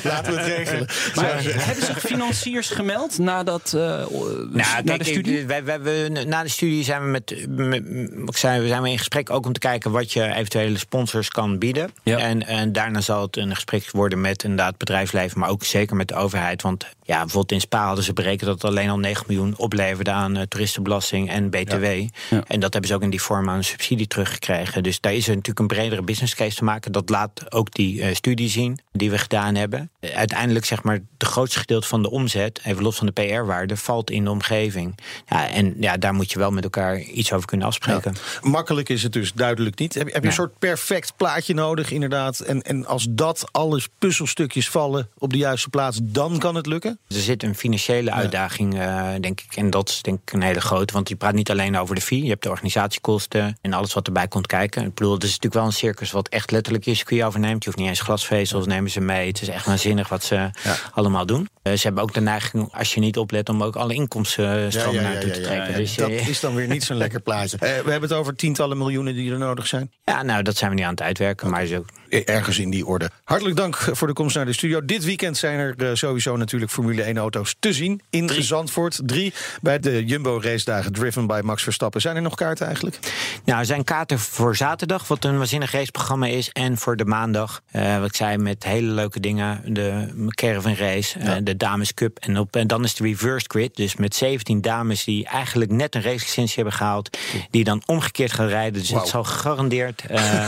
Laten 0.02 0.32
we 0.34 0.38
het 0.40 0.46
regelen. 0.46 0.86
Maar 1.14 1.42
hebben 1.42 1.84
zich 1.84 2.00
financiers 2.00 2.68
gemeld 2.68 3.18
nadat 3.18 3.72
uh, 3.74 3.80
Nou, 3.80 4.50
na 4.52 4.82
kijk, 4.84 4.98
de 4.98 5.04
studie? 5.04 5.46
Wij, 5.46 5.64
wij, 5.64 5.80
wij- 5.80 6.08
na 6.08 6.42
de 6.42 6.48
studie 6.48 6.84
zijn 6.84 7.02
we 7.02 7.08
met, 7.08 7.46
met, 7.48 7.82
ik 8.28 8.36
zei, 8.36 8.60
we 8.60 8.68
zijn 8.68 8.82
we 8.82 8.90
in 8.90 8.98
gesprek 8.98 9.30
ook 9.30 9.46
om 9.46 9.52
te 9.52 9.58
kijken 9.58 9.90
wat 9.90 10.12
je 10.12 10.34
eventuele 10.34 10.78
sponsors 10.78 11.28
kan 11.28 11.58
bieden. 11.58 11.90
Ja. 12.02 12.18
En, 12.18 12.46
en 12.46 12.72
daarna 12.72 13.00
zal 13.00 13.22
het 13.22 13.36
een 13.36 13.54
gesprek 13.54 13.90
worden 13.90 14.20
met 14.20 14.42
inderdaad 14.42 14.76
bedrijfsleven, 14.76 15.38
maar 15.38 15.48
ook 15.48 15.64
zeker 15.64 15.96
met 15.96 16.08
de 16.08 16.14
overheid. 16.14 16.62
Want 16.62 16.86
ja, 17.02 17.18
bijvoorbeeld 17.18 17.52
in 17.52 17.60
Spa 17.60 17.86
hadden 17.86 18.04
ze 18.04 18.12
berekend 18.12 18.40
dat 18.40 18.62
het 18.62 18.64
alleen 18.64 18.88
al 18.90 18.98
9 18.98 19.24
miljoen 19.28 19.54
opleverde 19.56 20.10
aan 20.10 20.36
eh, 20.36 20.42
toeristenbelasting 20.42 21.30
en 21.30 21.50
BTW. 21.50 21.84
Ja. 22.30 22.44
En 22.46 22.60
dat 22.60 22.72
hebben 22.72 22.90
ze 22.90 22.94
ook 22.94 23.02
in 23.02 23.10
die 23.10 23.22
vorm 23.22 23.48
aan 23.48 23.56
een 23.56 23.64
subsidie 23.64 24.06
teruggekregen. 24.06 24.82
Dus 24.82 25.00
daar 25.00 25.14
is 25.14 25.24
er 25.28 25.34
natuurlijk 25.34 25.58
een 25.58 25.66
bredere 25.76 26.02
business 26.02 26.34
case 26.34 26.56
te 26.56 26.64
maken. 26.64 26.92
Dat 26.92 27.08
laat 27.08 27.52
ook 27.52 27.74
die 27.74 28.02
eh, 28.02 28.14
studie 28.14 28.48
zien 28.48 28.78
die 28.92 29.10
we 29.10 29.18
gedaan 29.18 29.54
hebben. 29.54 29.90
Eh, 30.00 30.16
uiteindelijk 30.16 30.64
zeg 30.64 30.82
maar 30.82 30.94
het 31.18 31.28
grootste 31.28 31.58
gedeelte 31.58 31.86
van 31.86 32.02
de 32.02 32.10
omzet, 32.10 32.60
even 32.64 32.82
los 32.82 32.96
van 32.96 33.06
de 33.06 33.12
PR-waarde, 33.12 33.76
valt 33.76 34.10
in 34.10 34.24
de 34.24 34.30
omgeving. 34.30 34.98
Ja, 35.26 35.48
en 35.48 35.74
ja, 35.80 35.96
daar 35.96 36.14
moet 36.14 36.32
je 36.32 36.38
wel 36.38 36.50
met 36.50 36.64
elkaar 36.64 36.98
iets 37.00 37.32
over 37.32 37.46
kunnen 37.46 37.66
afspreken. 37.66 38.14
Makkelijk 38.42 38.88
is 38.88 39.02
het 39.02 39.12
dus 39.12 39.32
duidelijk 39.32 39.78
niet. 39.78 39.94
Heb, 39.94 40.04
heb 40.04 40.14
je 40.14 40.20
Nee. 40.20 40.28
een 40.28 40.34
soort 40.34 40.58
perfect 40.58 41.12
plaatje 41.16 41.54
nodig, 41.54 41.90
inderdaad? 41.90 42.40
En, 42.40 42.62
en 42.62 42.86
als 42.86 43.06
dat 43.10 43.48
alles 43.52 43.88
puzzelstukjes 43.98 44.68
vallen 44.68 45.08
op 45.18 45.32
de 45.32 45.38
juiste 45.38 45.68
plaats, 45.68 45.98
dan 46.02 46.38
kan 46.38 46.54
het 46.54 46.66
lukken? 46.66 46.85
Er 46.88 47.20
zit 47.20 47.42
een 47.42 47.54
financiële 47.54 48.12
uitdaging, 48.12 48.78
eh, 48.78 49.08
denk 49.20 49.40
ik. 49.40 49.56
En 49.56 49.70
dat 49.70 49.88
is 49.88 50.02
denk 50.02 50.20
ik 50.22 50.32
een 50.32 50.42
hele 50.42 50.60
grote. 50.60 50.92
Want 50.92 51.08
je 51.08 51.16
praat 51.16 51.34
niet 51.34 51.50
alleen 51.50 51.76
over 51.76 51.94
de 51.94 52.00
fee. 52.00 52.22
Je 52.22 52.28
hebt 52.28 52.42
de 52.42 52.48
organisatiekosten 52.48 53.58
en 53.60 53.72
alles 53.72 53.94
wat 53.94 54.06
erbij 54.06 54.28
komt 54.28 54.46
kijken. 54.46 54.84
Ik 54.84 54.94
bedoel, 54.94 55.12
het 55.12 55.22
is 55.22 55.28
natuurlijk 55.28 55.54
wel 55.54 55.64
een 55.64 55.72
circus 55.72 56.10
wat 56.10 56.28
echt 56.28 56.50
letterlijk 56.50 56.84
je 56.84 56.94
circuit 56.94 57.22
overneemt. 57.22 57.64
Je 57.64 57.70
hoeft 57.70 57.80
niet 57.80 57.88
eens 57.88 58.00
glasvezels, 58.00 58.66
nemen 58.66 58.90
ze 58.90 59.00
mee. 59.00 59.26
Het 59.26 59.42
is 59.42 59.48
echt 59.48 59.66
waanzinnig 59.66 60.08
wat 60.08 60.24
ze 60.24 60.50
allemaal 60.92 61.26
doen. 61.26 61.48
Eh, 61.62 61.72
ze 61.72 61.82
hebben 61.82 62.02
ook 62.02 62.14
de 62.14 62.20
neiging, 62.20 62.68
als 62.72 62.94
je 62.94 63.00
niet 63.00 63.18
oplet, 63.18 63.48
om 63.48 63.62
ook 63.62 63.76
alle 63.76 63.94
inkomstenstromen 63.94 65.02
naartoe 65.02 65.30
te 65.30 65.40
trekken. 65.40 65.74
Dus, 65.74 65.94
dat 65.94 66.10
eh, 66.10 66.28
is 66.28 66.40
dan 66.40 66.54
weer 66.54 66.68
niet 66.68 66.84
zo'n 66.84 66.96
lekker 67.06 67.20
plaatje. 67.20 67.56
We 67.58 67.66
hebben 67.66 68.00
het 68.00 68.12
over 68.12 68.36
tientallen 68.36 68.78
miljoenen 68.78 69.14
die 69.14 69.32
er 69.32 69.38
nodig 69.38 69.66
zijn. 69.66 69.92
ja, 70.04 70.22
nou, 70.22 70.42
dat 70.42 70.56
zijn 70.56 70.70
we 70.70 70.76
niet 70.76 70.84
aan 70.84 70.90
het 70.90 71.02
uitwerken. 71.02 71.50
Maar 71.50 71.62
is 71.62 71.72
ook 71.72 71.86
Ergens 72.08 72.58
in 72.58 72.70
die 72.70 72.86
orde. 72.86 73.10
Hartelijk 73.24 73.56
dank 73.56 73.76
voor 73.76 74.06
de 74.06 74.12
komst 74.12 74.36
naar 74.36 74.44
de 74.44 74.52
studio. 74.52 74.84
Dit 74.84 75.04
weekend 75.04 75.36
zijn 75.36 75.58
er 75.58 75.74
eh, 75.78 75.94
sowieso 75.94 76.36
natuurlijk 76.36 76.72
Formule 76.72 77.02
1 77.02 77.16
auto's 77.16 77.56
te 77.58 77.72
zien 77.72 78.00
in 78.10 78.42
Zandvoort. 78.42 79.00
Drie 79.04 79.32
bij 79.62 79.78
de 79.78 80.04
Jumbo 80.04 80.40
race 80.42 80.64
dagen 80.64 80.92
driven 80.92 81.26
by 81.26 81.40
Max 81.44 81.62
Verstappen. 81.62 82.00
Zijn 82.00 82.16
er 82.16 82.22
nog 82.22 82.34
kaarten 82.34 82.66
eigenlijk? 82.66 82.98
Nou, 83.44 83.58
er 83.60 83.66
zijn 83.66 83.84
kaarten 83.84 84.18
voor 84.18 84.56
zaterdag, 84.56 85.08
wat 85.08 85.24
een 85.24 85.38
waanzinnig 85.38 85.72
raceprogramma 85.72 86.26
is. 86.26 86.50
En 86.52 86.78
voor 86.78 86.96
de 86.96 87.04
maandag, 87.04 87.62
eh, 87.70 87.98
wat 87.98 88.08
ik 88.08 88.16
zei, 88.16 88.36
met 88.36 88.64
hele 88.64 88.92
leuke 88.92 89.20
dingen. 89.20 89.74
De 89.74 90.08
Caravan 90.28 90.74
Race, 90.74 91.18
eh, 91.18 91.34
de 91.42 91.56
Dames 91.56 91.94
Cup. 91.94 92.18
En, 92.18 92.38
op, 92.38 92.56
en 92.56 92.66
dan 92.66 92.84
is 92.84 92.94
de 92.94 93.04
reverse 93.04 93.46
grid. 93.48 93.76
Dus 93.76 93.96
met 93.96 94.14
17 94.14 94.60
dames 94.60 95.04
die 95.04 95.26
eigenlijk 95.26 95.70
net 95.70 95.94
een 95.94 96.02
racelicentie 96.02 96.54
hebben 96.54 96.72
gehaald. 96.72 97.18
Die 97.50 97.64
dan 97.64 97.82
omgekeerd 97.86 98.32
gaan 98.32 98.48
rijden. 98.48 98.80
Dus 98.80 98.90
Wauw. 98.90 99.00
het 99.00 99.10
zal 99.10 99.24
gegarandeerd 99.24 100.02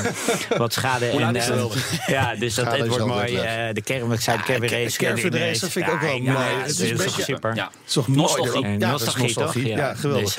wat 0.57 0.73
schade 0.73 1.07
en... 1.07 1.35
eh, 1.51 2.09
ja, 2.09 2.35
dus 2.35 2.55
dat, 2.55 2.67
het 2.67 2.81
is 2.83 2.89
wordt 2.89 3.07
mooi. 3.07 3.37
eh, 3.37 3.69
de 3.73 3.81
ik 3.81 4.21
zei 4.21 4.37
de 4.37 4.43
Caravan 4.43 4.69
Ca- 4.69 4.75
Race. 4.77 4.99
Caravan 4.99 5.31
de 5.31 5.39
race, 5.39 5.61
dat 5.61 5.71
vind 5.71 5.87
ik 5.87 5.93
ook 5.93 6.01
wel 6.01 6.17
Ja, 6.23 6.33
mooi. 6.33 6.45
Het 6.47 6.69
is 6.69 6.81
een 6.81 6.97
toch 6.97 7.05
beetje- 7.05 7.23
super. 7.23 7.55
Ja. 7.55 7.65
Het 7.65 7.73
is 7.87 7.93
toch 7.93 8.09
mooi? 8.09 8.79
Nostalgie. 8.79 9.35
Toch? 9.35 9.55
Ja, 9.55 9.95
geweldig. 9.95 10.37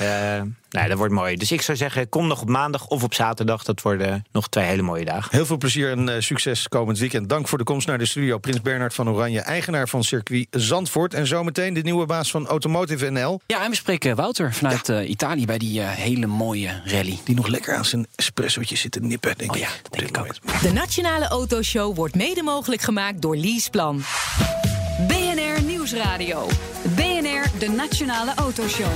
Nee, 0.70 0.88
dat 0.88 0.98
wordt 0.98 1.12
mooi. 1.14 1.36
Dus 1.36 1.52
ik 1.52 1.62
zou 1.62 1.76
zeggen, 1.76 2.08
kom 2.08 2.26
nog 2.26 2.40
op 2.40 2.48
maandag 2.48 2.86
of 2.86 3.02
op 3.02 3.14
zaterdag. 3.14 3.62
Dat 3.64 3.82
worden 3.82 4.24
nog 4.32 4.48
twee 4.48 4.64
hele 4.64 4.82
mooie 4.82 5.04
dagen. 5.04 5.28
Heel 5.36 5.46
veel 5.46 5.56
plezier 5.56 5.90
en 5.90 6.08
eh, 6.08 6.20
succes 6.20 6.68
komend 6.68 6.98
weekend. 6.98 7.28
Dank 7.28 7.48
voor 7.48 7.58
de 7.58 7.64
komst 7.64 7.86
naar 7.86 7.98
de 7.98 8.06
studio. 8.06 8.38
Prins 8.38 8.62
Bernard 8.62 8.94
van 8.94 9.08
Oranje, 9.08 9.40
eigenaar 9.40 9.88
van 9.88 10.04
circuit 10.04 10.46
Zandvoort. 10.50 11.14
En 11.14 11.26
zometeen 11.26 11.74
de 11.74 11.80
nieuwe 11.80 12.06
baas 12.06 12.30
van 12.30 12.46
Automotive 12.46 13.10
NL. 13.10 13.40
Ja, 13.46 13.64
en 13.64 13.70
we 13.70 13.76
spreken 13.76 14.16
Wouter 14.16 14.54
vanuit 14.54 14.88
eh, 14.88 15.08
Italië 15.10 15.46
bij 15.46 15.58
die 15.58 15.80
eh, 15.80 15.88
hele 15.88 16.26
mooie 16.26 16.80
rally. 16.84 17.18
Die 17.24 17.34
nog 17.34 17.46
lekker 17.46 17.74
aan 17.74 17.84
zijn 17.84 18.06
espressootje 18.14 18.76
zit 18.76 18.92
te 18.92 19.00
nippen, 19.00 19.34
denk 19.38 19.50
Oh 19.50 19.56
ik. 19.56 19.62
ja, 19.62 19.68
dat 19.82 19.92
denk 19.92 20.08
ik 20.08 20.18
ook. 20.18 20.60
De 20.62 20.72
Nationale 20.72 21.28
Autoshow 21.28 21.96
wordt 21.96 22.14
mede 22.14 22.42
mogelijk 22.42 22.82
gemaakt 22.82 23.22
door 23.22 23.36
Leaseplan. 23.36 24.02
BNR 25.08 25.62
Nieuwsradio. 25.66 26.46
BNR, 26.94 27.44
de 27.58 27.68
Nationale 27.76 28.34
Autoshow. 28.34 28.90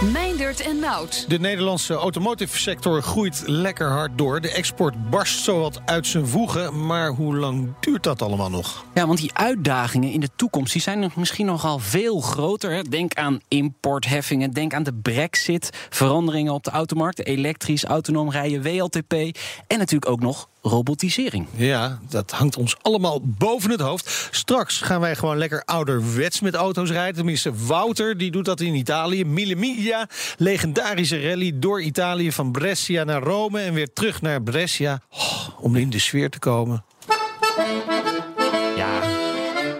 May 0.00 0.27
Meindert 0.38 0.66
en 0.66 0.78
Nout. 0.78 1.24
De 1.28 1.38
Nederlandse 1.38 1.94
automotive 1.94 2.58
sector 2.58 3.02
groeit 3.02 3.42
lekker 3.46 3.90
hard 3.90 4.18
door. 4.18 4.40
De 4.40 4.50
export 4.50 5.10
barst 5.10 5.44
zowat 5.44 5.80
uit 5.84 6.06
zijn 6.06 6.26
voegen. 6.26 6.86
Maar 6.86 7.10
hoe 7.10 7.36
lang 7.36 7.74
duurt 7.80 8.02
dat 8.02 8.22
allemaal 8.22 8.50
nog? 8.50 8.84
Ja, 8.94 9.06
want 9.06 9.18
die 9.18 9.34
uitdagingen 9.34 10.10
in 10.10 10.20
de 10.20 10.28
toekomst 10.36 10.72
die 10.72 10.82
zijn 10.82 11.12
misschien 11.16 11.46
nogal 11.46 11.78
veel 11.78 12.20
groter. 12.20 12.70
Hè. 12.70 12.82
Denk 12.82 13.14
aan 13.14 13.40
importheffingen, 13.48 14.50
denk 14.50 14.74
aan 14.74 14.82
de 14.82 14.94
brexit, 14.94 15.70
veranderingen 15.90 16.52
op 16.52 16.64
de 16.64 16.70
automarkt, 16.70 17.26
elektrisch, 17.26 17.84
autonoom 17.84 18.30
rijden, 18.30 18.62
WLTP 18.62 19.12
en 19.66 19.78
natuurlijk 19.78 20.10
ook 20.10 20.20
nog 20.20 20.48
robotisering. 20.62 21.46
Ja, 21.56 21.98
dat 22.08 22.30
hangt 22.30 22.56
ons 22.56 22.76
allemaal 22.82 23.20
boven 23.22 23.70
het 23.70 23.80
hoofd. 23.80 24.28
Straks 24.30 24.80
gaan 24.80 25.00
wij 25.00 25.16
gewoon 25.16 25.38
lekker 25.38 25.62
ouderwets 25.64 26.40
met 26.40 26.54
auto's 26.54 26.90
rijden. 26.90 27.14
Tenminste, 27.14 27.52
Wouter, 27.66 28.18
die 28.18 28.30
doet 28.30 28.44
dat 28.44 28.60
in 28.60 28.74
Italië. 28.74 29.24
Mille 29.24 29.56
Miglia, 29.56 30.08
legendarische 30.36 31.28
rally 31.28 31.52
door 31.54 31.82
Italië 31.82 32.32
van 32.32 32.52
Brescia 32.52 33.04
naar 33.04 33.22
Rome... 33.22 33.60
en 33.60 33.74
weer 33.74 33.92
terug 33.92 34.22
naar 34.22 34.42
Brescia 34.42 35.00
Oh, 35.10 35.48
om 35.60 35.76
in 35.76 35.90
de 35.90 35.98
sfeer 35.98 36.30
te 36.30 36.38
komen. 36.38 36.84
Ja, 38.76 39.00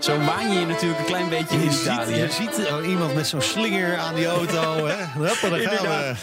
zo 0.00 0.18
waan 0.18 0.52
je 0.52 0.66
natuurlijk 0.66 1.07
klein 1.28 1.46
beetje 1.46 1.64
in 1.64 1.72
ziet, 1.72 1.82
Italië. 1.82 2.14
je 2.14 2.28
ziet 2.30 2.70
oh, 2.72 2.88
iemand 2.88 3.14
met 3.14 3.26
zo'n 3.26 3.40
slinger 3.40 3.96
aan 3.96 4.14
die 4.14 4.26
auto. 4.26 4.86
hè? 4.86 5.04
Hoppa, 5.04 5.48
daar 5.48 5.60
gaan 5.60 5.86
we. 5.86 6.14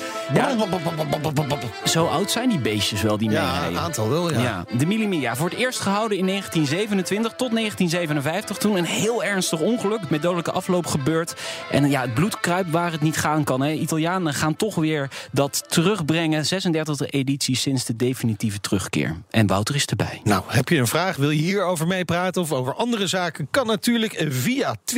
Zo 1.90 2.06
oud 2.06 2.32
zijn 2.32 2.50
die 2.50 2.60
beestjes 2.60 3.02
wel, 3.02 3.18
die 3.18 3.30
Ja, 3.30 3.68
een 3.68 3.78
aantal 3.78 4.10
wel, 4.10 4.34
ja. 4.34 4.40
Ja, 4.42 4.66
de 4.78 4.86
Mille 4.86 5.08
Miglia. 5.08 5.36
Voor 5.36 5.50
het 5.50 5.60
eerst 5.60 5.80
gehouden 5.80 6.18
in 6.18 6.28
1927 6.28 7.32
tot 7.32 7.52
1957. 7.52 8.58
Toen 8.58 8.78
een 8.78 8.86
heel 8.86 9.24
ernstig 9.24 9.60
ongeluk 9.60 10.10
met 10.10 10.22
dodelijke 10.22 10.52
afloop 10.52 10.86
gebeurd. 10.88 11.34
En 11.72 11.90
ja, 11.90 12.02
het 12.02 12.14
bloed 12.14 12.40
kruipt 12.40 12.70
waar 12.70 12.92
het 12.92 13.02
niet 13.02 13.18
gaan 13.18 13.44
kan. 13.44 13.62
Hè. 13.62 13.72
Italianen 13.72 14.34
gaan 14.34 14.56
toch 14.56 14.76
weer 14.76 15.10
dat 15.32 15.64
terugbrengen. 15.68 16.46
36e 16.46 17.10
editie 17.10 17.56
sinds 17.56 17.86
de 17.86 17.96
definitieve 17.96 18.60
terugkeer. 18.60 19.16
En 19.30 19.48
Wouter 19.48 19.76
is 19.76 19.86
erbij. 19.86 20.22
Nou, 20.24 20.44
heb 20.48 20.70
je 20.70 20.78
een 20.78 20.88
vraag? 20.88 21.16
Wil 21.16 21.30
je 21.30 21.42
hierover 21.42 21.88
meepraten 21.88 22.42
of 22.42 22.52
over 22.52 22.74
andere 22.74 23.08
zaken? 23.08 23.48
Kan 23.52 23.68
natuurlijk 23.68 24.26
via 24.30 24.76
Twitter. 24.84 24.95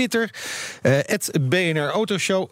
Het 0.82 1.32
BNR 1.50 1.90
Autoshow. 1.90 2.50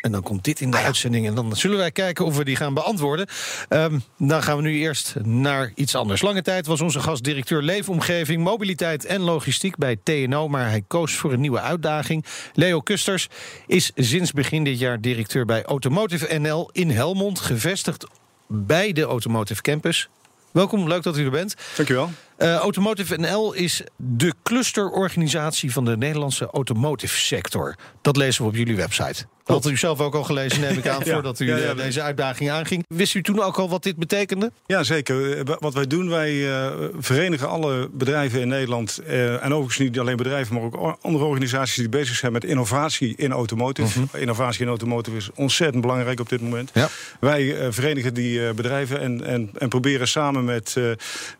En 0.00 0.12
dan 0.12 0.22
komt 0.22 0.44
dit 0.44 0.60
in 0.60 0.70
de 0.70 0.76
uitzending. 0.76 1.26
En 1.26 1.34
dan 1.34 1.56
zullen 1.56 1.76
wij 1.76 1.90
kijken 1.90 2.24
of 2.24 2.36
we 2.36 2.44
die 2.44 2.56
gaan 2.56 2.74
beantwoorden. 2.74 3.26
Ehm, 3.68 3.98
dan 4.18 4.42
gaan 4.42 4.56
we 4.56 4.62
nu 4.62 4.78
eerst 4.78 5.14
naar 5.22 5.72
iets 5.74 5.94
anders. 5.94 6.22
Lange 6.22 6.42
tijd 6.42 6.66
was 6.66 6.80
onze 6.80 7.00
gast 7.00 7.24
directeur 7.24 7.62
Leefomgeving, 7.62 8.44
Mobiliteit 8.44 9.04
en 9.04 9.20
Logistiek 9.20 9.76
bij 9.76 9.96
TNO. 10.02 10.48
Maar 10.48 10.68
hij 10.68 10.84
koos 10.86 11.14
voor 11.14 11.32
een 11.32 11.40
nieuwe 11.40 11.60
uitdaging. 11.60 12.24
Leo 12.54 12.80
Kusters 12.80 13.28
is 13.66 13.92
sinds 13.94 14.32
begin 14.32 14.64
dit 14.64 14.78
jaar 14.78 15.00
directeur 15.00 15.44
bij 15.44 15.62
Automotive 15.62 16.38
NL 16.38 16.70
in 16.72 16.90
Helmond. 16.90 17.40
Gevestigd 17.40 18.06
bij 18.46 18.92
de 18.92 19.02
Automotive 19.02 19.62
Campus. 19.62 20.08
Welkom, 20.50 20.88
leuk 20.88 21.02
dat 21.02 21.16
u 21.16 21.24
er 21.24 21.30
bent. 21.30 21.54
Dankjewel. 21.76 22.10
Uh, 22.42 22.54
Automotive 22.54 23.16
NL 23.16 23.52
is 23.52 23.82
de 23.96 24.32
clusterorganisatie 24.42 25.72
van 25.72 25.84
de 25.84 25.96
Nederlandse 25.96 26.46
automotive 26.52 27.16
sector. 27.16 27.74
Dat 28.02 28.16
lezen 28.16 28.42
we 28.42 28.48
op 28.48 28.56
jullie 28.56 28.76
website. 28.76 29.24
Dat 29.44 29.62
had 29.64 29.72
u 29.72 29.76
zelf 29.76 30.00
ook 30.00 30.14
al 30.14 30.22
gelezen, 30.24 30.60
neem 30.60 30.78
ik 30.78 30.88
aan, 30.88 31.02
Ja, 31.04 31.12
voordat 31.12 31.40
u 31.40 31.46
ja, 31.46 31.56
ja, 31.56 31.70
eh, 31.70 31.76
deze 31.76 32.02
uitdaging 32.02 32.50
aanging. 32.50 32.84
Wist 32.88 33.14
u 33.14 33.22
toen 33.22 33.42
ook 33.42 33.56
al 33.58 33.68
wat 33.68 33.82
dit 33.82 33.96
betekende? 33.96 34.52
Ja, 34.66 34.82
zeker. 34.82 35.38
Eh, 35.38 35.54
Wat 35.58 35.74
wij 35.74 35.86
doen, 35.86 36.08
wij 36.08 36.50
eh, 36.52 36.70
verenigen 36.98 37.48
alle 37.48 37.88
bedrijven 37.92 38.40
in 38.40 38.48
Nederland. 38.48 38.98
eh, 38.98 39.32
en 39.44 39.52
overigens 39.52 39.78
niet 39.78 39.98
alleen 39.98 40.16
bedrijven, 40.16 40.54
maar 40.54 40.62
ook 40.62 40.98
andere 41.00 41.24
organisaties 41.24 41.74
die 41.76 41.88
bezig 41.88 42.16
zijn 42.16 42.32
met 42.32 42.44
innovatie 42.44 43.14
in 43.16 43.32
automotive. 43.32 44.00
Innovatie 44.12 44.62
in 44.62 44.68
automotive 44.68 45.16
is 45.16 45.30
ontzettend 45.34 45.82
belangrijk 45.82 46.20
op 46.20 46.28
dit 46.28 46.40
moment. 46.40 46.70
Ja. 46.74 46.88
Wij 47.20 47.56
eh, 47.58 47.66
verenigen 47.70 48.14
die 48.14 48.46
eh, 48.46 48.54
bedrijven 48.54 49.00
en, 49.00 49.24
en, 49.24 49.50
en 49.58 49.68
proberen 49.68 50.08
samen 50.08 50.44
met, 50.44 50.74
eh, 50.76 50.84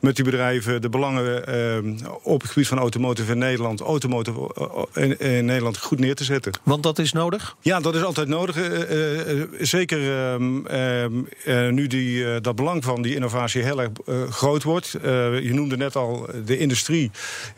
met 0.00 0.16
die 0.16 0.24
bedrijven 0.24 0.82
de 0.82 0.88
belangen 0.90 1.46
eh, 1.46 2.06
op 2.22 2.40
het 2.40 2.50
gebied 2.50 2.68
van 2.68 2.78
automotive 2.78 3.32
in 3.32 3.38
Nederland, 3.38 3.80
automotive 3.80 4.50
eh, 4.94 5.04
in, 5.04 5.18
in 5.18 5.44
Nederland 5.44 5.78
goed 5.78 5.98
neer 5.98 6.14
te 6.14 6.24
zetten. 6.24 6.52
Want 6.62 6.82
dat 6.82 6.98
is 6.98 7.12
nodig. 7.12 7.56
Ja, 7.60 7.80
dat 7.80 7.94
is 7.94 8.02
altijd 8.02 8.28
nodig. 8.28 8.56
eh, 8.56 9.42
zeker 9.60 9.98
ehm, 9.98 10.66
ehm, 10.66 11.12
eh, 11.44 11.68
nu 11.68 11.86
die, 11.86 12.40
dat 12.40 12.56
belang 12.56 12.84
van 12.84 13.02
die 13.02 13.14
innovatie 13.14 13.62
heel 13.62 13.80
erg 13.80 13.90
groot 14.30 14.62
wordt. 14.62 14.96
Je 15.42 15.50
noemde 15.52 15.76
net 15.76 15.96
al, 15.96 16.26
de 16.44 16.58
industrie 16.58 17.10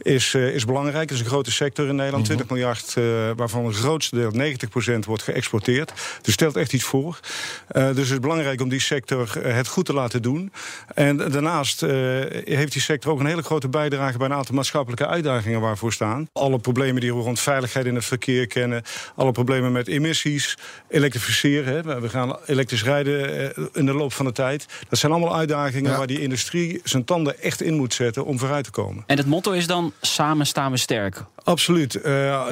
is, 0.03 0.35
is 0.35 0.65
belangrijk. 0.65 1.09
Het 1.09 1.19
is 1.19 1.21
een 1.21 1.31
grote 1.31 1.51
sector 1.51 1.89
in 1.89 1.97
Nederland. 1.97 2.25
20 2.25 2.49
miljard, 2.49 2.95
eh, 2.97 3.05
waarvan 3.37 3.67
het 3.67 3.77
grootste 3.77 4.17
deel, 4.17 4.31
90% 4.31 5.05
wordt 5.07 5.23
geëxporteerd. 5.23 5.93
Dus 6.23 6.35
stelt 6.35 6.57
echt 6.57 6.73
iets 6.73 6.85
voor. 6.85 7.21
Dus 7.69 7.83
het 7.85 7.99
is 7.99 8.21
belangrijk 8.21 8.61
om 8.61 8.69
die 8.69 8.81
sector 8.81 9.39
het 9.43 9.69
goed 9.69 9.85
te 9.85 9.93
laten 9.93 10.23
doen. 10.23 10.53
En 10.95 11.17
daarnaast 11.17 11.81
heeft 12.45 12.73
die 12.73 12.83
sector 12.83 13.13
ook 13.13 13.22
een 13.25 13.31
hele 13.31 13.43
grote 13.43 13.69
bijdrage 13.69 14.19
bij 14.19 14.27
een 14.27 14.33
aantal 14.35 14.55
maatschappelijke 14.55 15.07
uitdagingen 15.07 15.61
waarvoor 15.61 15.93
staan. 15.93 16.29
Alle 16.33 16.59
problemen 16.59 17.01
die 17.01 17.15
we 17.15 17.21
rond 17.21 17.41
veiligheid 17.41 17.87
in 17.87 17.95
het 17.95 18.05
verkeer 18.05 18.47
kennen. 18.47 18.83
Alle 19.17 19.33
problemen 19.33 19.73
met 19.73 19.89
emissies. 19.89 20.57
Elektrificeren. 20.89 21.75
Hè. 21.75 22.01
We 22.01 22.09
gaan 22.09 22.37
elektrisch 22.47 22.85
rijden 22.85 23.55
eh, 23.57 23.65
in 23.73 23.87
de 23.87 23.95
loop 23.95 24.13
van 24.13 24.27
de 24.27 24.33
tijd. 24.33 24.67
Dat 24.89 24.99
zijn 24.99 25.13
allemaal 25.13 25.37
uitdagingen 25.37 25.91
Ja. 25.91 25.97
waar 25.97 26.07
die 26.07 26.21
industrie 26.21 26.81
zijn 26.85 27.05
tanden 27.05 27.41
echt 27.43 27.63
in 27.63 27.75
moet 27.75 27.95
zetten 27.95 28.25
om 28.25 28.39
vooruit 28.39 28.65
te 28.65 28.71
komen. 28.71 29.05
En 29.07 29.17
het 29.17 29.27
motto 29.27 29.53
is 29.53 29.67
dan: 29.67 29.93
samen 30.01 30.47
staan 30.47 30.71
we 30.71 30.77
sterk. 30.77 31.25
Absoluut. 31.45 31.95
Eh, 32.01 32.43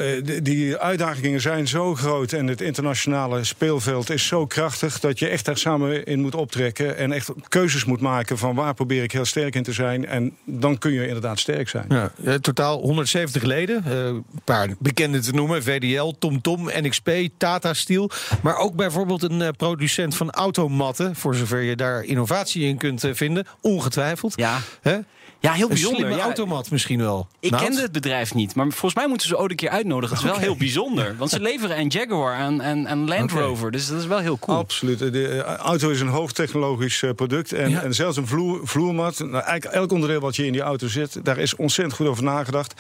die- 0.43 0.77
uitdagingen 0.77 1.41
zijn 1.41 1.69
zo 1.69 1.95
groot 1.95 2.33
en 2.33 2.47
het 2.47 2.61
internationale 2.61 3.45
speelveld 3.45 4.11
is 4.11 4.27
zo 4.27 4.47
krachtig 4.47 5.01
dat 5.01 5.19
je 5.19 5.29
echt 5.29 5.45
daar 5.45 5.57
samen 5.59 6.05
in 6.05 6.21
moet 6.21 6.35
optrekken 6.35 6.97
en 6.97 7.13
echt 7.13 7.31
keuzes 7.49 7.85
moet 7.85 8.01
maken 8.01 8.39
van 8.39 8.55
waar 8.55 8.75
probeer 8.75 9.03
ik 9.03 9.13
heel 9.13 9.25
sterk 9.25 9.55
in 9.55 9.63
te 9.63 9.73
zijn 9.73 10.07
en 10.07 10.37
dan 10.45 10.79
kun 10.79 10.93
je 10.93 11.07
inderdaad 11.07 11.39
sterk 11.39 11.69
zijn. 11.69 11.87
Ja, 11.89 12.39
totaal 12.41 12.81
170 12.81 13.43
leden. 13.43 13.85
Eh, 13.85 14.05
een 14.07 14.25
paar 14.45 14.69
bekende 14.79 15.19
te 15.21 15.33
noemen. 15.33 15.63
VDL, 15.63 16.13
TomTom, 16.19 16.71
NXP, 16.81 17.11
Tata 17.37 17.75
Steel. 17.75 18.11
Maar 18.43 18.57
ook 18.57 18.75
bijvoorbeeld 18.75 19.23
een 19.23 19.43
eh, 19.43 19.49
producent 19.57 20.17
van 20.17 20.31
automatten. 20.31 21.17
Voor 21.17 21.35
zover 21.35 21.61
je 21.61 21.77
daar 21.77 22.03
innovatie 22.05 22.63
in 22.67 22.77
kunt 22.77 23.05
vinden. 23.13 23.47
Ongetwijfeld. 23.61 24.33
Ja, 24.37 24.59
Hè? 24.83 24.99
Ja 25.41 25.53
heel 25.53 25.63
Een 25.63 25.69
bijzonder. 25.69 25.99
slimme 26.01 26.17
Ja, 26.17 26.23
automat 26.25 26.71
misschien 26.71 26.99
wel. 26.99 27.29
Ik 27.41 27.51
Nout? 27.51 27.63
kende 27.63 27.81
het 27.83 27.93
bedrijf 27.93 28.35
niet, 28.35 28.55
maar 28.55 28.67
volgens 28.71 28.95
mij 28.95 29.09
moeten 29.09 29.29
ze 29.29 29.37
ook 29.37 29.51
een 29.51 29.57
keer 29.57 29.69
uitnodigen. 29.71 30.17
Het 30.17 30.25
is 30.25 30.31
wel 30.31 30.41
heel 30.41 30.57
bijzonder. 30.57 31.15
Want 31.19 31.31
ze 31.31 31.41
leveren 31.41 31.79
een 31.79 31.89
Jaguar 31.89 32.39
en, 32.39 32.61
en, 32.61 32.87
en 32.87 33.09
Land. 33.09 33.33
Rover. 33.33 33.71
Dus 33.71 33.89
dat 33.89 33.99
is 34.01 34.07
wel 34.07 34.19
heel 34.19 34.39
cool. 34.39 34.59
Absoluut. 34.59 34.99
De 34.99 35.29
eh, 35.29 35.55
auto 35.55 35.91
is 35.91 36.01
een 36.01 36.09
hoogtechnologisch 36.09 37.03
eh, 37.03 37.11
product. 37.11 37.53
En, 37.53 37.71
Ja. 37.71 37.83
en 37.83 37.95
zelfs 37.95 38.17
een 38.17 38.27
vloer, 38.27 38.61
vloermat. 38.69 39.19
Nou, 39.19 39.33
eigenlijk 39.33 39.65
elk 39.65 39.93
onderdeel 39.93 40.21
wat 40.21 40.37
je 40.37 40.47
in 40.47 40.53
die 40.53 40.61
auto 40.61 40.89
zit, 40.89 41.25
daar 41.25 41.39
is 41.39 41.57
ontzettend 41.57 41.97
goed 41.97 42.07
over 42.07 42.23
nagedacht. 42.25 42.75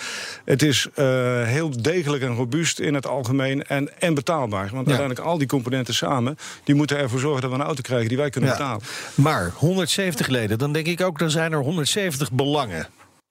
Het 0.44 0.62
is 0.62 0.86
eh, 0.94 1.04
heel 1.44 1.82
degelijk 1.82 2.22
en 2.22 2.34
robuust 2.34 2.78
in 2.78 2.94
het 2.94 3.06
algemeen 3.06 3.64
en, 3.66 4.00
en 4.00 4.14
betaalbaar. 4.14 4.60
Want 4.72 4.72
Ja. 4.86 4.92
uiteindelijk 4.92 5.20
al 5.20 5.38
die 5.38 5.46
componenten 5.48 5.94
samen, 5.94 6.36
die 6.64 6.74
moeten 6.74 6.96
ervoor 6.98 7.20
zorgen 7.20 7.40
dat 7.42 7.50
we 7.50 7.56
een 7.56 7.62
auto 7.64 7.82
krijgen 7.82 8.08
die 8.08 8.16
wij 8.18 8.30
kunnen 8.30 8.50
Ja. 8.50 8.56
betalen. 8.56 8.82
Maar 9.14 9.52
170 9.54 10.26
leden, 10.26 10.58
dan 10.58 10.72
denk 10.72 10.86
ik 10.86 11.00
ook, 11.00 11.18
dan 11.18 11.30
zijn 11.30 11.52
er 11.52 11.58
170 11.58 12.32
belangen. 12.32 12.48
Lange. 12.50 12.86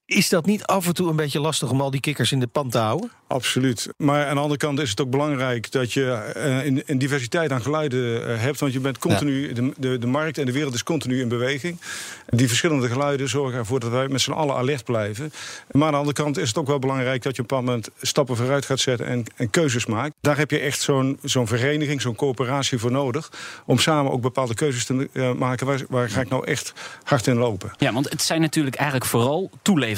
Is 0.10 0.30
dat 0.30 0.46
niet 0.46 0.64
af 0.64 0.88
en 0.88 0.94
toe 0.94 1.10
een 1.10 1.16
beetje 1.16 1.40
lastig 1.40 1.70
om 1.70 1.82
al 1.82 1.92
die 1.92 2.00
kikkers 2.00 2.32
in 2.32 2.40
de 2.40 2.48
pan 2.48 2.70
te 2.70 2.78
houden? 2.78 3.12
Absoluut. 3.28 3.90
Maar 3.98 4.26
aan 4.26 4.36
de 4.36 4.42
andere 4.42 4.60
kant 4.60 4.80
is 4.80 4.90
het 4.90 5.02
ook 5.02 5.10
belangrijk 5.10 5.72
dat 5.72 5.94
je 5.94 6.12
eh, 6.12 6.66
een, 6.66 6.84
een 6.86 6.98
diversiteit 6.98 7.52
aan 7.52 7.62
geluiden 7.62 8.28
eh, 8.28 8.42
hebt. 8.42 8.60
Want 8.60 8.74
je 8.74 8.80
bent 8.80 8.98
continu, 8.98 9.54
de, 9.54 9.74
de, 9.78 9.98
de 9.98 10.08
markt 10.08 10.38
en 10.38 10.46
de 10.46 10.52
wereld 10.52 10.74
is 10.74 10.84
continu 10.84 11.22
in 11.22 11.28
beweging. 11.28 11.78
Die 12.30 12.48
verschillende 12.48 12.88
geluiden 12.88 13.30
zorgen 13.30 13.58
ervoor 13.58 13.80
dat 13.80 13.90
wij 13.90 14.08
met 14.08 14.22
z'n 14.22 14.32
allen 14.32 14.56
alert 14.56 14.84
blijven. 14.84 15.32
Maar 15.72 15.86
aan 15.86 15.92
de 15.92 15.98
andere 15.98 16.16
kant 16.16 16.38
is 16.38 16.48
het 16.48 16.58
ook 16.58 16.68
wel 16.68 16.80
belangrijk 16.80 17.24
dat 17.24 17.36
je 17.36 17.42
op 17.42 17.52
een 17.52 17.58
bepaald 17.58 17.66
moment 17.66 17.90
stappen 18.08 18.36
vooruit 18.36 18.66
gaat 18.66 18.80
zetten 18.80 19.08
en, 19.08 19.24
en 19.36 19.50
keuzes 19.50 19.86
maakt. 19.86 20.14
Daar 20.22 20.38
heb 20.38 20.52
je 20.52 20.60
echt 20.60 20.82
zo'n 20.82 21.20
zo'n 21.24 21.48
vereniging, 21.48 22.02
zo'n 22.02 22.16
coöperatie 22.16 22.78
voor 22.78 22.92
nodig. 22.92 23.32
Om 23.66 23.80
samen 23.80 24.12
ook 24.12 24.22
bepaalde 24.22 24.54
keuzes 24.54 24.86
te 24.86 25.10
eh, 25.14 25.34
maken. 25.34 25.66
Waar, 25.66 25.82
waar 25.90 26.10
ga 26.10 26.22
ik 26.22 26.30
nou 26.30 26.46
echt 26.46 26.74
hard 27.04 27.28
in 27.28 27.38
lopen? 27.38 27.72
Ja, 27.78 27.94
want 27.94 28.10
het 28.10 28.22
zijn 28.22 28.42
natuurlijk 28.42 28.76
eigenlijk 28.76 29.10
vooral 29.10 29.50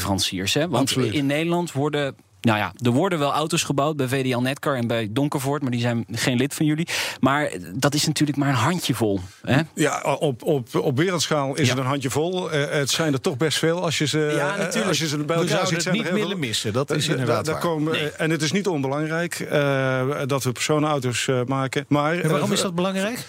toeleveranciers. 0.02 0.54
Hè? 0.54 0.68
Want 0.68 0.82
Absoluut. 0.84 1.14
in 1.14 1.26
Nederland 1.26 1.72
worden. 1.72 2.16
Nou 2.42 2.58
ja, 2.58 2.74
er 2.86 2.92
worden 2.92 3.20
wel 3.20 3.32
auto's 3.34 3.64
gebouwd 3.64 3.96
bij 3.98 4.08
VDL 4.08 4.38
Netcar 4.38 4.76
en 4.76 4.88
bij 4.88 5.08
Donkervoort, 5.12 5.62
maar 5.62 5.72
die 5.72 5.80
zijn 5.82 6.06
geen 6.12 6.38
lid 6.38 6.54
van 6.54 6.66
jullie. 6.66 6.88
Maar 7.20 7.52
dat 7.76 7.94
is 7.94 8.08
natuurlijk 8.08 8.38
maar 8.38 8.50
een 8.50 8.54
handjevol. 8.56 9.20
Hè? 9.42 9.62
Ja, 9.76 10.02
op, 10.20 10.44
op, 10.44 10.76
op 10.76 10.98
wereldschaal 10.98 11.56
is 11.56 11.68
Ja. 11.68 11.74
het 11.74 11.82
een 11.84 11.90
handjevol. 11.90 12.52
Eh, 12.52 12.70
het 12.70 12.90
zijn 12.90 13.14
er 13.14 13.22
toch 13.22 13.38
best 13.38 13.58
veel 13.58 13.84
als 13.84 13.98
je 13.98 14.08
ze, 14.08 14.20
Ja, 14.20 14.52
eh, 14.54 14.58
natuurlijk. 14.58 14.88
als 14.88 14.98
je 15.00 15.08
ze 15.08 15.18
bij 15.18 15.36
elkaar 15.36 15.50
zouden 15.50 15.68
ziet. 15.68 15.74
het 15.76 15.84
zijn 15.84 15.96
er 15.96 16.02
niet 16.02 16.12
heel 16.12 16.22
willen 16.22 16.40
missen, 16.40 16.74
dat 16.74 16.92
is 16.92 17.06
Da- 17.06 17.14
da- 17.14 17.20
inderdaad 17.20 17.46
daar 17.46 17.54
waar. 17.54 17.64
komen, 17.64 17.92
Nee. 17.94 18.10
En 18.10 18.30
het 18.30 18.42
is 18.42 18.52
niet 18.52 18.68
onbelangrijk 18.68 19.40
eh, 19.40 20.22
dat 20.26 20.44
we 20.44 20.52
personenauto's 20.52 21.28
eh, 21.28 21.42
maken. 21.46 21.86
Maar, 21.88 22.20
En 22.20 22.30
waarom 22.30 22.48
eh, 22.50 22.56
is 22.56 22.62
dat 22.62 22.76
belangrijk? 22.76 23.26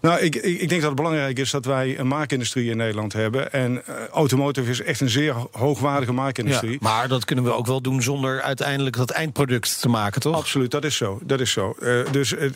Nou, 0.00 0.20
ik, 0.20 0.34
ik, 0.36 0.60
ik 0.60 0.68
denk 0.68 0.80
dat 0.80 0.90
het 0.90 0.94
belangrijk 0.94 1.38
is 1.38 1.50
dat 1.50 1.64
wij 1.64 1.98
een 1.98 2.08
maakindustrie 2.08 2.70
in 2.70 2.76
Nederland 2.76 3.12
hebben. 3.12 3.52
En 3.52 3.86
eh, 3.86 3.94
automotive 4.12 4.70
is 4.70 4.82
echt 4.82 5.00
een 5.00 5.08
zeer 5.10 5.34
hoogwaardige 5.52 6.12
maakindustrie. 6.12 6.70
Ja, 6.72 6.78
maar 6.80 7.08
dat 7.08 7.24
kunnen 7.24 7.44
we 7.44 7.52
ook 7.52 7.66
wel 7.66 7.80
doen 7.80 8.02
zonder 8.02 8.42
uiteindelijk 8.42 8.96
dat 8.96 9.10
eindproduct 9.10 9.80
te 9.80 9.88
maken, 9.88 10.20
toch? 10.20 10.36
Absoluut, 10.36 10.70
dat 10.70 10.84
is 10.84 10.96
zo. 10.96 11.20
Dat 11.22 11.40
is 11.40 11.50
zo. 11.50 11.76
Eh, 11.80 12.12
dus 12.12 12.34
eh, 12.36 12.50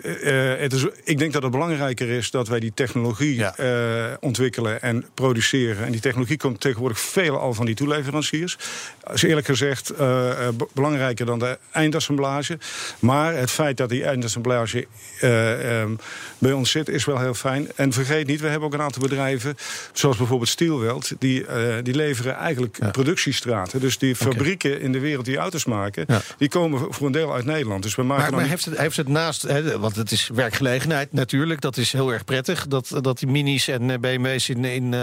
het 0.59 0.73
is, 0.73 0.87
ik 1.05 1.19
denk 1.19 1.33
dat 1.33 1.43
het 1.43 1.51
belangrijker 1.51 2.09
is 2.09 2.31
dat 2.31 2.49
wij 2.49 2.61
die 2.61 2.73
technologie 2.75 3.35
Ja. 3.35 3.55
ontwikkelen 4.21 4.83
en 4.83 5.05
produceren. 5.15 5.85
En 5.85 5.93
die 5.93 6.01
technologie 6.01 6.37
komt 6.37 6.61
tegenwoordig 6.61 7.01
veel 7.01 7.39
al 7.39 7.55
van 7.55 7.67
die 7.67 7.75
toeleveranciers. 7.75 8.57
Dat 9.05 9.15
is 9.15 9.23
eerlijk 9.23 9.47
gezegd 9.47 9.97
be- 9.97 10.53
belangrijker 10.73 11.27
dan 11.27 11.39
de 11.39 11.59
eindassemblage. 11.71 12.59
Maar 12.99 13.35
het 13.35 13.51
feit 13.51 13.77
dat 13.77 13.89
die 13.89 14.05
eindassemblage 14.05 14.87
eh, 15.21 15.81
ehm, 15.81 15.91
bij 16.39 16.53
ons 16.53 16.71
zit, 16.71 16.89
is 16.89 17.05
wel 17.05 17.19
heel 17.21 17.34
heel 17.35 17.51
fijn. 17.51 17.69
En 17.77 17.93
vergeet 17.93 18.27
niet, 18.27 18.41
we 18.41 18.49
hebben 18.49 18.69
ook 18.69 18.75
een 18.75 18.81
aantal 18.81 19.03
bedrijven, 19.03 19.57
zoals 19.93 20.17
bijvoorbeeld 20.17 20.49
Steelweld, 20.51 21.13
die, 21.19 21.47
eh, 21.47 21.75
die 21.83 21.95
leveren 21.95 22.35
eigenlijk 22.37 22.79
productiestraten. 22.93 23.81
Dus 23.81 23.99
die 23.99 24.17
fabrieken 24.17 24.81
in 24.81 24.93
de 24.93 24.99
wereld 24.99 25.25
die 25.25 25.37
auto's 25.37 25.65
maken, 25.65 26.05
Ja. 26.09 26.21
die 26.39 26.49
komen 26.49 26.95
voor 26.95 27.07
een 27.07 27.13
deel 27.13 27.35
uit 27.35 27.45
Nederland. 27.45 27.83
Dus 27.83 27.95
we 27.95 28.03
maken 28.03 28.23
Maar, 28.23 28.41
maar 28.41 28.49
heeft, 28.49 28.65
het, 28.65 28.79
heeft 28.79 28.97
het 28.97 29.09
naast, 29.09 29.43
hè, 29.43 29.79
want 29.79 29.97
het 29.97 30.11
is 30.11 30.31
werkgelegenheid 30.35 31.13
natuurlijk, 31.13 31.61
dat 31.61 31.77
is 31.77 31.93
heel 31.93 32.13
erg 32.13 32.25
prettig 32.25 32.67
dat, 32.67 32.99
dat 33.01 33.19
die 33.19 33.29
minis 33.29 33.69
en 33.69 33.91
eh, 33.91 33.99
BMW's 33.99 34.49
in, 34.49 34.65
in, 34.65 34.95
eh, 34.95 35.01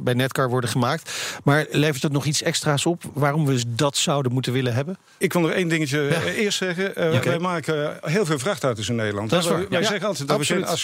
bij 0.00 0.14
Netcar 0.14 0.48
worden 0.48 0.70
gemaakt. 0.70 1.12
Maar 1.44 1.66
levert 1.70 2.02
het 2.02 2.12
nog 2.12 2.24
iets 2.24 2.42
extra's 2.42 2.86
op 2.86 3.02
waarom 3.14 3.46
we 3.46 3.62
dat 3.66 3.96
zouden 3.96 4.32
moeten 4.32 4.52
willen 4.52 4.74
hebben? 4.74 4.96
Ik 5.18 5.32
wil 5.32 5.42
nog 5.42 5.50
één 5.50 5.68
dingetje 5.68 6.34
eerst 6.44 6.58
zeggen. 6.58 6.92
Wij 7.24 7.38
maken 7.38 7.98
heel 8.00 8.26
veel 8.26 8.38
vrachtauto's 8.38 8.88
in 8.88 8.94
Nederland. 8.94 9.30
Dat 9.30 9.42
is 9.42 9.48
waar. 9.48 9.68
Wij 9.68 9.82
zeggen 9.82 10.06
altijd 10.06 10.28
dat 10.28 10.36
absoluut. 10.36 10.60
we 10.60 10.66
geen 10.66 10.76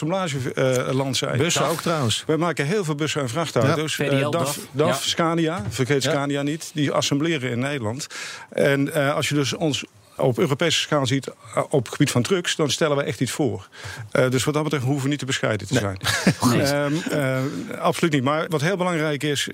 assemblageland 0.73 1.17
zijn. 1.17 1.39
Bussen 1.39 1.67
ook 1.67 1.81
trouwens. 1.81 2.25
Wij 2.27 2.37
maken 2.37 2.67
heel 2.67 2.85
veel 2.85 2.95
bussen 2.95 3.21
en 3.21 3.29
vrachtauto's. 3.29 3.97
Ja, 3.97 4.05
Eh, 4.05 4.11
VDL, 4.11 4.31
DAF, 4.31 4.45
DAF. 4.45 4.59
DAF, 4.73 5.05
Ja. 5.05 5.09
Scania, 5.11 5.65
vergeet 5.69 6.03
Ja. 6.03 6.11
Scania 6.11 6.43
niet. 6.43 6.71
Die 6.75 6.93
assembleren 6.93 7.51
in 7.51 7.59
Nederland. 7.59 8.07
En 8.51 8.93
eh, 8.93 9.15
als 9.15 9.29
je 9.29 9.35
dus 9.35 9.53
ons 9.53 9.85
op 10.23 10.39
Europese 10.39 10.79
schaal 10.79 11.07
ziet 11.07 11.27
eh, 11.27 11.63
op 11.69 11.85
het 11.85 11.93
gebied 11.93 12.11
van 12.11 12.23
trucks... 12.23 12.57
dan 12.57 12.71
stellen 12.71 12.97
we 12.97 13.03
echt 13.03 13.21
iets 13.21 13.31
voor. 13.31 13.69
Eh, 14.11 14.31
dus 14.31 14.45
wat 14.45 14.55
dat 14.55 14.63
betreft 14.63 14.85
hoeven 14.85 15.03
we 15.03 15.09
niet 15.09 15.19
te 15.19 15.27
bescheiden 15.27 15.67
te 15.67 15.75
zijn. 15.75 15.97
Ehm, 16.63 16.93
eh, 17.11 17.79
absoluut 17.79 18.13
niet. 18.13 18.23
Maar 18.23 18.47
wat 18.49 18.61
heel 18.61 18.77
belangrijk 18.77 19.23
is, 19.23 19.49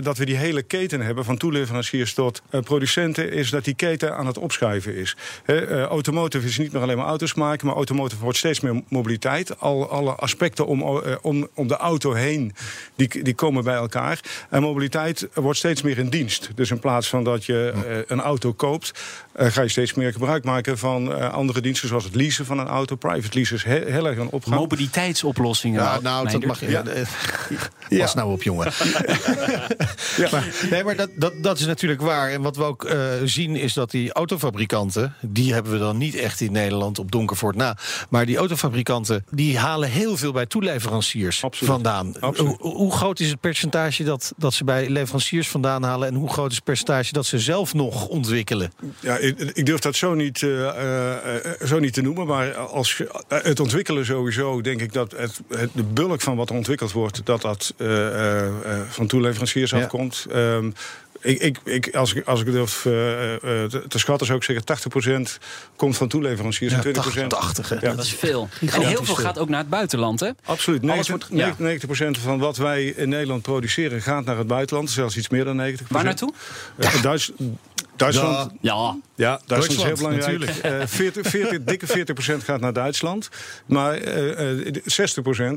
dat 0.00 0.18
we 0.18 0.24
die 0.24 0.36
hele 0.36 0.62
keten 0.62 1.00
hebben... 1.00 1.24
van 1.24 1.36
toeleveranciers 1.36 2.14
tot 2.14 2.42
producenten... 2.64 3.32
is 3.32 3.50
dat 3.50 3.64
die 3.64 3.74
keten 3.74 4.16
aan 4.16 4.26
het 4.26 4.38
opschuiven 4.38 4.96
is. 4.96 5.16
Automotive 5.88 6.46
is 6.46 6.58
niet 6.58 6.72
meer 6.72 6.82
alleen 6.82 6.96
maar 6.96 7.06
auto's 7.06 7.34
maken... 7.34 7.66
maar 7.66 7.76
automotive 7.76 8.22
wordt 8.22 8.38
steeds 8.38 8.60
meer 8.60 8.82
mobiliteit. 8.88 9.60
Al, 9.60 9.90
alle 9.90 10.12
aspecten 10.12 10.66
om, 10.66 10.82
om, 11.22 11.48
om 11.54 11.68
de 11.68 11.76
auto 11.76 12.12
heen, 12.12 12.54
die, 12.96 13.22
die 13.22 13.34
komen 13.34 13.64
bij 13.64 13.74
elkaar. 13.74 14.20
En 14.50 14.62
mobiliteit 14.62 15.28
wordt 15.34 15.58
steeds 15.58 15.82
meer 15.82 15.98
in 15.98 16.08
dienst. 16.08 16.50
Dus 16.54 16.70
in 16.70 16.78
plaats 16.78 17.08
van 17.08 17.24
dat 17.24 17.44
je 17.44 18.04
een 18.06 18.20
auto 18.20 18.52
koopt... 18.52 18.92
ga 19.34 19.62
je 19.62 19.68
steeds 19.68 19.94
meer 19.94 20.03
gebruik 20.12 20.44
maken 20.44 20.78
van 20.78 21.14
eh, 21.14 21.32
andere 21.32 21.60
diensten... 21.60 21.88
zoals 21.88 22.04
het 22.04 22.14
leasen 22.14 22.46
van 22.46 22.58
een 22.58 22.66
auto. 22.66 22.96
Private 22.96 23.34
leases 23.34 23.64
he- 23.64 23.90
heel 23.90 24.06
erg 24.08 24.18
aan 24.18 24.30
opgang. 24.30 24.56
Mobiliteitsoplossingen. 24.56 25.82
Ja, 25.82 26.00
nou, 26.00 26.22
dat 26.22 26.40
Meindert. 26.40 26.46
mag 26.46 26.60
je. 26.60 26.70
Ja. 27.88 27.98
Pas 27.98 28.14
nou 28.14 28.32
op, 28.32 28.42
jongen. 28.42 28.72
Maar, 30.30 30.52
nee, 30.70 30.84
maar 30.84 30.96
dat, 30.96 31.08
dat, 31.16 31.32
dat 31.42 31.58
is 31.58 31.66
natuurlijk 31.66 32.00
waar. 32.00 32.30
En 32.30 32.42
wat 32.42 32.56
we 32.56 32.62
ook 32.62 32.84
eh, 32.84 32.98
zien 33.24 33.56
is 33.56 33.72
dat 33.72 33.90
die 33.90 34.12
autofabrikanten... 34.12 35.14
die 35.20 35.52
hebben 35.52 35.72
we 35.72 35.78
dan 35.78 35.96
niet 35.96 36.14
echt 36.14 36.40
in 36.40 36.52
Nederland 36.52 36.98
op 36.98 37.10
Donkervoort 37.12 37.56
na... 37.56 37.76
maar 38.10 38.26
die 38.26 38.36
autofabrikanten 38.36 39.24
die 39.30 39.58
halen 39.58 39.90
heel 39.90 40.16
veel 40.16 40.32
bij 40.32 40.46
toeleveranciers 40.46 41.44
Absoluut. 41.44 41.72
vandaan. 41.72 42.20
Absoluut. 42.20 42.56
Hoe, 42.60 42.74
hoe 42.74 42.92
groot 42.92 43.20
is 43.20 43.28
het 43.30 43.40
percentage 43.40 44.04
dat, 44.04 44.32
dat 44.36 44.54
ze 44.54 44.64
bij 44.64 44.88
leveranciers 44.88 45.48
vandaan 45.48 45.82
halen... 45.82 46.08
en 46.08 46.14
hoe 46.14 46.30
groot 46.30 46.50
is 46.50 46.56
het 46.56 46.64
percentage 46.64 47.12
dat 47.12 47.26
ze 47.26 47.38
zelf 47.38 47.74
nog 47.74 48.06
ontwikkelen? 48.06 48.72
Ja, 49.00 49.16
ik, 49.16 49.40
ik 49.40 49.66
durf 49.66 49.80
dat 49.84 49.96
zo 49.96 50.14
niet, 50.14 50.42
eh, 50.42 50.68
eh, 50.68 51.34
eh, 51.44 51.52
zo 51.66 51.78
niet 51.78 51.92
te 51.92 52.02
noemen. 52.02 52.26
Maar 52.26 52.54
als 52.56 52.96
je- 52.96 53.22
het 53.28 53.60
ontwikkelen 53.60 54.04
sowieso, 54.04 54.60
denk 54.60 54.80
ik 54.80 54.92
dat 54.92 55.12
het, 55.16 55.40
het, 55.48 55.70
de 55.72 55.82
bulk 55.82 56.20
van 56.20 56.36
wat 56.36 56.50
ontwikkeld 56.50 56.92
wordt, 56.92 57.20
dat 57.26 57.42
dat 57.42 57.74
eh, 57.76 58.06
eh, 58.06 58.46
eh, 58.46 58.80
van 58.88 59.06
toeleveranciers 59.06 59.70
Ja. 59.70 59.78
afkomt. 59.78 60.26
Ehm, 60.32 60.70
ik, 61.20 61.38
ik, 61.40 61.58
ik, 61.64 61.94
als, 61.94 62.14
ik, 62.14 62.26
als 62.26 62.40
ik 62.40 62.46
durf 62.46 62.86
eh, 62.86 63.32
eh, 63.34 63.40
te, 63.40 63.82
te 63.88 63.98
schatten, 63.98 64.26
zou 64.26 64.38
ik 64.38 64.44
zeggen 64.44 64.64
80% 64.64 65.38
komt 65.76 65.96
van 65.96 66.08
toeleveranciers 66.08 66.72
Ja, 66.72 66.82
en 66.84 66.92
20%. 67.24 67.26
80, 67.30 67.68
hè? 67.68 67.74
Ja. 67.74 67.94
Dat 67.94 68.04
is 68.04 68.12
veel. 68.14 68.48
En 68.60 68.66
heel 68.68 68.82
veel 68.82 69.04
veel. 69.04 69.14
gaat 69.14 69.38
ook 69.38 69.48
naar 69.48 69.58
het 69.60 69.68
buitenland, 69.68 70.20
hè? 70.20 70.30
Absoluut. 70.44 70.82
Alles 70.82 71.08
90, 71.08 71.28
wordt- 71.28 71.58
ja. 71.58 71.64
90% 71.64 72.18
van 72.18 72.38
wat 72.38 72.56
wij 72.56 72.84
in 72.84 73.08
Nederland 73.08 73.42
produceren 73.42 74.02
gaat 74.02 74.24
naar 74.24 74.38
het 74.38 74.46
buitenland. 74.46 74.90
Zelfs 74.90 75.16
iets 75.16 75.28
meer 75.28 75.44
dan 75.44 75.56
90%. 75.56 75.88
Waar 75.88 76.04
naartoe? 76.04 76.32
Eh, 76.76 77.02
Duits, 77.02 77.32
Duitsland, 77.96 78.52
Ja. 78.60 78.96
Ja, 79.16 79.40
Duitsland 79.46 79.80
is 79.80 79.86
heel 79.86 79.96
belangrijk. 79.96 80.42
Eh 80.62 80.80
40, 80.86 81.26
40, 81.26 81.58
dikke 81.64 81.86
40% 82.40 82.44
gaat 82.44 82.60
naar 82.60 82.72
Duitsland. 82.72 83.28
Maar 83.66 83.94
eh, 83.94 84.66
eh, 84.66 84.74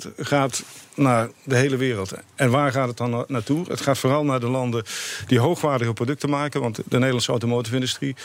60% 0.06 0.08
gaat 0.18 0.64
naar 0.96 1.30
de 1.44 1.56
hele 1.56 1.76
wereld. 1.78 2.14
En 2.36 2.50
waar 2.50 2.72
gaat 2.72 2.88
het 2.88 2.98
dan 2.98 3.10
na- 3.10 3.24
naartoe? 3.28 3.66
Het 3.70 3.82
gaat 3.82 3.98
vooral 3.98 4.24
naar 4.26 4.40
de 4.40 4.48
landen 4.48 4.84
die 5.28 5.40
hoogwaardige 5.40 5.94
producten 5.94 6.30
maken. 6.30 6.62
Want 6.62 6.76
de 6.76 6.84
Nederlandse 6.98 7.32
automotive-industrie 7.32 8.16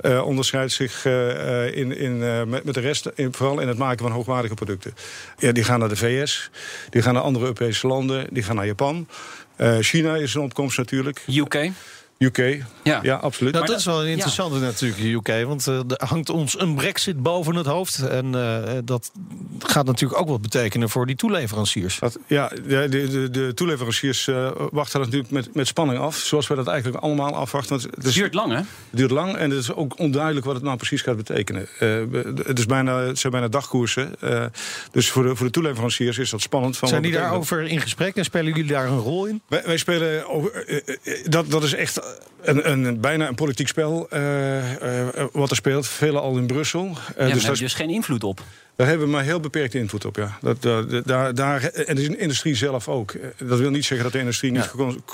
eh, 0.00 0.26
onderscheidt 0.26 0.72
zich 0.72 1.04
eh, 1.04 1.66
eh, 1.66 1.76
in, 1.76 1.96
in, 1.96 2.22
eh, 2.22 2.42
met, 2.44 2.64
met 2.64 2.74
de 2.74 2.80
rest... 2.80 3.10
In, 3.14 3.32
vooral 3.34 3.60
in 3.60 3.68
het 3.68 3.78
maken 3.78 3.98
van 4.04 4.10
hoogwaardige 4.12 4.54
producten. 4.54 4.94
Ja, 5.38 5.52
die 5.52 5.64
gaan 5.64 5.78
naar 5.78 5.88
de 5.88 5.96
VS, 5.96 6.50
die 6.90 7.02
gaan 7.02 7.14
naar 7.14 7.22
andere 7.22 7.44
Europese 7.44 7.86
landen, 7.86 8.26
die 8.30 8.42
gaan 8.42 8.56
naar 8.56 8.66
Japan. 8.66 9.08
Eh, 9.56 9.76
China 9.80 10.16
is 10.16 10.34
een 10.34 10.40
opkomst 10.40 10.78
natuurlijk. 10.78 11.22
UK. 11.28 11.70
UK, 12.18 12.64
Ja. 12.82 13.00
ja, 13.02 13.14
absoluut. 13.14 13.52
Nou, 13.52 13.66
dat 13.66 13.78
is 13.78 13.84
wel 13.84 14.00
een 14.00 14.06
ja. 14.06 14.12
interessante 14.12 14.58
natuurlijk, 14.58 15.00
de 15.00 15.32
UK. 15.32 15.46
Want 15.46 15.66
eh, 15.66 15.74
er 15.74 16.06
hangt 16.06 16.30
ons 16.30 16.60
een 16.60 16.74
brexit 16.74 17.22
boven 17.22 17.54
het 17.54 17.66
hoofd. 17.66 17.98
En 17.98 18.34
eh, 18.34 18.78
dat 18.84 19.10
gaat 19.58 19.86
natuurlijk 19.86 20.20
ook 20.20 20.28
wat 20.28 20.42
betekenen 20.42 20.90
voor 20.90 21.06
die 21.06 21.16
toeleveranciers. 21.16 21.98
Dat, 21.98 22.18
ja, 22.26 22.48
de, 22.48 22.88
de, 22.88 23.30
de, 23.30 23.54
toeleveranciers 23.54 24.28
eh, 24.28 24.50
wachten 24.70 25.00
dat 25.00 25.10
natuurlijk 25.10 25.30
met, 25.30 25.54
met 25.54 25.66
spanning 25.66 25.98
af. 25.98 26.16
Zoals 26.16 26.46
we 26.46 26.54
dat 26.54 26.66
eigenlijk 26.66 27.02
allemaal 27.02 27.34
afwachten. 27.34 27.70
Want 27.70 27.94
het, 27.96 28.04
is, 28.04 28.14
duurt 28.14 28.34
lang, 28.34 28.50
hè? 28.52 28.56
het 28.56 28.66
duurt 28.90 29.10
lang 29.10 29.36
en 29.36 29.50
het 29.50 29.58
is 29.58 29.72
ook 29.72 29.98
onduidelijk 29.98 30.46
wat 30.46 30.54
het 30.54 30.64
nou 30.64 30.76
precies 30.76 31.02
gaat 31.02 31.16
betekenen. 31.16 31.68
Eh, 31.78 32.02
het, 32.46 32.58
is 32.58 32.66
bijna, 32.66 32.98
het 32.98 33.18
zijn 33.18 33.32
bijna 33.32 33.48
dagkoersen. 33.48 34.20
eh, 34.20 34.44
dus 34.90 35.10
voor 35.10 35.22
de, 35.22 35.36
voor 35.36 35.46
de 35.46 35.52
toeleveranciers 35.52 36.18
is 36.18 36.30
dat 36.30 36.40
spannend. 36.40 36.76
Van 36.76 36.88
Zijn 36.88 37.02
die 37.02 37.12
daarover 37.12 37.62
in 37.62 37.80
gesprek 37.80 38.16
en 38.16 38.24
spelen 38.24 38.46
jullie 38.46 38.72
daar 38.72 38.86
een 38.86 38.98
rol 38.98 39.26
in? 39.26 39.42
Wij, 39.46 39.62
wij 39.64 39.76
spelen 39.76 40.28
over, 40.28 40.82
dat, 41.24 41.50
dat 41.50 41.62
is 41.62 41.74
echt 41.74 42.07
een, 42.42 42.70
een, 42.86 43.00
bijna 43.00 43.28
een 43.28 43.34
politiek 43.34 43.68
spel 43.68 44.06
eh, 44.10 45.00
eh, 45.00 45.26
wat 45.32 45.50
er 45.50 45.56
speelt. 45.56 45.86
Velen 45.88 46.20
al 46.20 46.36
in 46.36 46.46
Brussel. 46.46 46.84
Eh, 46.84 46.88
Ja, 46.88 46.94
we 46.96 47.14
dus 47.14 47.26
hebben 47.26 47.42
daar, 47.42 47.56
dus 47.56 47.74
geen 47.74 47.90
invloed 47.90 48.24
op. 48.24 48.40
daar 48.76 48.86
hebben 48.86 49.06
we 49.06 49.12
maar 49.12 49.22
heel 49.22 49.40
beperkte 49.40 49.78
invloed 49.78 50.04
op. 50.04 50.16
Ja. 50.16 50.38
Dat, 50.40 50.62
dat- 50.62 51.06
daar, 51.06 51.34
daar, 51.34 51.62
en 51.62 51.94
de 51.96 52.16
industrie 52.16 52.54
zelf 52.54 52.88
ook. 52.88 53.10
Eh, 53.12 53.48
Dat 53.48 53.58
wil 53.58 53.70
niet 53.70 53.84
zeggen 53.84 54.04
dat 54.04 54.12
de 54.12 54.18
industrie 54.18 54.50
niet, 54.52 54.70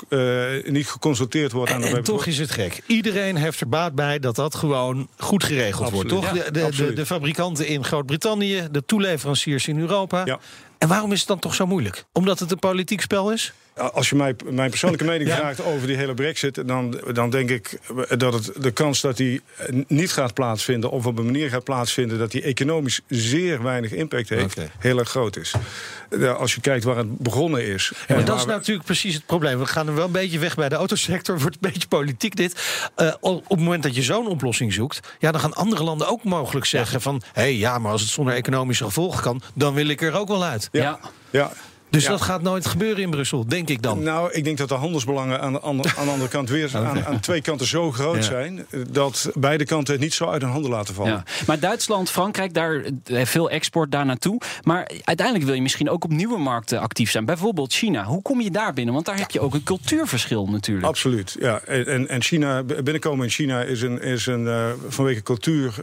eh, 0.09 0.19
niet 0.65 0.87
geconsulteerd 0.87 1.51
wordt. 1.51 1.71
aan 1.71 1.83
En, 1.83 1.89
de 1.91 1.97
en 1.97 2.03
toch 2.03 2.25
is 2.25 2.37
het 2.37 2.51
gek. 2.51 2.81
Iedereen 2.85 3.35
heeft 3.35 3.59
er 3.61 3.69
baat 3.69 3.95
bij 3.95 4.19
dat 4.19 4.35
dat 4.35 4.55
gewoon 4.55 5.07
goed 5.17 5.43
geregeld 5.43 5.89
wordt. 5.91 6.11
Absoluut. 6.11 6.33
Toch? 6.35 6.37
Ja, 6.37 6.43
de, 6.45 6.51
de, 6.51 6.59
de, 6.59 6.65
absoluut. 6.65 6.95
de 6.95 7.05
fabrikanten 7.05 7.67
in 7.67 7.83
Groot-Brittannië, 7.83 8.67
de 8.71 8.85
toeleveranciers 8.85 9.67
in 9.67 9.79
Europa. 9.79 10.21
Ja. 10.25 10.39
En 10.77 10.87
waarom 10.87 11.11
is 11.11 11.19
het 11.19 11.27
dan 11.27 11.39
toch 11.39 11.55
zo 11.55 11.65
moeilijk? 11.67 12.05
Omdat 12.11 12.39
het 12.39 12.51
een 12.51 12.59
politiek 12.59 13.01
spel 13.01 13.31
is? 13.31 13.53
Als 13.75 14.09
je 14.09 14.15
mij, 14.15 14.35
mijn 14.49 14.69
persoonlijke 14.69 15.05
mening 15.05 15.29
Ja. 15.29 15.35
vraagt 15.35 15.63
over 15.63 15.87
die 15.87 15.95
hele 15.95 16.13
brexit... 16.13 16.67
Dan, 16.67 17.01
dan 17.13 17.29
denk 17.29 17.49
ik 17.49 17.79
dat 18.17 18.33
het, 18.33 18.51
de 18.57 18.71
kans 18.71 19.01
dat 19.01 19.17
die 19.17 19.41
niet 19.87 20.11
gaat 20.11 20.33
plaatsvinden... 20.33 20.91
of 20.91 21.05
op 21.05 21.17
een 21.17 21.25
manier 21.25 21.49
gaat 21.49 21.63
plaatsvinden 21.63 22.17
dat 22.19 22.31
die 22.31 22.41
economisch 22.41 23.01
zeer 23.07 23.63
weinig 23.63 23.91
impact 23.91 24.29
heeft... 24.29 24.57
Heel 24.79 24.99
erg 24.99 25.09
groot 25.09 25.37
is. 25.37 25.53
Ja, 26.19 26.31
Als 26.31 26.55
je 26.55 26.61
kijkt 26.61 26.83
waar 26.83 26.97
het 26.97 27.17
begonnen 27.17 27.65
is... 27.65 27.91
Ja, 28.07 28.15
maar 28.15 28.25
dat 28.25 28.37
is 28.37 28.45
we- 28.45 28.51
natuurlijk 28.51 28.85
precies 28.85 29.13
het 29.13 29.25
probleem. 29.25 29.59
We 29.59 29.65
gaan 29.65 29.87
er 29.87 29.95
wel 29.95 30.05
een 30.05 30.11
beetje 30.11 30.39
weg 30.39 30.55
bij 30.55 30.69
de 30.69 30.75
autosector. 30.75 31.39
Wordt 31.41 31.57
een 31.61 31.71
beetje 31.71 31.87
politiek 31.87 32.35
dit. 32.35 32.61
Eh, 32.95 33.13
op 33.19 33.49
het 33.49 33.59
moment 33.59 33.83
dat 33.83 33.95
je 33.95 34.03
zo'n 34.03 34.27
oplossing 34.27 34.73
zoekt... 34.73 34.99
Ja, 35.19 35.31
dan 35.31 35.41
gaan 35.41 35.53
andere 35.53 35.83
landen 35.83 36.07
ook 36.07 36.23
mogelijk 36.23 36.65
zeggen 36.65 37.01
van... 37.01 37.21
hé, 37.33 37.41
hey, 37.41 37.55
ja, 37.55 37.79
maar 37.79 37.91
als 37.91 38.01
het 38.01 38.09
zonder 38.09 38.33
economische 38.33 38.83
gevolgen 38.83 39.21
kan... 39.21 39.41
dan 39.53 39.73
wil 39.73 39.87
ik 39.87 40.01
er 40.01 40.13
ook 40.13 40.27
wel 40.27 40.43
uit. 40.43 40.69
Ja. 40.71 40.99
ja, 41.29 41.51
Dus 41.95 42.03
Ja. 42.03 42.09
dat 42.09 42.21
gaat 42.21 42.41
nooit 42.41 42.65
gebeuren 42.65 43.03
in 43.03 43.09
Brussel, 43.09 43.45
denk 43.47 43.69
ik 43.69 43.81
dan. 43.81 44.03
Nou, 44.03 44.31
ik 44.31 44.43
denk 44.43 44.57
dat 44.57 44.69
de 44.69 44.75
handelsbelangen 44.75 45.41
aan 45.41 45.53
de, 45.53 45.61
aan 45.61 45.77
de 45.77 45.89
andere 46.11 46.27
kant 46.29 46.49
weer 46.49 46.71
aan, 46.77 47.05
aan 47.05 47.19
twee 47.19 47.41
kanten 47.41 47.67
zo 47.67 47.91
groot 47.91 48.15
Ja. 48.15 48.21
zijn. 48.21 48.65
eh, 48.69 48.79
dat 48.89 49.29
beide 49.33 49.65
kanten 49.65 49.93
het 49.93 50.01
niet 50.03 50.13
zo 50.13 50.25
uit 50.29 50.41
hun 50.41 50.51
handen 50.51 50.71
laten 50.71 50.93
vallen. 50.93 51.11
Ja. 51.11 51.23
Maar 51.47 51.59
Duitsland, 51.59 52.09
Frankrijk, 52.09 52.53
daar 52.53 52.83
eh, 53.05 53.25
veel 53.25 53.49
export 53.49 53.91
daar 53.91 54.05
naartoe. 54.05 54.41
Maar 54.63 54.91
uiteindelijk 55.03 55.45
wil 55.45 55.55
je 55.55 55.61
misschien 55.61 55.89
ook 55.89 56.03
op 56.03 56.11
nieuwe 56.11 56.37
markten 56.39 56.79
actief 56.79 57.11
zijn. 57.11 57.25
Bijvoorbeeld 57.25 57.73
China. 57.73 58.03
Hoe 58.03 58.21
kom 58.21 58.41
je 58.41 58.51
daar 58.51 58.73
binnen? 58.73 58.93
Want 58.93 59.05
daar 59.05 59.17
heb 59.17 59.31
je 59.31 59.39
ook 59.39 59.53
een 59.53 59.63
cultuurverschil 59.63 60.47
natuurlijk. 60.47 60.85
Absoluut, 60.87 61.35
ja. 61.39 61.59
En, 61.59 62.07
en- 62.07 62.21
China, 62.23 62.63
binnenkomen 62.63 63.25
in 63.25 63.31
China 63.31 63.61
is 63.61 63.81
een, 63.81 64.01
is 64.01 64.25
een 64.25 64.47
eh, 64.47 64.65
vanwege 64.87 65.23
cultuur, 65.23 65.73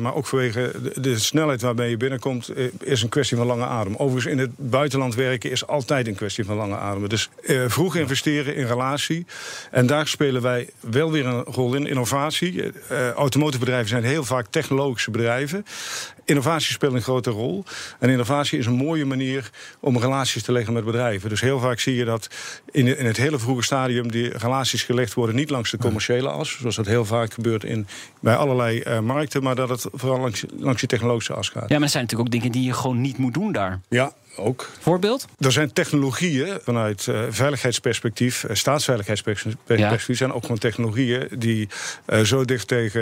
maar 0.00 0.14
ook 0.14 0.26
vanwege 0.26 0.72
de, 0.82 1.00
de 1.00 1.18
snelheid 1.18 1.60
waarmee 1.62 1.90
je 1.90 1.96
binnenkomt, 1.96 2.50
is 2.80 3.02
een 3.02 3.08
kwestie 3.08 3.36
van 3.36 3.46
lange 3.46 3.64
adem. 3.66 3.94
Overigens, 3.96 4.32
in 4.32 4.38
het 4.38 4.50
buitenland 4.56 5.14
werken 5.14 5.50
is 5.50 5.59
altijd 5.66 6.06
een 6.06 6.14
kwestie 6.14 6.44
van 6.44 6.56
lange 6.56 6.76
adem. 6.76 7.08
Dus 7.08 7.30
eh, 7.42 7.64
vroeg 7.66 7.96
investeren 7.96 8.56
in 8.56 8.66
relatie. 8.66 9.26
En 9.70 9.86
daar 9.86 10.06
spelen 10.06 10.42
wij 10.42 10.68
wel 10.80 11.10
weer 11.10 11.26
een 11.26 11.42
rol 11.42 11.74
in. 11.74 11.86
Innovatie. 11.86 12.72
Eh 12.88 13.10
automotivebedrijven 13.10 13.88
zijn 13.88 14.04
heel 14.04 14.24
vaak 14.24 14.46
technologische 14.50 15.10
bedrijven. 15.10 15.64
Innovatie 16.24 16.72
speelt 16.72 16.94
een 16.94 17.02
grote 17.02 17.30
rol. 17.30 17.64
En 17.98 18.10
innovatie 18.10 18.58
is 18.58 18.66
een 18.66 18.72
mooie 18.72 19.04
manier 19.04 19.50
om 19.80 19.98
relaties 19.98 20.42
te 20.42 20.52
leggen 20.52 20.72
met 20.72 20.84
bedrijven. 20.84 21.28
Dus 21.28 21.40
heel 21.40 21.58
vaak 21.58 21.80
zie 21.80 21.94
je 21.94 22.04
dat 22.04 22.28
in, 22.70 22.98
in 22.98 23.06
het 23.06 23.16
hele 23.16 23.38
vroege 23.38 23.62
stadium 23.62 24.10
die 24.10 24.38
relaties 24.38 24.82
gelegd 24.82 25.14
worden 25.14 25.34
niet 25.34 25.50
langs 25.50 25.70
de 25.70 25.78
commerciële 25.78 26.28
as, 26.28 26.56
zoals 26.58 26.76
dat 26.76 26.86
heel 26.86 27.04
vaak 27.04 27.32
gebeurt 27.32 27.64
in, 27.64 27.86
bij 28.20 28.36
allerlei 28.36 28.80
eh, 28.80 29.00
markten, 29.00 29.42
maar 29.42 29.54
dat 29.54 29.68
het 29.68 29.86
vooral 29.92 30.20
langs, 30.20 30.44
langs 30.56 30.80
die 30.80 30.88
technologische 30.88 31.34
as 31.34 31.48
gaat. 31.48 31.68
Ja, 31.68 31.74
maar 31.74 31.82
er 31.82 31.88
zijn 31.88 32.02
natuurlijk 32.02 32.34
ook 32.34 32.40
dingen 32.40 32.52
die 32.52 32.66
je 32.66 32.72
gewoon 32.72 33.00
niet 33.00 33.18
moet 33.18 33.34
doen 33.34 33.52
daar. 33.52 33.80
Ja, 33.88 34.12
ook. 34.40 34.68
Voorbeeld? 34.80 35.26
Er 35.38 35.52
zijn 35.52 35.72
technologieën 35.72 36.58
vanuit 36.62 37.06
uh, 37.06 37.20
veiligheidsperspectief, 37.30 38.44
uh, 38.44 38.50
staatsveiligheidsperspectief, 38.54 40.06
ja. 40.06 40.14
zijn 40.14 40.32
ook 40.32 40.42
gewoon 40.42 40.58
technologieën 40.58 41.28
die 41.38 41.68
uh, 42.06 42.20
zo 42.20 42.44
dicht 42.44 42.68
tegen 42.68 42.98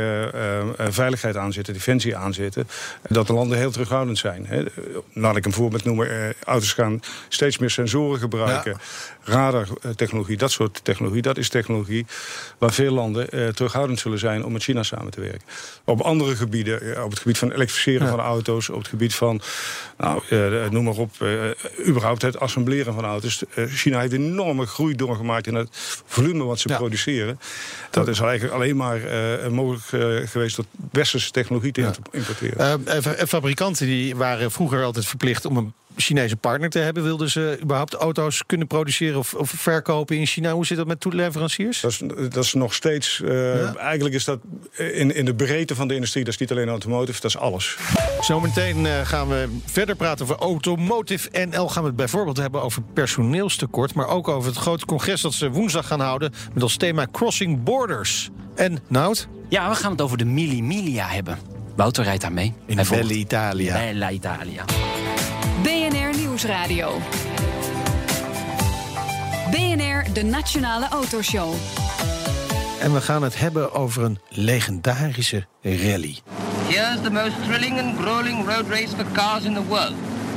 veiligheid 0.93 1.37
aanzitten, 1.37 1.75
defensie 1.75 2.17
aanzitten, 2.17 2.69
dat 3.09 3.27
de 3.27 3.33
landen 3.33 3.59
heel 3.59 3.71
terughoudend 3.71 4.19
zijn. 4.19 4.47
Hè. 4.47 4.65
Laat 5.13 5.37
ik 5.37 5.45
een 5.45 5.53
voorbeeld 5.53 5.85
noemen: 5.85 6.35
auto's 6.45 6.73
gaan 6.73 7.01
steeds 7.29 7.59
meer 7.59 7.71
sensoren 7.71 8.19
gebruiken, 8.19 8.77
ja. 9.25 9.33
radartechnologie, 9.33 10.37
dat 10.37 10.51
soort 10.51 10.81
technologie. 10.83 11.23
Dat 11.23 11.37
is 11.39 11.49
technologie 11.49 12.07
waar 12.59 12.73
veel 12.73 12.93
landen 12.93 13.55
terughoudend 13.55 13.99
zullen 13.99 14.19
zijn 14.19 14.45
om 14.45 14.53
met 14.53 14.63
China 14.63 14.83
samen 14.83 15.11
te 15.11 15.21
werken. 15.21 15.43
Op 15.85 16.01
andere 16.01 16.37
gebieden, 16.37 17.05
op 17.05 17.11
het 17.11 17.19
gebied 17.19 17.39
van 17.39 17.53
elektrificeren 17.53 18.07
ja. 18.07 18.11
van 18.11 18.21
auto's, 18.21 18.69
op 18.69 18.79
het 18.79 18.89
gebied 18.89 19.15
van, 19.15 19.41
nou, 19.97 20.23
noem 20.71 20.85
maar 20.85 20.97
op, 20.97 21.11
überhaupt 21.87 22.23
het 22.23 22.41
assembleren 22.41 22.95
van 22.95 23.05
auto's. 23.05 23.45
China 23.55 24.01
heeft 24.01 24.13
enorme 24.13 24.67
groei 24.67 24.95
doorgemaakt 24.95 25.47
in 25.47 25.55
het 25.55 25.69
volume 26.07 26.45
wat 26.45 26.59
ze 26.59 26.69
ja. 26.69 26.77
produceren. 26.77 27.41
Dat 27.91 28.09
is 28.09 28.21
eigenlijk 28.21 28.55
alleen 28.55 28.77
maar 28.77 29.01
mogelijk 29.51 30.31
geweest 30.31 30.57
door 30.57 30.65
westerse 30.93 31.31
technologie 31.31 31.73
te 31.73 31.91
importeren. 32.11 32.83
Fabrikanten 33.29 33.87
die 33.87 34.17
waren 34.17 34.51
vroeger 34.51 34.85
altijd 34.85 35.07
verplicht 35.07 35.45
om 35.45 35.57
een 35.57 35.73
Chinese 36.01 36.37
partner 36.37 36.71
te 36.71 36.79
hebben. 36.79 37.03
Wilden 37.03 37.31
ze 37.31 37.59
überhaupt 37.63 37.95
auto's 37.95 38.47
kunnen 38.47 38.67
produceren 38.67 39.19
of, 39.19 39.35
of 39.35 39.51
verkopen 39.51 40.17
in 40.17 40.27
China? 40.27 40.53
Hoe 40.53 40.67
zit 40.67 40.77
dat 40.77 40.87
met 40.87 41.01
toeleveranciers? 41.01 41.81
Dat 41.81 41.91
is, 41.91 42.03
dat 42.29 42.45
is 42.45 42.55
nog 42.55 42.75
steeds. 42.75 43.21
Uh, 43.25 43.61
ja? 43.61 43.75
Eigenlijk 43.75 44.15
is 44.15 44.25
dat 44.25 44.41
in, 44.77 45.15
in 45.15 45.25
de 45.25 45.35
breedte 45.35 45.75
van 45.75 45.89
de 45.89 45.95
industrie. 45.95 46.25
Dat 46.25 46.33
is 46.33 46.39
niet 46.41 46.51
alleen 46.51 46.69
automotive, 46.69 47.21
dat 47.21 47.31
is 47.31 47.37
alles. 47.37 47.77
Zometeen 48.21 48.85
uh, 48.85 49.01
gaan 49.01 49.29
we 49.29 49.49
verder 49.65 49.97
praten 49.97 50.25
over 50.25 50.37
automotive 50.37 51.47
NL. 51.51 51.69
Gaan 51.69 51.83
we 51.83 51.89
het 51.89 51.97
bijvoorbeeld 51.97 52.37
hebben 52.37 52.63
over 52.63 52.83
personeelstekort. 52.95 53.95
Maar 53.95 54.09
ook 54.09 54.29
over 54.29 54.49
het 54.49 54.59
grote 54.59 54.87
congres 54.87 55.21
dat 55.21 55.35
ze 55.35 55.51
woensdag 55.51 55.87
gaan 55.87 56.01
houden. 56.01 56.33
Met 56.53 56.63
als 56.63 56.77
thema 56.77 57.07
Crossing 57.13 57.63
Borders. 57.63 58.29
En 58.55 58.79
Nout? 58.89 59.29
Ja, 59.49 59.69
we 59.69 59.75
gaan 59.75 59.91
het 59.91 60.01
over 60.01 60.19
de 60.19 60.25
Mili 60.25 60.63
Milia 60.63 61.07
hebben. 61.07 61.39
Wouter 61.77 62.05
rijdt 62.05 62.23
daar 62.23 62.33
mee. 62.33 62.55
In 62.67 62.77
Bella 62.91 63.11
Italia. 63.11 63.79
Bella 63.79 64.11
Italia. 64.11 64.65
BNR 66.39 66.45
Nieuwsradio. 66.45 67.01
BNR, 69.51 70.13
de 70.13 70.23
Nationale 70.23 70.89
Autoshow. 70.89 71.55
En 72.81 72.93
we 72.93 73.01
gaan 73.01 73.23
het 73.23 73.39
hebben 73.39 73.73
over 73.73 74.03
een 74.03 74.19
legendarische 74.29 75.47
rally. 75.63 76.19
Here's 76.69 77.01
the 77.03 77.11
most 77.11 77.35
thrilling 77.45 77.81
and 77.81 77.99
grueling 77.99 78.47
road 78.49 78.69
race 78.69 78.95
for 78.97 79.05
cars 79.13 79.45
in 79.45 79.55
the 79.55 79.65
world. 79.67 79.95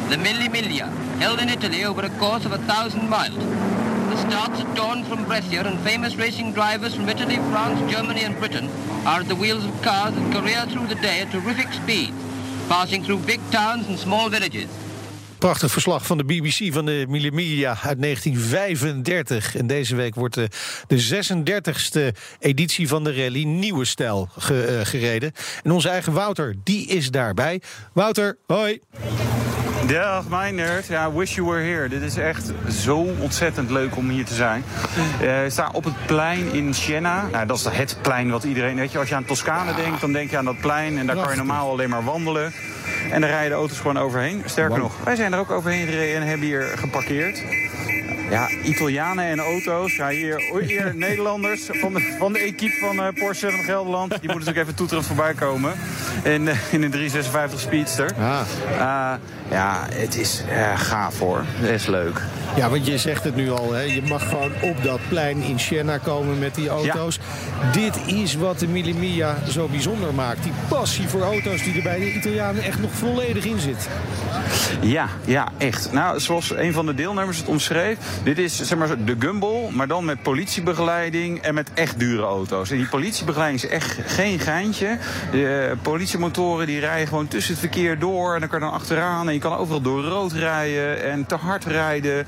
The 0.10 0.18
Mille 0.18 0.50
Miglia, 0.50 0.88
held 1.18 1.40
in 1.40 1.50
Italy 1.50 1.86
over 1.86 2.04
a 2.04 2.18
course 2.18 2.46
of 2.46 2.52
a 2.52 2.60
thousand 2.68 3.10
miles. 3.10 3.46
The 4.10 4.18
starts 4.18 4.60
at 4.60 4.76
dawn 4.76 5.04
from 5.04 5.26
Brescia 5.26 5.68
and 5.68 5.80
famous 5.80 6.16
racing 6.16 6.54
drivers 6.54 6.96
from 6.96 7.10
Italy, 7.10 7.36
France, 7.36 7.92
Germany 7.92 8.24
and 8.24 8.40
Britain 8.40 8.70
are 9.06 9.20
at 9.20 9.28
the 9.28 9.36
wheels 9.36 9.66
of 9.66 9.82
cars 9.82 10.14
that 10.16 10.34
career 10.34 10.66
through 10.66 10.88
the 10.88 11.02
day 11.02 11.22
at 11.22 11.32
terrific 11.32 11.74
speed, 11.74 12.14
passing 12.68 13.04
through 13.04 13.20
big 13.26 13.40
towns 13.52 13.88
and 13.88 14.00
small 14.00 14.30
villages. 14.30 14.70
Prachtig 15.42 15.72
verslag 15.72 16.06
van 16.06 16.18
de 16.18 16.24
BBC 16.24 16.74
van 16.74 16.86
de 16.86 17.06
Mille 17.08 17.68
uit 17.68 18.02
1935. 18.02 19.56
En 19.56 19.68
deze 19.68 19.96
week 19.96 20.16
wordt 20.16 20.36
de, 20.36 20.48
de 20.88 21.24
36e 22.12 22.18
editie 22.40 22.88
van 22.88 23.04
de 23.04 23.24
rally 23.24 23.44
Nieuwe 23.44 23.86
Stijl 23.86 24.30
ge, 24.38 24.78
uh, 24.80 24.86
gereden. 24.86 25.32
En 25.64 25.72
onze 25.72 25.90
eigen 25.90 26.14
Wouter, 26.14 26.56
die 26.64 26.88
is 26.88 27.12
daarbij. 27.12 27.62
Wouter, 27.94 28.38
hoi. 28.48 28.80
Dag, 29.88 30.28
mijn 30.28 30.56
nerd. 30.56 30.88
Ja, 30.88 31.12
wish 31.12 31.36
you 31.36 31.48
were 31.48 31.62
here. 31.62 31.90
Dit 31.90 32.02
is 32.02 32.18
echt 32.18 32.52
zo 32.70 32.98
ontzettend 32.98 33.70
leuk 33.70 33.96
om 33.96 34.10
hier 34.10 34.26
te 34.26 34.34
zijn. 34.34 34.64
Uh, 35.22 35.46
ik 35.46 35.52
sta 35.52 35.70
op 35.74 35.84
het 35.84 36.06
plein 36.06 36.54
in 36.54 36.74
Siena. 36.74 37.28
Nou, 37.32 37.46
dat 37.46 37.58
is 37.58 37.66
het 37.66 37.98
plein 38.02 38.30
wat 38.30 38.44
iedereen... 38.44 38.76
Weet 38.76 38.92
je, 38.92 38.98
als 38.98 39.10
je 39.10 39.16
aan 39.16 39.26
Toscane 39.26 39.76
denkt, 39.76 40.02
dan 40.02 40.12
denk 40.12 40.30
je 40.30 40.38
aan 40.38 40.46
dat 40.46 40.60
plein. 40.60 40.98
En 40.98 41.06
daar 41.06 41.16
kan 41.16 41.30
je 41.30 41.36
normaal 41.36 41.70
alleen 41.70 41.90
maar 41.90 42.04
wandelen. 42.04 42.54
En 43.12 43.22
daar 43.22 43.30
rijden 43.30 43.50
de 43.50 43.56
auto's 43.56 43.80
gewoon 43.80 43.98
overheen. 43.98 44.42
Sterker 44.46 44.74
wow. 44.74 44.82
nog, 44.82 45.04
wij 45.04 45.16
zijn 45.16 45.34
er 45.34 45.40
ook 45.40 45.52
overheen 45.52 45.86
gereden 45.86 46.22
en 46.22 46.28
hebben 46.28 46.48
hier 46.48 46.62
geparkeerd. 46.62 47.44
Ja, 48.32 48.50
Italianen 48.64 49.26
en 49.26 49.40
auto's. 49.40 49.96
Ja, 49.96 50.10
hier, 50.10 50.42
hier 50.66 50.92
Nederlanders 51.08 51.62
van 51.72 51.94
de, 51.94 52.16
van 52.20 52.34
de 52.34 52.40
equipe 52.40 52.78
van 52.80 52.96
uh, 52.96 53.08
Porsche 53.16 53.52
van 53.52 53.64
Gelderland. 53.64 54.10
Die 54.10 54.20
moeten 54.20 54.38
natuurlijk 54.40 54.66
even 54.66 54.76
toeterend 54.76 55.06
voorbij 55.06 55.34
komen. 55.34 55.74
In, 56.24 56.42
uh, 56.42 56.56
in 56.72 56.84
een 56.84 56.92
356 56.92 57.60
Speedster. 57.60 58.12
Ah. 58.20 58.42
Uh, 58.72 59.14
ja, 59.50 59.88
het 59.94 60.16
is 60.16 60.44
gaaf 60.76 61.20
hoor. 61.20 61.44
Het 61.46 61.70
is 61.70 61.86
leuk. 61.86 62.22
Ja, 62.56 62.70
want 62.70 62.86
je 62.86 62.98
zegt 62.98 63.24
het 63.24 63.36
nu 63.36 63.52
al. 63.52 63.74
Hè? 63.74 63.82
Je 63.82 64.02
mag 64.02 64.30
gewoon 64.30 64.52
op 64.62 64.84
dat 64.84 65.00
plein 65.10 65.42
in 65.42 65.60
Siena 65.60 65.98
komen 65.98 66.40
met 66.40 66.56
die 66.56 66.70
auto's. 66.70 67.20
Ja. 67.62 67.72
Dit 67.72 68.00
is 68.06 68.36
wat 68.36 68.60
de 68.60 68.68
Mille 68.68 68.94
Miglia 68.94 69.38
zo 69.50 69.68
bijzonder 69.68 70.14
maakt. 70.14 70.44
Die 70.44 70.52
passie 70.68 71.08
voor 71.08 71.22
auto's 71.22 71.64
die 71.64 71.76
er 71.76 71.84
bij 71.84 72.00
de 72.00 72.14
Italianen 72.14 72.64
echt 72.64 72.80
nog 72.80 72.92
volledig 72.92 73.46
in 73.46 73.60
zit. 73.60 73.88
Ja, 74.82 75.08
ja, 75.26 75.48
echt. 75.58 75.92
Nou, 75.92 76.20
zoals 76.20 76.52
een 76.56 76.74
van 76.74 76.86
de 76.86 76.94
deelnemers 76.96 77.38
het 77.38 77.48
omschreef. 77.48 77.98
Dit 78.24 78.38
is 78.38 78.62
zeg 78.62 78.78
maar 78.78 79.06
de 79.06 79.16
Gumball, 79.20 79.70
maar 79.72 79.88
dan 79.88 80.06
met 80.06 80.22
politiebegeleiding 80.22 81.42
en 81.42 81.54
met 81.54 81.70
echt 81.74 82.00
dure 82.00 82.24
auto's. 82.24 82.72
En 82.72 82.78
die 82.78 82.88
politiebegeleiding 82.88 83.64
is 83.64 83.70
echt 83.70 83.98
geen 84.06 84.40
geintje. 84.40 84.98
De 85.32 85.76
politiemotoren 85.82 86.68
die 86.68 86.80
rijden 86.80 87.08
gewoon 87.08 87.28
tussen 87.28 87.52
het 87.52 87.60
verkeer 87.60 88.00
door. 88.00 88.34
En 88.34 88.40
dan 88.40 88.50
kan 88.50 88.60
je 88.60 88.66
dan 88.66 88.74
achteraan. 88.74 89.28
En 89.28 89.34
je 89.34 89.40
kan 89.40 89.58
overal 89.58 89.82
door 89.82 90.04
rood 90.04 90.32
rijden 90.32 91.04
en 91.04 91.26
te 91.26 91.36
hard 91.36 91.66
rijden. 91.66 92.26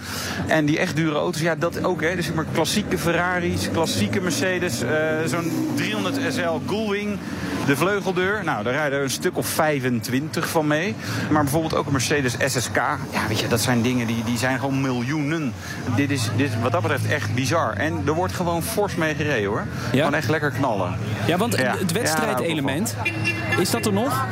En 0.47 0.65
die 0.65 0.79
echt 0.79 0.95
dure 0.95 1.15
auto's, 1.15 1.41
ja, 1.41 1.55
dat 1.55 1.83
ook. 1.83 2.01
Hè. 2.01 2.15
Dus 2.15 2.25
zeg 2.25 2.35
maar 2.35 2.45
klassieke 2.53 2.97
Ferraris, 2.97 3.69
klassieke 3.71 4.21
Mercedes. 4.21 4.83
Uh, 4.83 4.89
Zo'n 5.25 5.51
300 5.75 6.33
SL 6.33 6.59
Gullwing. 6.67 7.17
De 7.65 7.75
vleugeldeur, 7.75 8.43
nou, 8.43 8.63
daar 8.63 8.73
rijden 8.73 9.01
een 9.01 9.09
stuk 9.09 9.37
of 9.37 9.47
25 9.47 10.49
van 10.49 10.67
mee. 10.67 10.95
Maar 11.31 11.43
bijvoorbeeld 11.43 11.75
ook 11.75 11.85
een 11.85 11.91
Mercedes 11.91 12.35
SSK. 12.45 12.75
Ja, 13.11 13.27
weet 13.27 13.39
je, 13.39 13.47
dat 13.47 13.61
zijn 13.61 13.81
dingen 13.81 14.07
die, 14.07 14.23
die 14.23 14.37
zijn 14.37 14.59
gewoon 14.59 14.81
miljoenen. 14.81 15.53
Dit 15.95 16.11
is, 16.11 16.29
dit 16.36 16.49
is 16.49 16.59
wat 16.61 16.71
dat 16.71 16.81
betreft 16.81 17.07
echt 17.07 17.36
bizar. 17.36 17.73
En 17.73 18.01
er 18.05 18.13
wordt 18.13 18.34
gewoon 18.34 18.63
fors 18.63 18.95
mee 18.95 19.15
gereden 19.15 19.49
hoor. 19.49 19.63
Ja? 19.91 19.97
Gewoon 19.97 20.13
echt 20.13 20.29
lekker 20.29 20.51
knallen. 20.51 20.97
Ja, 21.25 21.38
want 21.38 21.57
ja. 21.57 21.75
het 21.77 21.91
wedstrijdelement, 21.91 22.95
ja, 23.03 23.59
is 23.59 23.71
dat 23.71 23.86
er 23.86 23.93
nog? 23.93 24.25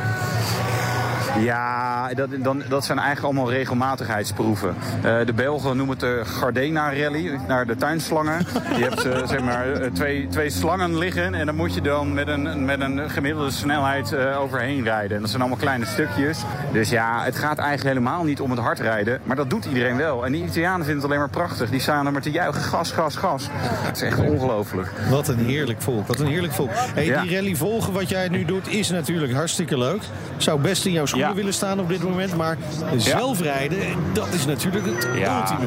Ja, 1.38 2.14
dat, 2.14 2.28
dan, 2.38 2.62
dat 2.68 2.84
zijn 2.84 2.98
eigenlijk 2.98 3.26
allemaal 3.26 3.52
regelmatigheidsproeven. 3.52 4.74
Uh, 4.96 5.02
de 5.24 5.32
Belgen 5.32 5.76
noemen 5.76 5.96
het 5.98 6.00
de 6.00 6.20
Gardena 6.24 6.94
Rally, 6.94 7.40
naar 7.48 7.66
de 7.66 7.76
tuinslangen. 7.76 8.46
Je 8.76 8.84
hebt 8.84 9.06
uh, 9.06 9.26
zeg 9.26 9.40
maar 9.40 9.66
twee, 9.92 10.26
twee 10.28 10.50
slangen 10.50 10.98
liggen 10.98 11.34
en 11.34 11.46
dan 11.46 11.54
moet 11.54 11.74
je 11.74 11.80
dan 11.80 12.14
met 12.14 12.28
een, 12.28 12.64
met 12.64 12.80
een 12.80 13.10
gemiddelde 13.10 13.50
snelheid 13.50 14.12
uh, 14.12 14.40
overheen 14.40 14.84
rijden. 14.84 15.14
En 15.16 15.20
dat 15.20 15.30
zijn 15.30 15.42
allemaal 15.42 15.60
kleine 15.60 15.86
stukjes. 15.86 16.38
Dus 16.72 16.90
ja, 16.90 17.24
het 17.24 17.36
gaat 17.36 17.58
eigenlijk 17.58 17.96
helemaal 17.96 18.24
niet 18.24 18.40
om 18.40 18.50
het 18.50 18.60
hard 18.60 18.78
rijden, 18.78 19.20
maar 19.24 19.36
dat 19.36 19.50
doet 19.50 19.64
iedereen 19.64 19.96
wel. 19.96 20.24
En 20.26 20.32
die 20.32 20.44
Italianen 20.44 20.84
vinden 20.84 20.94
het 20.94 21.04
alleen 21.04 21.18
maar 21.18 21.28
prachtig. 21.28 21.70
Die 21.70 21.80
staan 21.80 22.06
er 22.06 22.12
maar 22.12 22.22
te 22.22 22.30
juichen, 22.30 22.62
gas, 22.62 22.90
gas, 22.90 23.16
gas. 23.16 23.48
Het 23.52 23.96
is 23.96 24.02
echt 24.02 24.18
ongelooflijk. 24.18 24.92
Wat 25.10 25.28
een 25.28 25.38
heerlijk 25.38 25.82
volk, 25.82 26.06
wat 26.06 26.20
een 26.20 26.26
heerlijk 26.26 26.52
volk. 26.52 26.70
Hey, 26.72 27.06
ja. 27.06 27.22
Die 27.22 27.34
rally 27.34 27.54
volgen, 27.54 27.92
wat 27.92 28.08
jij 28.08 28.28
nu 28.28 28.44
doet, 28.44 28.68
is 28.68 28.90
natuurlijk 28.90 29.32
hartstikke 29.32 29.78
leuk. 29.78 30.02
Zou 30.36 30.60
best 30.60 30.86
in 30.86 30.92
jouw 30.92 31.06
schoenen 31.06 31.21
ja. 31.28 31.34
willen 31.34 31.54
staan 31.54 31.80
op 31.80 31.88
dit 31.88 32.02
moment. 32.02 32.36
Maar 32.36 32.56
zelf 32.96 33.40
rijden, 33.40 33.78
dat 34.12 34.28
is 34.32 34.46
natuurlijk 34.46 34.86
het 34.86 35.04
ultieme. 35.04 35.66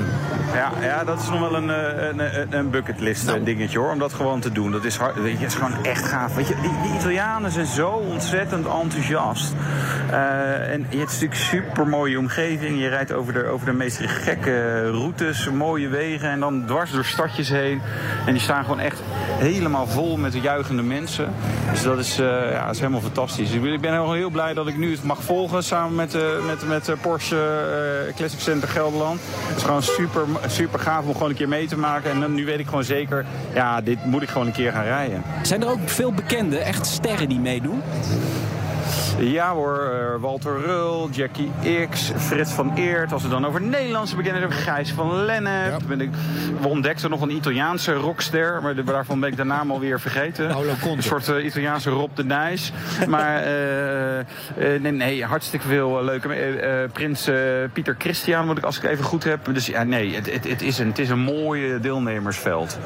Ja, 0.54 0.72
ja, 0.82 1.04
dat 1.04 1.22
is 1.22 1.30
nog 1.30 1.40
wel 1.40 1.56
een, 1.56 1.70
een, 1.70 2.48
een 2.58 2.70
bucketlist 2.70 3.26
nou. 3.26 3.44
dingetje 3.44 3.80
hoor, 3.80 3.92
om 3.92 4.00
dat 4.00 4.14
gewoon 4.14 4.40
te 4.40 4.52
doen. 4.52 4.72
Dat 4.72 4.84
is, 4.84 4.96
hard, 4.96 5.16
weet 5.16 5.32
je, 5.32 5.40
dat 5.40 5.48
is 5.48 5.56
gewoon 5.56 5.84
echt 5.84 6.06
gaaf. 6.06 6.36
Weet 6.36 6.48
je, 6.48 6.56
die, 6.62 6.72
die 6.84 6.94
Italianen 7.00 7.52
zijn 7.52 7.66
zo 7.66 7.90
ontzettend 7.90 8.68
enthousiast. 8.68 9.54
Uh, 10.12 10.72
en 10.72 10.86
je 10.90 10.98
hebt 10.98 11.12
natuurlijk 11.12 11.36
super 11.36 11.88
mooie 11.88 12.18
omgeving. 12.18 12.80
Je 12.80 12.88
rijdt 12.88 13.12
over 13.12 13.34
de, 13.34 13.46
over 13.46 13.66
de 13.66 13.74
meest 13.74 14.00
gekke 14.06 14.90
routes, 14.90 15.50
mooie 15.50 15.88
wegen 15.88 16.30
en 16.30 16.40
dan 16.40 16.66
dwars 16.66 16.92
door 16.92 17.06
stadjes 17.06 17.50
heen. 17.50 17.82
En 18.26 18.34
die 18.34 18.42
staan 18.42 18.64
gewoon 18.64 18.80
echt 18.80 19.02
helemaal 19.38 19.88
vol 19.88 20.18
met 20.18 20.34
juichende 20.34 20.84
mensen. 20.84 21.34
Dus 21.72 21.84
dat 21.84 22.00
is, 22.00 22.20
uh, 22.20 22.52
ja, 22.52 22.66
dat 22.66 22.74
is 22.74 22.80
helemaal 22.80 23.02
fantastisch. 23.02 23.52
Ik 23.52 23.82
ben 23.82 23.94
heel, 23.94 24.14
heel 24.14 24.30
blij 24.30 24.54
dat 24.54 24.68
ik 24.68 24.78
nu 24.78 24.92
het 24.92 25.04
mag 25.04 25.24
volgen 25.24 25.45
samen 25.60 25.96
met, 25.96 26.16
uh, 26.16 26.22
met, 26.46 26.68
met 26.68 27.02
Porsche 27.02 27.36
uh, 28.08 28.16
Classic 28.16 28.40
Center 28.40 28.68
Gelderland. 28.68 29.20
Het 29.48 29.58
is 29.58 29.64
gewoon 29.64 29.84
super, 29.84 30.22
super 30.48 30.80
gaaf 30.80 31.06
om 31.06 31.14
gewoon 31.14 31.30
een 31.30 31.36
keer 31.36 31.48
mee 31.48 31.68
te 31.68 31.78
maken. 31.78 32.12
En 32.12 32.34
nu 32.34 32.46
weet 32.46 32.60
ik 32.60 32.68
gewoon 32.68 32.84
zeker, 32.84 33.26
ja, 33.54 33.82
dit 33.82 34.06
moet 34.06 34.22
ik 34.22 34.30
gewoon 34.30 34.48
een 34.48 34.54
keer 34.54 34.72
gaan 34.72 34.84
rijden. 34.84 35.24
Zijn 35.42 35.64
er 35.64 35.70
ook 35.70 35.80
veel 35.90 36.12
bekende, 36.12 36.58
echt 36.58 36.86
sterren 36.86 37.30
die 37.30 37.40
meedoen? 37.40 37.82
Ja 39.20 39.54
hoor, 39.54 39.92
uh, 39.94 40.22
Walter 40.22 40.62
Rul, 40.66 41.10
Jackie 41.12 41.52
X, 41.90 42.12
Frits 42.18 42.52
van 42.52 42.72
Eert. 42.76 43.12
Als 43.14 43.24
we 43.24 43.30
dan 43.30 43.46
over 43.46 43.62
Nederlandse 43.62 44.16
bekenden 44.16 44.40
hebben, 44.42 44.58
Gijs 44.58 44.92
van 44.92 45.24
Lennep. 45.26 45.80
Ja. 45.80 45.88
Ben 45.88 46.02
ik, 46.02 46.10
we 46.62 46.68
ontdekten 46.68 47.10
nog 47.10 47.22
een 47.22 47.30
Italiaanse 47.36 47.94
rockster, 47.94 48.62
maar 48.62 48.84
daarvan 48.86 49.20
ben 49.20 49.30
ik 49.30 49.38
de 49.38 49.44
naam 49.44 49.72
alweer 49.72 50.00
vergeten. 50.00 50.48
Paolo 50.48 50.72
Conte. 50.82 50.98
Een 50.98 51.04
soort 51.04 51.28
uh, 51.28 51.46
Italiaanse 51.46 51.90
Rob 51.90 52.10
de 52.16 52.24
Nijs. 52.24 52.72
maar 53.08 53.48
uh, 53.48 54.20
Eh, 54.58 54.82
nee, 54.82 54.92
nee, 54.92 55.24
hartstikke 55.26 55.68
veel 55.68 55.98
eh, 56.00 56.04
leuke. 56.06 56.28
eh, 56.34 56.84
eh, 56.84 56.92
Prins 56.92 57.28
eh, 57.28 57.36
Pieter 57.74 57.96
Christian, 57.98 58.46
moet 58.46 58.58
ik, 58.58 58.64
als 58.64 58.78
ik 58.78 58.84
even 58.84 59.04
goed 59.04 59.24
heb. 59.24 59.40
Dus 59.54 59.66
ja, 59.66 59.84
nee, 59.84 60.16
het, 60.16 60.32
het, 60.34 60.50
het, 60.50 60.62
is, 60.62 60.80
een, 60.80 60.88
het 60.88 61.00
is 61.00 61.10
een 61.10 61.20
mooi 61.20 61.80
deelnemersveld. 61.80 62.78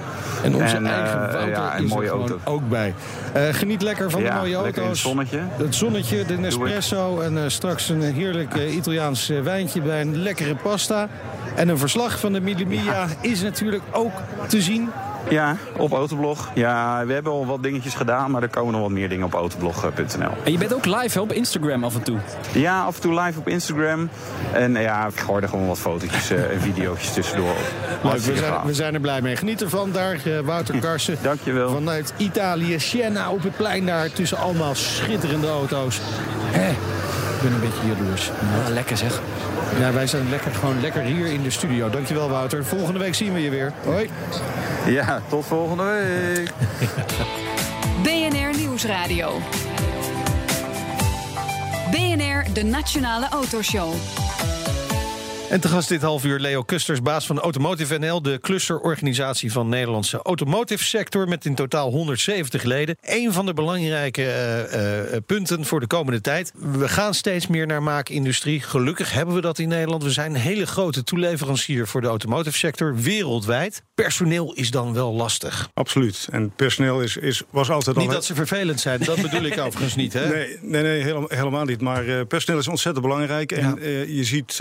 En 0.44 0.56
onze 0.56 0.76
En, 0.76 0.86
eigen 0.88 1.28
eh, 1.28 1.34
Wouter 1.34 1.50
ja, 1.50 1.74
is 1.74 1.82
er 1.82 1.88
mooie 1.88 2.10
auto. 2.10 2.40
ook 2.44 2.70
bij. 2.70 2.94
Eh, 3.34 3.44
geniet 3.52 3.82
lekker 3.82 4.10
van 4.12 4.24
de 4.24 4.32
mooie 4.32 4.42
lekker 4.42 4.58
in 4.62 4.66
het 4.68 4.78
auto's. 4.78 5.02
zonnetje. 5.02 5.40
Het 5.58 5.76
zonnetje, 5.76 6.19
de 6.28 6.38
Nespresso 6.38 7.20
en 7.20 7.38
eh, 7.38 7.44
straks 7.48 7.90
een 7.90 8.02
heerlijk 8.02 8.56
eh, 8.56 8.76
Italiaans 8.76 9.30
eh, 9.30 9.42
wijntje 9.42 9.82
bij 9.82 10.02
een 10.02 10.18
lekkere 10.18 10.56
pasta. 10.56 11.10
En 11.56 11.68
een 11.70 11.78
verslag 11.78 12.20
van 12.20 12.34
de 12.34 12.42
Mille 12.42 12.66
Miglia 12.66 13.08
is 13.22 13.42
natuurlijk 13.42 13.84
ook 13.92 14.12
te 14.48 14.62
zien. 14.62 14.90
Ja, 15.30 15.58
op 15.78 15.92
Autoblog. 15.92 16.50
Ja, 16.54 17.06
we 17.06 17.14
hebben 17.14 17.32
al 17.32 17.46
wat 17.46 17.64
dingetjes 17.64 17.94
gedaan, 17.94 18.32
maar 18.32 18.42
er 18.42 18.50
komen 18.50 18.72
nog 18.72 18.82
wat 18.82 18.92
meer 18.92 19.10
dingen 19.10 19.26
op 19.26 19.34
autoblog.nl. 19.34 20.32
En 20.44 20.52
je 20.52 20.58
bent 20.58 20.74
ook 20.74 20.86
live 20.86 21.18
hè, 21.18 21.20
op 21.20 21.32
Instagram 21.32 21.84
af 21.84 21.96
en 21.96 22.04
toe. 22.04 22.18
Ja, 22.54 22.84
af 22.84 22.96
en 22.96 23.02
toe 23.02 23.20
live 23.22 23.40
op 23.40 23.48
Instagram. 23.48 24.10
En 24.54 24.76
eh, 24.76 24.84
ja, 24.84 25.08
ik 25.08 25.20
gooi 25.20 25.42
er 25.42 25.50
gewoon 25.50 25.68
wat 25.68 25.80
fotootjes 25.80 26.30
eh, 26.30 26.52
en 26.52 26.62
video's 26.62 27.14
tussendoor 27.14 27.50
op. 27.50 28.04
Leuk, 28.04 28.14
we 28.14 28.38
zijn, 28.38 28.54
we 28.66 28.74
zijn 28.74 28.94
er 28.94 29.00
blij 29.00 29.22
mee. 29.22 29.36
Geniet 29.36 29.62
ervan 29.62 29.92
daar, 29.92 30.20
eh, 30.26 30.40
Wouter 30.40 30.80
Karsen. 30.86 31.18
Dankjewel. 31.22 31.70
Vanuit 31.70 32.14
Italië, 32.18 32.80
Siena 32.80 33.32
op 33.32 33.44
het 33.44 33.58
plein 33.58 33.86
daar 33.86 34.12
tussen 34.12 34.38
allemaal 34.38 34.76
schitterende 34.76 35.48
auto's. 35.48 36.00
Hè, 36.52 36.76
ik 37.40 37.46
ben 37.46 37.54
een 37.54 37.60
beetje 37.60 37.88
jaloers. 37.88 38.26
Ja, 38.26 38.70
lekker 38.70 38.98
zeg. 38.98 39.22
Ja, 39.80 39.94
wij 39.94 40.08
zijn 40.08 40.30
lekker, 40.30 40.52
gewoon 40.52 40.82
lekker 40.82 41.02
hier 41.02 41.26
in 41.26 41.44
de 41.44 41.50
studio. 41.50 41.90
Dankjewel 41.90 42.30
Wouter. 42.30 42.66
Volgende 42.66 43.00
week 43.00 43.16
zien 43.16 43.34
we 43.34 43.42
je 43.42 43.50
weer. 43.50 43.74
Hoi. 43.84 44.10
Ja, 44.86 45.22
tot 45.28 45.46
volgende 45.46 45.84
week. 45.84 46.52
BNR 48.04 48.58
Nieuwsradio. 48.58 49.42
BNR, 51.92 52.54
de 52.54 52.64
Nationale 52.64 53.28
Autoshow. 53.30 53.94
En 55.50 55.60
te 55.60 55.68
gast 55.68 55.90
dit 55.90 56.02
half 56.02 56.26
uur 56.26 56.40
Leo 56.40 56.64
Kusters, 56.64 57.02
baas 57.02 57.26
van 57.26 57.40
Automotive 57.40 57.98
NL... 57.98 58.22
de 58.22 58.40
clusterorganisatie 58.42 59.52
van 59.52 59.70
Nederlandse 59.70 60.20
automotive 60.24 60.84
sector... 60.84 61.28
met 61.28 61.46
in 61.46 61.56
totaal 61.56 61.92
170 61.92 62.64
leden. 62.64 62.98
Een 63.02 63.34
van 63.34 63.46
de 63.46 63.54
belangrijke 63.54 64.24
eh, 64.24 65.16
eh, 65.16 65.22
punten 65.26 65.66
voor 65.66 65.80
de 65.80 65.88
komende 65.88 66.22
tijd. 66.22 66.52
We 66.56 66.88
gaan 66.88 67.14
steeds 67.14 67.48
meer 67.48 67.68
naar 67.68 67.84
maakindustrie. 67.84 68.62
Gelukkig 68.62 69.12
hebben 69.14 69.36
we 69.36 69.42
dat 69.42 69.60
in 69.60 69.68
Nederland. 69.68 70.04
We 70.04 70.12
zijn 70.12 70.34
een 70.34 70.42
hele 70.42 70.68
grote 70.68 71.04
toeleverancier 71.04 71.88
voor 71.88 72.02
de 72.02 72.08
automotive 72.08 72.58
sector 72.58 72.96
wereldwijd. 72.96 73.84
Personeel 73.96 74.54
is 74.54 74.72
dan 74.72 74.94
wel 74.94 75.14
lastig. 75.14 75.70
Absoluut. 75.74 76.28
En 76.32 76.52
personeel 76.56 77.02
is, 77.02 77.18
is, 77.18 77.42
was 77.50 77.70
altijd 77.70 77.96
al... 77.96 78.02
Niet 78.02 78.12
dat 78.12 78.26
ze 78.26 78.36
vervelend 78.36 78.80
zijn, 78.80 79.00
dat 79.00 79.22
bedoel 79.22 79.44
ik 79.44 79.60
overigens 79.66 79.96
niet. 79.96 80.14
Hè? 80.14 80.30
Nee, 80.30 80.58
nee, 80.62 80.82
nee 80.82 81.02
helemaal, 81.02 81.30
helemaal 81.30 81.66
niet. 81.66 81.82
Maar 81.82 82.08
eh, 82.08 82.26
personeel 82.28 82.60
is 82.60 82.68
ontzettend 82.68 83.06
belangrijk. 83.06 83.52
En 83.52 83.78
Ja. 83.82 83.90
je 84.08 84.24
ziet 84.24 84.58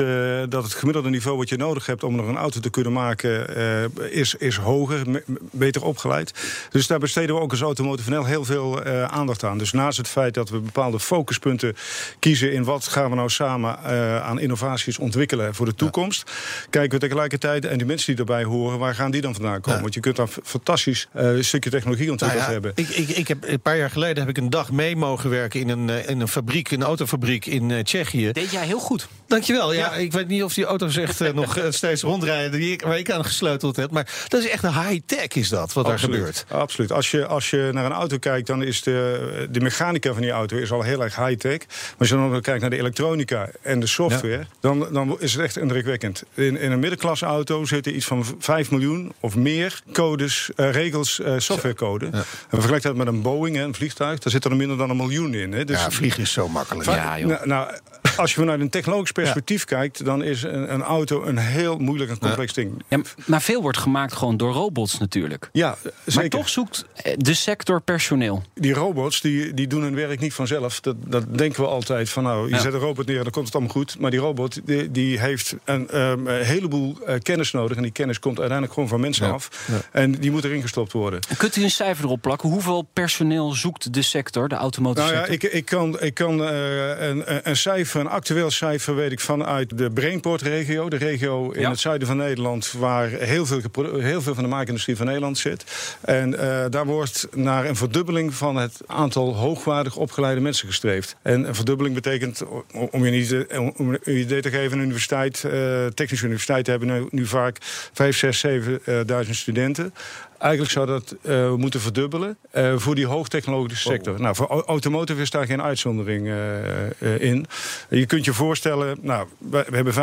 dat 0.48 0.62
het 0.64 0.76
gemiddelde 0.78 1.10
niveau 1.10 1.36
wat 1.38 1.48
je 1.48 1.56
nodig 1.56 1.86
hebt 1.86 2.02
om 2.04 2.16
nog 2.16 2.26
een 2.26 2.36
auto 2.36 2.60
te 2.60 2.70
kunnen 2.70 2.92
maken, 2.92 3.56
eh, 3.56 4.10
is, 4.10 4.34
is 4.34 4.56
hoger, 4.56 5.10
me- 5.10 5.22
beter 5.40 5.84
opgeleid. 5.84 6.32
Dus 6.70 6.86
daar 6.86 6.98
besteden 6.98 7.34
we 7.34 7.40
ook 7.40 7.50
als 7.50 7.60
Automotive 7.60 8.10
NL 8.10 8.24
heel 8.24 8.44
veel 8.44 8.82
eh, 8.82 9.04
aandacht 9.04 9.44
aan. 9.44 9.58
Dus 9.58 9.72
naast 9.72 9.98
het 9.98 10.08
feit 10.08 10.34
dat 10.34 10.48
we 10.50 10.58
bepaalde 10.58 11.00
focuspunten 11.00 11.76
kiezen 12.18 12.52
in 12.52 12.64
wat 12.64 12.86
gaan 12.86 13.10
we 13.10 13.16
nou 13.16 13.28
samen 13.28 13.78
eh, 13.84 14.22
aan 14.22 14.38
innovaties 14.40 14.98
ontwikkelen 14.98 15.54
voor 15.54 15.66
de 15.66 15.74
toekomst, 15.74 16.30
kijken 16.70 16.90
we 16.98 16.98
tegelijkertijd, 17.06 17.64
en 17.64 17.78
die 17.78 17.86
mensen 17.86 18.06
die 18.06 18.24
daarbij 18.26 18.44
horen, 18.44 18.78
waar 18.78 18.94
gaan 18.94 19.10
die 19.10 19.20
dan 19.20 19.34
vandaan 19.34 19.60
komen? 19.60 19.74
Ja. 19.74 19.80
Want 19.82 19.94
je 19.94 20.00
kunt 20.00 20.16
dan 20.16 20.28
fantastisch 20.44 21.08
eh, 21.12 21.24
een 21.36 21.44
stukje 21.44 21.70
technologie 21.70 22.10
ontwikkeld 22.10 22.40
Nou 22.42 22.52
ja, 22.54 22.60
hebben. 22.60 22.84
Ik, 22.84 22.88
ik, 23.08 23.16
ik 23.16 23.28
heb, 23.28 23.38
een 23.48 23.60
paar 23.60 23.76
jaar 23.76 23.90
geleden 23.90 24.18
heb 24.18 24.28
ik 24.28 24.36
een 24.42 24.50
dag 24.50 24.70
mee 24.70 24.96
mogen 24.96 25.30
werken 25.30 25.60
in 25.60 25.68
een, 25.68 26.08
in 26.08 26.20
een 26.20 26.28
fabriek, 26.28 26.70
een 26.70 26.82
autofabriek 26.82 27.46
in 27.46 27.70
eh, 27.70 27.84
Tsjechië. 27.84 28.32
Deed 28.32 28.50
jij 28.50 28.66
heel 28.66 28.78
goed. 28.78 29.08
Dankjewel. 29.26 29.72
Ja, 29.72 29.92
ik 29.94 30.12
weet 30.12 30.28
niet 30.28 30.42
of 30.42 30.54
die 30.54 30.66
auto's 30.68 30.96
echt 30.96 31.20
eh, 31.20 31.32
nog 31.32 31.56
eh, 31.56 31.64
steeds 31.70 32.02
rondrijden 32.02 32.58
die 32.60 32.72
ik, 32.72 32.82
waar 32.82 32.98
ik 32.98 33.10
aan 33.10 33.24
gesleuteld 33.24 33.76
heb. 33.76 33.90
Maar 33.90 34.26
dat 34.28 34.42
is 34.42 34.48
echt 34.48 34.62
een 34.62 34.82
high-tech 34.82 35.28
is 35.28 35.48
dat, 35.48 35.72
wat 35.72 35.86
daar 35.86 35.98
gebeurt. 35.98 36.44
Absoluut. 36.48 36.92
Als 36.92 37.10
je, 37.10 37.26
als 37.26 37.50
je 37.50 37.70
naar 37.72 37.84
een 37.84 37.92
auto 37.92 38.18
kijkt, 38.18 38.46
dan 38.46 38.62
is 38.62 38.82
de, 38.82 39.46
de 39.50 39.60
mechanica 39.60 40.12
van 40.12 40.22
die 40.22 40.30
auto 40.30 40.56
is 40.56 40.72
al 40.72 40.82
heel 40.82 41.02
erg 41.02 41.16
high-tech. 41.16 41.58
Maar 41.58 41.96
als 41.98 42.08
je 42.08 42.14
dan 42.14 42.40
kijkt 42.40 42.60
naar 42.60 42.70
de 42.70 42.78
elektronica 42.78 43.48
en 43.62 43.80
de 43.80 43.86
software, 43.86 44.46
dan, 44.60 44.88
dan 44.92 45.16
is 45.20 45.32
het 45.32 45.42
echt 45.42 45.56
indrukwekkend. 45.56 46.22
In, 46.34 46.58
in 46.58 46.72
een 46.72 46.78
middenklasse 46.78 47.26
auto 47.26 47.64
zitten 47.64 47.96
iets 47.96 48.06
van 48.06 48.24
5 48.38 48.70
miljoen 48.70 49.12
of 49.20 49.36
meer 49.36 49.80
codes, 49.92 50.50
eh, 50.56 50.70
regels, 50.70 51.20
eh, 51.20 51.34
softwarecode. 51.36 52.06
En 52.06 52.24
vergelijk 52.50 52.82
dat 52.82 52.96
met 52.96 53.06
een 53.06 53.22
Boeing, 53.22 53.56
hè, 53.56 53.62
een 53.62 53.74
vliegtuig, 53.74 54.18
daar 54.18 54.32
zit 54.32 54.44
er 54.44 54.56
minder 54.56 54.76
dan 54.76 54.90
een 54.90 54.96
miljoen 54.96 55.34
in. 55.34 55.52
Hè. 55.52 55.64
Dus 55.64 55.80
Ja, 55.80 55.90
vliegen 55.90 56.22
is 56.22 56.32
zo 56.32 56.48
makkelijk. 56.48 56.88
Ja, 56.88 57.18
joh. 57.18 57.28
nou, 57.28 57.46
nou, 57.46 57.78
als 58.18 58.34
je 58.34 58.40
vanuit 58.40 58.60
een 58.60 58.70
technologisch 58.70 59.12
perspectief 59.12 59.64
kijkt, 59.64 60.04
dan 60.04 60.22
is 60.22 60.42
een, 60.42 60.72
een 60.72 60.82
auto 60.82 61.22
een 61.24 61.38
heel 61.38 61.78
moeilijk 61.78 62.10
en 62.10 62.18
complex 62.18 62.52
ding. 62.52 62.82
Ja, 62.88 63.00
maar 63.26 63.42
veel 63.42 63.62
wordt 63.62 63.78
gemaakt 63.78 64.12
gewoon 64.12 64.36
door 64.36 64.52
robots 64.52 64.98
natuurlijk. 64.98 65.48
Ja, 65.52 65.76
zeker. 65.82 66.20
Maar 66.20 66.28
toch 66.28 66.48
zoekt 66.48 66.84
eh, 66.94 67.12
de 67.16 67.34
sector 67.34 67.80
personeel. 67.80 68.42
die 68.54 68.72
robots 68.74 69.20
die, 69.20 69.54
die 69.54 69.66
doen 69.66 69.82
hun 69.82 69.94
werk 69.94 70.20
niet 70.20 70.34
vanzelf. 70.34 70.80
Dat, 70.80 70.96
dat 71.06 71.38
denken 71.38 71.62
we 71.62 71.68
altijd 71.68 72.10
van 72.10 72.22
nou, 72.22 72.48
je 72.50 72.60
zet 72.60 72.72
een 72.72 72.80
robot 72.80 73.06
neer 73.06 73.22
dan 73.22 73.32
komt 73.32 73.46
het 73.46 73.54
allemaal 73.54 73.72
goed. 73.72 73.98
Maar 73.98 74.10
die 74.10 74.20
robot 74.20 74.60
die, 74.66 74.90
die 74.90 75.20
heeft 75.20 75.54
een, 75.64 75.88
ehm, 75.88 76.26
een 76.26 76.44
heleboel 76.44 76.98
eh, 77.06 77.18
kennis 77.22 77.52
nodig. 77.52 77.76
En 77.76 77.82
die 77.82 77.92
kennis 77.92 78.18
komt 78.18 78.38
uiteindelijk 78.38 78.74
gewoon 78.74 78.88
van 78.88 79.00
mensen 79.00 79.32
af. 79.32 79.68
En 79.92 80.12
die 80.12 80.30
moet 80.30 80.44
erin 80.44 80.62
gestopt 80.62 80.92
worden. 80.92 81.20
Kunt 81.36 81.56
u 81.56 81.62
een 81.62 81.70
cijfer 81.70 82.04
erop 82.04 82.22
plakken? 82.22 82.48
Hoeveel 82.48 82.82
personeel 82.92 83.52
zoekt 83.52 83.92
de 83.94 84.02
sector, 84.02 84.48
de 84.48 84.54
automotive 84.54 85.06
Nou 85.06 85.18
ja, 85.18 85.26
sector? 85.26 85.48
ik, 85.50 85.56
ik 85.56 85.64
kan, 85.64 86.00
ik 86.00 86.14
kan 86.14 86.44
eh, 86.44 87.08
een, 87.08 87.48
een 87.48 87.56
cijfer, 87.56 88.07
een 88.08 88.14
actueel 88.14 88.50
cijfer 88.50 88.94
weet 88.94 89.12
ik 89.12 89.20
vanuit 89.20 89.78
de 89.78 89.90
Brainport-regio. 89.90 90.88
De 90.88 90.96
regio 90.96 91.50
in 91.50 91.60
Ja. 91.60 91.70
het 91.70 91.78
zuiden 91.78 92.08
van 92.08 92.16
Nederland 92.16 92.72
waar 92.78 93.08
heel 93.08 93.46
veel, 93.46 93.60
heel 93.98 94.22
veel 94.22 94.34
van 94.34 94.42
de 94.42 94.48
maakindustrie 94.48 94.96
van 94.96 95.06
Nederland 95.06 95.38
zit. 95.38 95.64
En 96.00 96.38
eh, 96.38 96.64
daar 96.70 96.86
wordt 96.86 97.28
naar 97.34 97.64
een 97.66 97.76
verdubbeling 97.76 98.34
van 98.34 98.56
het 98.56 98.80
aantal 98.86 99.34
hoogwaardig 99.36 99.96
opgeleide 99.96 100.40
mensen 100.40 100.66
gestreefd. 100.68 101.16
En 101.22 101.48
een 101.48 101.54
verdubbeling 101.54 101.94
betekent, 101.94 102.42
om 102.90 103.04
je 103.04 103.12
idee, 103.12 103.60
om 103.60 103.98
een 104.02 104.18
idee 104.18 104.40
te 104.40 104.50
geven, 104.50 104.78
een 104.78 104.84
universiteit, 104.84 105.44
eh, 105.44 105.86
technische 105.86 106.24
universiteiten 106.24 106.72
hebben 106.78 106.94
nu, 107.00 107.06
nu 107.10 107.26
vaak 107.26 107.56
5, 107.92 108.16
6, 108.16 108.38
7 108.38 108.80
eh, 108.84 109.00
duizend 109.06 109.36
studenten. 109.36 109.94
Eigenlijk 110.38 110.72
zou 110.72 110.86
dat 110.86 111.14
eh, 111.22 111.54
moeten 111.54 111.80
verdubbelen 111.80 112.36
eh, 112.50 112.72
voor 112.76 112.94
die 112.94 113.06
hoogtechnologische 113.06 113.88
sector. 113.88 114.20
Nou, 114.20 114.34
voor 114.34 114.46
au- 114.46 114.62
automotive 114.66 115.20
is 115.20 115.30
daar 115.30 115.46
geen 115.46 115.62
uitzondering 115.62 116.28
eh, 116.28 117.20
in. 117.20 117.46
Je 117.88 118.06
kunt 118.06 118.24
je 118.24 118.32
voorstellen, 118.32 118.98
nou, 119.02 119.26
we, 119.38 119.64
we 119.68 119.76
hebben 119.76 119.94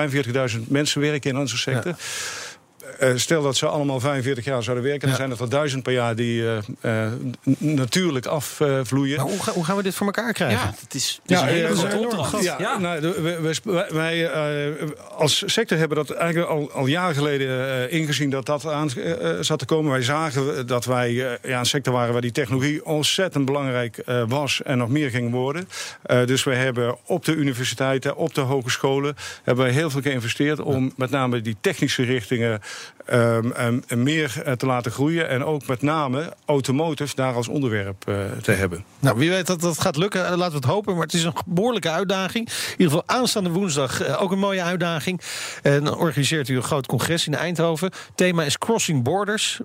45.000 0.52 0.68
mensen 0.68 1.02
werken 1.02 1.30
in 1.30 1.38
onze 1.38 1.58
sector. 1.58 1.96
Eh, 3.00 3.12
stel 3.16 3.42
dat 3.44 3.56
ze 3.56 3.66
allemaal 3.68 4.00
45 4.00 4.46
jaar 4.46 4.64
zouden 4.64 4.86
werken, 4.86 5.08
dan 5.08 5.18
zijn 5.18 5.32
er 5.32 5.50
duizend 5.50 5.84
per 5.84 5.94
jaar 5.94 6.16
die 6.16 6.44
eh, 6.44 6.58
eh, 7.06 7.12
natuurlijk 7.58 8.26
afvloeien. 8.26 9.20
Hoe, 9.20 9.44
ga- 9.44 9.52
hoe 9.52 9.66
gaan 9.66 9.76
we 9.78 9.84
dit 9.84 9.96
voor 9.96 10.06
elkaar 10.06 10.34
krijgen? 10.34 10.58
ja, 10.60 10.74
het 10.84 10.94
is, 10.96 11.20
het 11.22 11.32
is 11.32 11.40
een 11.40 11.48
hele 11.48 11.76
grote 11.76 11.98
opdracht. 11.98 12.44
Ja, 12.44 12.56
Ja. 12.60 12.78
Nou, 12.78 13.00
de- 13.02 13.22
we- 13.22 13.40
we- 13.42 13.60
wij, 13.64 14.32
wij, 14.32 14.76
als 15.18 15.44
sector 15.46 15.78
hebben 15.78 15.98
dat 15.98 16.10
eigenlijk 16.12 16.50
al, 16.50 16.72
al 16.72 16.86
jaren 16.86 17.16
geleden 17.16 17.92
ingezien 17.92 18.30
dat 18.30 18.46
dat 18.46 18.66
aan 18.66 18.90
zat 19.42 19.60
te 19.60 19.66
komen. 19.66 19.92
Wij 19.92 20.02
zagen 20.02 20.68
dat 20.68 20.86
wij 20.86 21.14
ja, 21.14 21.60
een 21.60 21.66
sector 21.66 21.94
waren 21.94 22.12
waar 22.14 22.22
die 22.22 22.32
technologie 22.32 22.86
ontzettend 22.86 23.46
belangrijk 23.46 23.98
eh, 23.98 24.24
was 24.28 24.62
en 24.64 24.78
nog 24.78 24.90
meer 24.90 25.10
ging 25.10 25.32
worden. 25.32 25.70
Eh, 26.02 26.26
dus 26.26 26.44
we 26.44 26.56
hebben 26.56 26.96
op 27.06 27.26
de 27.26 27.34
universiteiten, 27.36 28.16
op 28.16 28.34
de 28.34 28.42
hogescholen, 28.42 29.16
hebben 29.44 29.66
we 29.66 29.72
heel 29.72 29.90
veel 29.90 30.02
geïnvesteerd 30.02 30.60
om 30.60 30.94
met 30.96 31.10
name 31.10 31.42
die 31.42 31.56
technische 31.62 32.04
richtingen 32.04 32.62
em, 33.06 33.84
meer 33.96 34.42
eh, 34.46 34.54
te 34.54 34.66
laten 34.66 34.92
groeien. 34.92 35.30
En 35.30 35.44
ook 35.44 35.68
met 35.68 35.82
name 35.82 36.34
automotive 36.46 37.16
daar 37.16 37.34
als 37.34 37.48
onderwerp 37.48 38.08
eh, 38.08 38.16
te 38.42 38.52
hebben. 38.52 38.84
Nou, 39.00 39.18
wie 39.18 39.30
weet 39.30 39.48
dat 39.48 39.62
dat 39.62 39.80
gaat 39.82 39.98
lukken. 39.98 40.26
Eh, 40.26 40.30
Laten 40.36 40.50
we 40.54 40.58
het 40.58 40.66
hopen. 40.66 40.94
Maar 40.94 41.04
het 41.04 41.14
is 41.14 41.24
een 41.24 41.34
behoorlijke 41.46 41.90
uitdaging. 41.90 42.48
In 42.48 42.54
ieder 42.72 42.86
geval 42.86 43.04
aanstaande 43.18 43.50
woensdag 43.50 44.18
ook 44.18 44.32
een 44.32 44.40
mooie 44.40 44.62
uitdaging. 44.64 45.22
En 45.62 45.84
dan 45.84 45.98
organiseert 45.98 46.50
u 46.50 46.56
een 46.56 46.64
groot 46.64 46.86
congres 46.88 47.28
in 47.28 47.36
Eindhoven. 47.36 47.92
Thema 48.16 48.44
is 48.44 48.58
Crossing 48.58 49.04
Borders. 49.04 49.60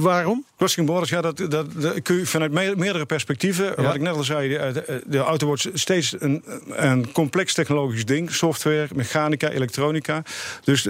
Waarom? 0.00 0.44
Crossing 0.56 0.86
borders, 0.86 1.10
ja, 1.10 1.20
dat, 1.20 1.36
dat, 1.36 1.66
dat 1.82 2.02
kun 2.02 2.16
je 2.16 2.26
vanuit 2.26 2.52
me- 2.52 2.74
meerdere 2.76 3.06
perspectieven. 3.06 3.82
Wat 3.82 3.94
ik 3.94 4.00
net 4.00 4.14
al 4.14 4.22
zei, 4.24 4.48
de, 4.48 4.72
de- 4.72 5.02
de 5.06 5.18
auto 5.18 5.46
wordt 5.46 5.68
steeds 5.74 6.14
een, 6.18 6.44
een 6.68 7.12
complex 7.12 7.54
technologisch 7.54 8.04
ding. 8.04 8.32
Software, 8.32 8.88
mechanica, 8.94 9.48
elektronica. 9.48 10.22
Dus 10.64 10.84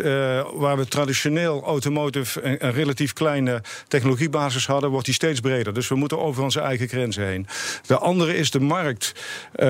waar 0.55 0.77
we 0.77 0.89
traditioneel 0.89 1.60
automotive 1.63 2.43
een, 2.43 2.65
een, 2.65 2.73
relatief 2.73 3.13
kleine 3.13 3.63
technologiebasis 3.89 4.67
hadden, 4.67 4.91
wordt 4.91 5.07
die 5.07 5.15
steeds 5.15 5.41
breder. 5.41 5.75
Dus 5.75 5.89
we 5.89 5.95
moeten 5.95 6.19
over 6.19 6.43
onze 6.43 6.61
eigen 6.61 6.89
grenzen 6.89 7.27
heen. 7.27 7.47
De 7.87 7.99
andere 7.99 8.37
is 8.37 8.51
de 8.51 8.61
markt. 8.61 9.13
Uh, 9.15 9.67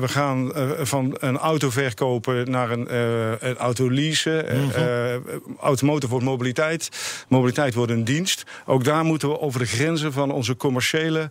we 0.00 0.08
gaan 0.08 0.52
uh, 0.56 0.70
van 0.82 1.16
een 1.18 1.38
auto 1.38 1.70
verkopen 1.70 2.50
naar 2.50 2.70
een, 2.70 2.88
uh, 2.90 3.30
een 3.40 3.56
auto 3.56 3.90
leasen. 3.90 4.44
Mm 4.56 4.70
-hmm. 4.70 5.22
automotive 5.60 6.10
wordt 6.10 6.24
mobiliteit. 6.24 6.88
Mobiliteit 7.28 7.74
wordt 7.74 7.92
een 7.92 8.04
dienst. 8.04 8.44
Ook 8.66 8.84
daar 8.84 9.04
moeten 9.04 9.28
we 9.28 9.40
over 9.40 9.60
de 9.60 9.66
grenzen 9.66 10.12
van 10.12 10.32
onze 10.32 10.56
commerciële 10.56 11.30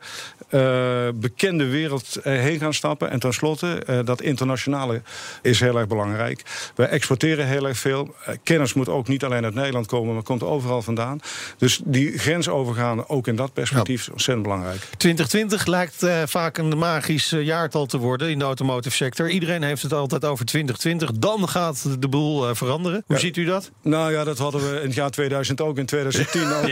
bekende 1.16 1.66
wereld 1.66 2.20
heen 2.24 2.60
gaan 2.60 2.74
stappen. 2.74 3.10
En 3.10 3.20
tenslotte, 3.20 4.02
dat 4.06 4.22
internationale 4.22 5.02
is 5.42 5.60
heel 5.60 5.78
erg 5.78 5.88
belangrijk. 5.88 6.42
We 6.76 6.84
exporteren 6.84 7.48
heel 7.48 7.68
erg 7.68 7.78
veel. 7.78 8.16
kennis 8.44 8.74
moet 8.74 8.90
ook 8.90 9.08
niet 9.08 9.24
alleen 9.24 9.44
uit 9.44 9.54
Nederland 9.54 9.88
komen, 9.88 10.03
maar 10.06 10.24
komt 10.24 10.44
overal 10.44 10.82
vandaan. 10.82 11.20
Dus 11.58 11.82
die 11.86 12.18
grens 12.18 12.50
overgaan, 12.50 13.08
ook 13.08 13.28
in 13.28 13.36
dat 13.36 13.54
perspectief, 13.54 14.06
ja. 14.06 14.12
ontzettend 14.12 14.48
belangrijk. 14.48 14.82
2020 14.98 15.66
lijkt 15.66 16.04
uh, 16.04 16.22
vaak 16.26 16.58
een 16.58 16.78
magisch 16.78 17.34
uh, 17.34 17.44
jaartal 17.46 17.86
te 17.86 17.98
worden 17.98 18.30
in 18.30 18.40
de 18.40 18.46
automotive 18.46 18.96
sector. 18.96 19.30
Iedereen 19.30 19.64
heeft 19.64 19.82
het 19.82 19.94
altijd 19.94 20.26
over 20.26 20.46
2020. 20.46 21.12
Dan 21.12 21.50
gaat 21.50 21.86
de 22.00 22.08
boel 22.08 22.50
uh, 22.50 22.56
veranderen. 22.56 23.04
Hoe 23.08 23.16
ja. 23.16 23.22
ziet 23.22 23.38
u 23.38 23.46
dat? 23.46 23.72
Nou 23.82 24.12
ja, 24.12 24.24
dat 24.24 24.38
hadden 24.38 24.70
we 24.70 24.76
in 24.80 24.86
het 24.86 24.94
jaar 24.94 25.10
2000 25.10 25.62
ook, 25.62 25.78
in 25.78 25.86
2010 25.86 26.42
ook. 26.42 26.68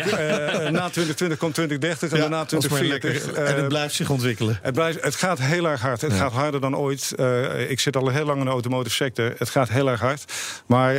na 0.72 0.90
2020 0.90 1.38
komt 1.38 1.54
2030 1.54 2.12
en 2.12 2.20
daarna 2.20 2.46
2040. 2.46 3.32
en 3.34 3.56
het 3.56 3.68
blijft 3.68 3.96
zich 3.96 4.10
ontwikkelen. 4.10 4.60
Het, 4.62 4.74
blijft, 4.74 5.04
het 5.04 5.16
gaat 5.16 5.40
heel 5.40 5.68
erg 5.68 5.82
hard. 5.82 6.02
Het 6.02 6.14
gaat 6.14 6.32
harder 6.32 6.62
dan 6.62 6.76
ooit. 6.76 7.16
ik 7.68 7.80
zit 7.80 7.96
al 7.96 8.10
heel 8.10 8.26
lang 8.26 8.40
in 8.40 8.46
de 8.46 8.52
automotive 8.52 8.96
sector. 8.96 9.34
Het 9.38 9.50
gaat 9.50 9.70
heel 9.70 9.90
erg 9.90 10.00
hard. 10.00 10.34
Maar 10.66 10.94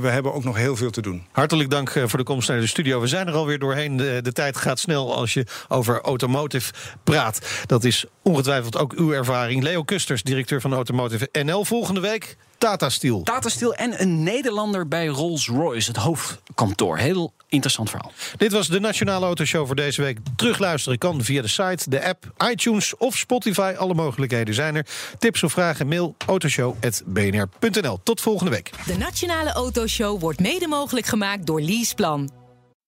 we 0.00 0.08
hebben 0.08 0.34
ook 0.34 0.44
nog 0.44 0.56
heel 0.56 0.76
veel 0.76 0.90
te 0.90 1.02
doen. 1.02 1.26
Dank 1.68 1.90
voor 1.90 2.18
de 2.18 2.24
komst 2.24 2.48
naar 2.48 2.60
de 2.60 2.66
studio. 2.66 3.00
We 3.00 3.06
zijn 3.06 3.26
er 3.26 3.34
alweer 3.34 3.58
doorheen. 3.58 3.96
De, 3.96 4.18
de 4.22 4.32
tijd 4.32 4.56
gaat 4.56 4.78
snel 4.78 5.14
als 5.14 5.34
je 5.34 5.46
over 5.68 6.00
automotive 6.00 6.72
praat. 7.04 7.64
Dat 7.66 7.84
is 7.84 8.04
ongetwijfeld 8.22 8.78
ook 8.78 8.92
uw 8.92 9.12
ervaring. 9.12 9.62
Leo 9.62 9.82
Kusters, 9.82 10.22
directeur 10.22 10.60
van 10.60 10.74
Automotive 10.74 11.28
NL. 11.32 11.64
Volgende 11.64 12.00
week 12.00 12.36
Tata 12.58 12.88
Steel. 12.88 13.22
Tata 13.22 13.48
Steel 13.48 13.74
en 13.74 14.00
een 14.00 14.22
Nederlander 14.22 14.88
bij 14.88 15.06
Rolls-Royce, 15.06 15.88
het 15.88 15.96
hoofdkantoor. 15.96 16.98
Heel 16.98 17.32
interessant 17.48 17.90
verhaal. 17.90 18.12
Dit 18.36 18.52
was 18.52 18.68
de 18.68 18.80
Nationale 18.80 19.24
Autoshow 19.24 19.66
voor 19.66 19.76
deze 19.76 20.02
week. 20.02 20.18
Terugluisteren 20.36 20.98
kan 20.98 21.22
via 21.22 21.42
de 21.42 21.48
site, 21.48 21.90
de 21.90 22.04
app, 22.04 22.32
iTunes 22.50 22.96
of 22.96 23.16
Spotify. 23.16 23.74
Alle 23.78 23.94
mogelijkheden 23.94 24.54
zijn 24.54 24.76
er. 24.76 24.86
Tips 25.18 25.42
of 25.42 25.52
vragen, 25.52 25.88
mail 25.88 26.14
autoshow.bnr.nl. 26.26 28.00
Tot 28.02 28.20
volgende 28.20 28.50
week. 28.50 28.70
De 28.86 28.96
Nationale 28.98 29.52
Autoshow 29.52 30.20
wordt 30.20 30.40
mede 30.40 30.68
mogelijk 30.68 31.06
gemaakt 31.06 31.46
door 31.46 31.60
Leaseplan. 31.60 32.30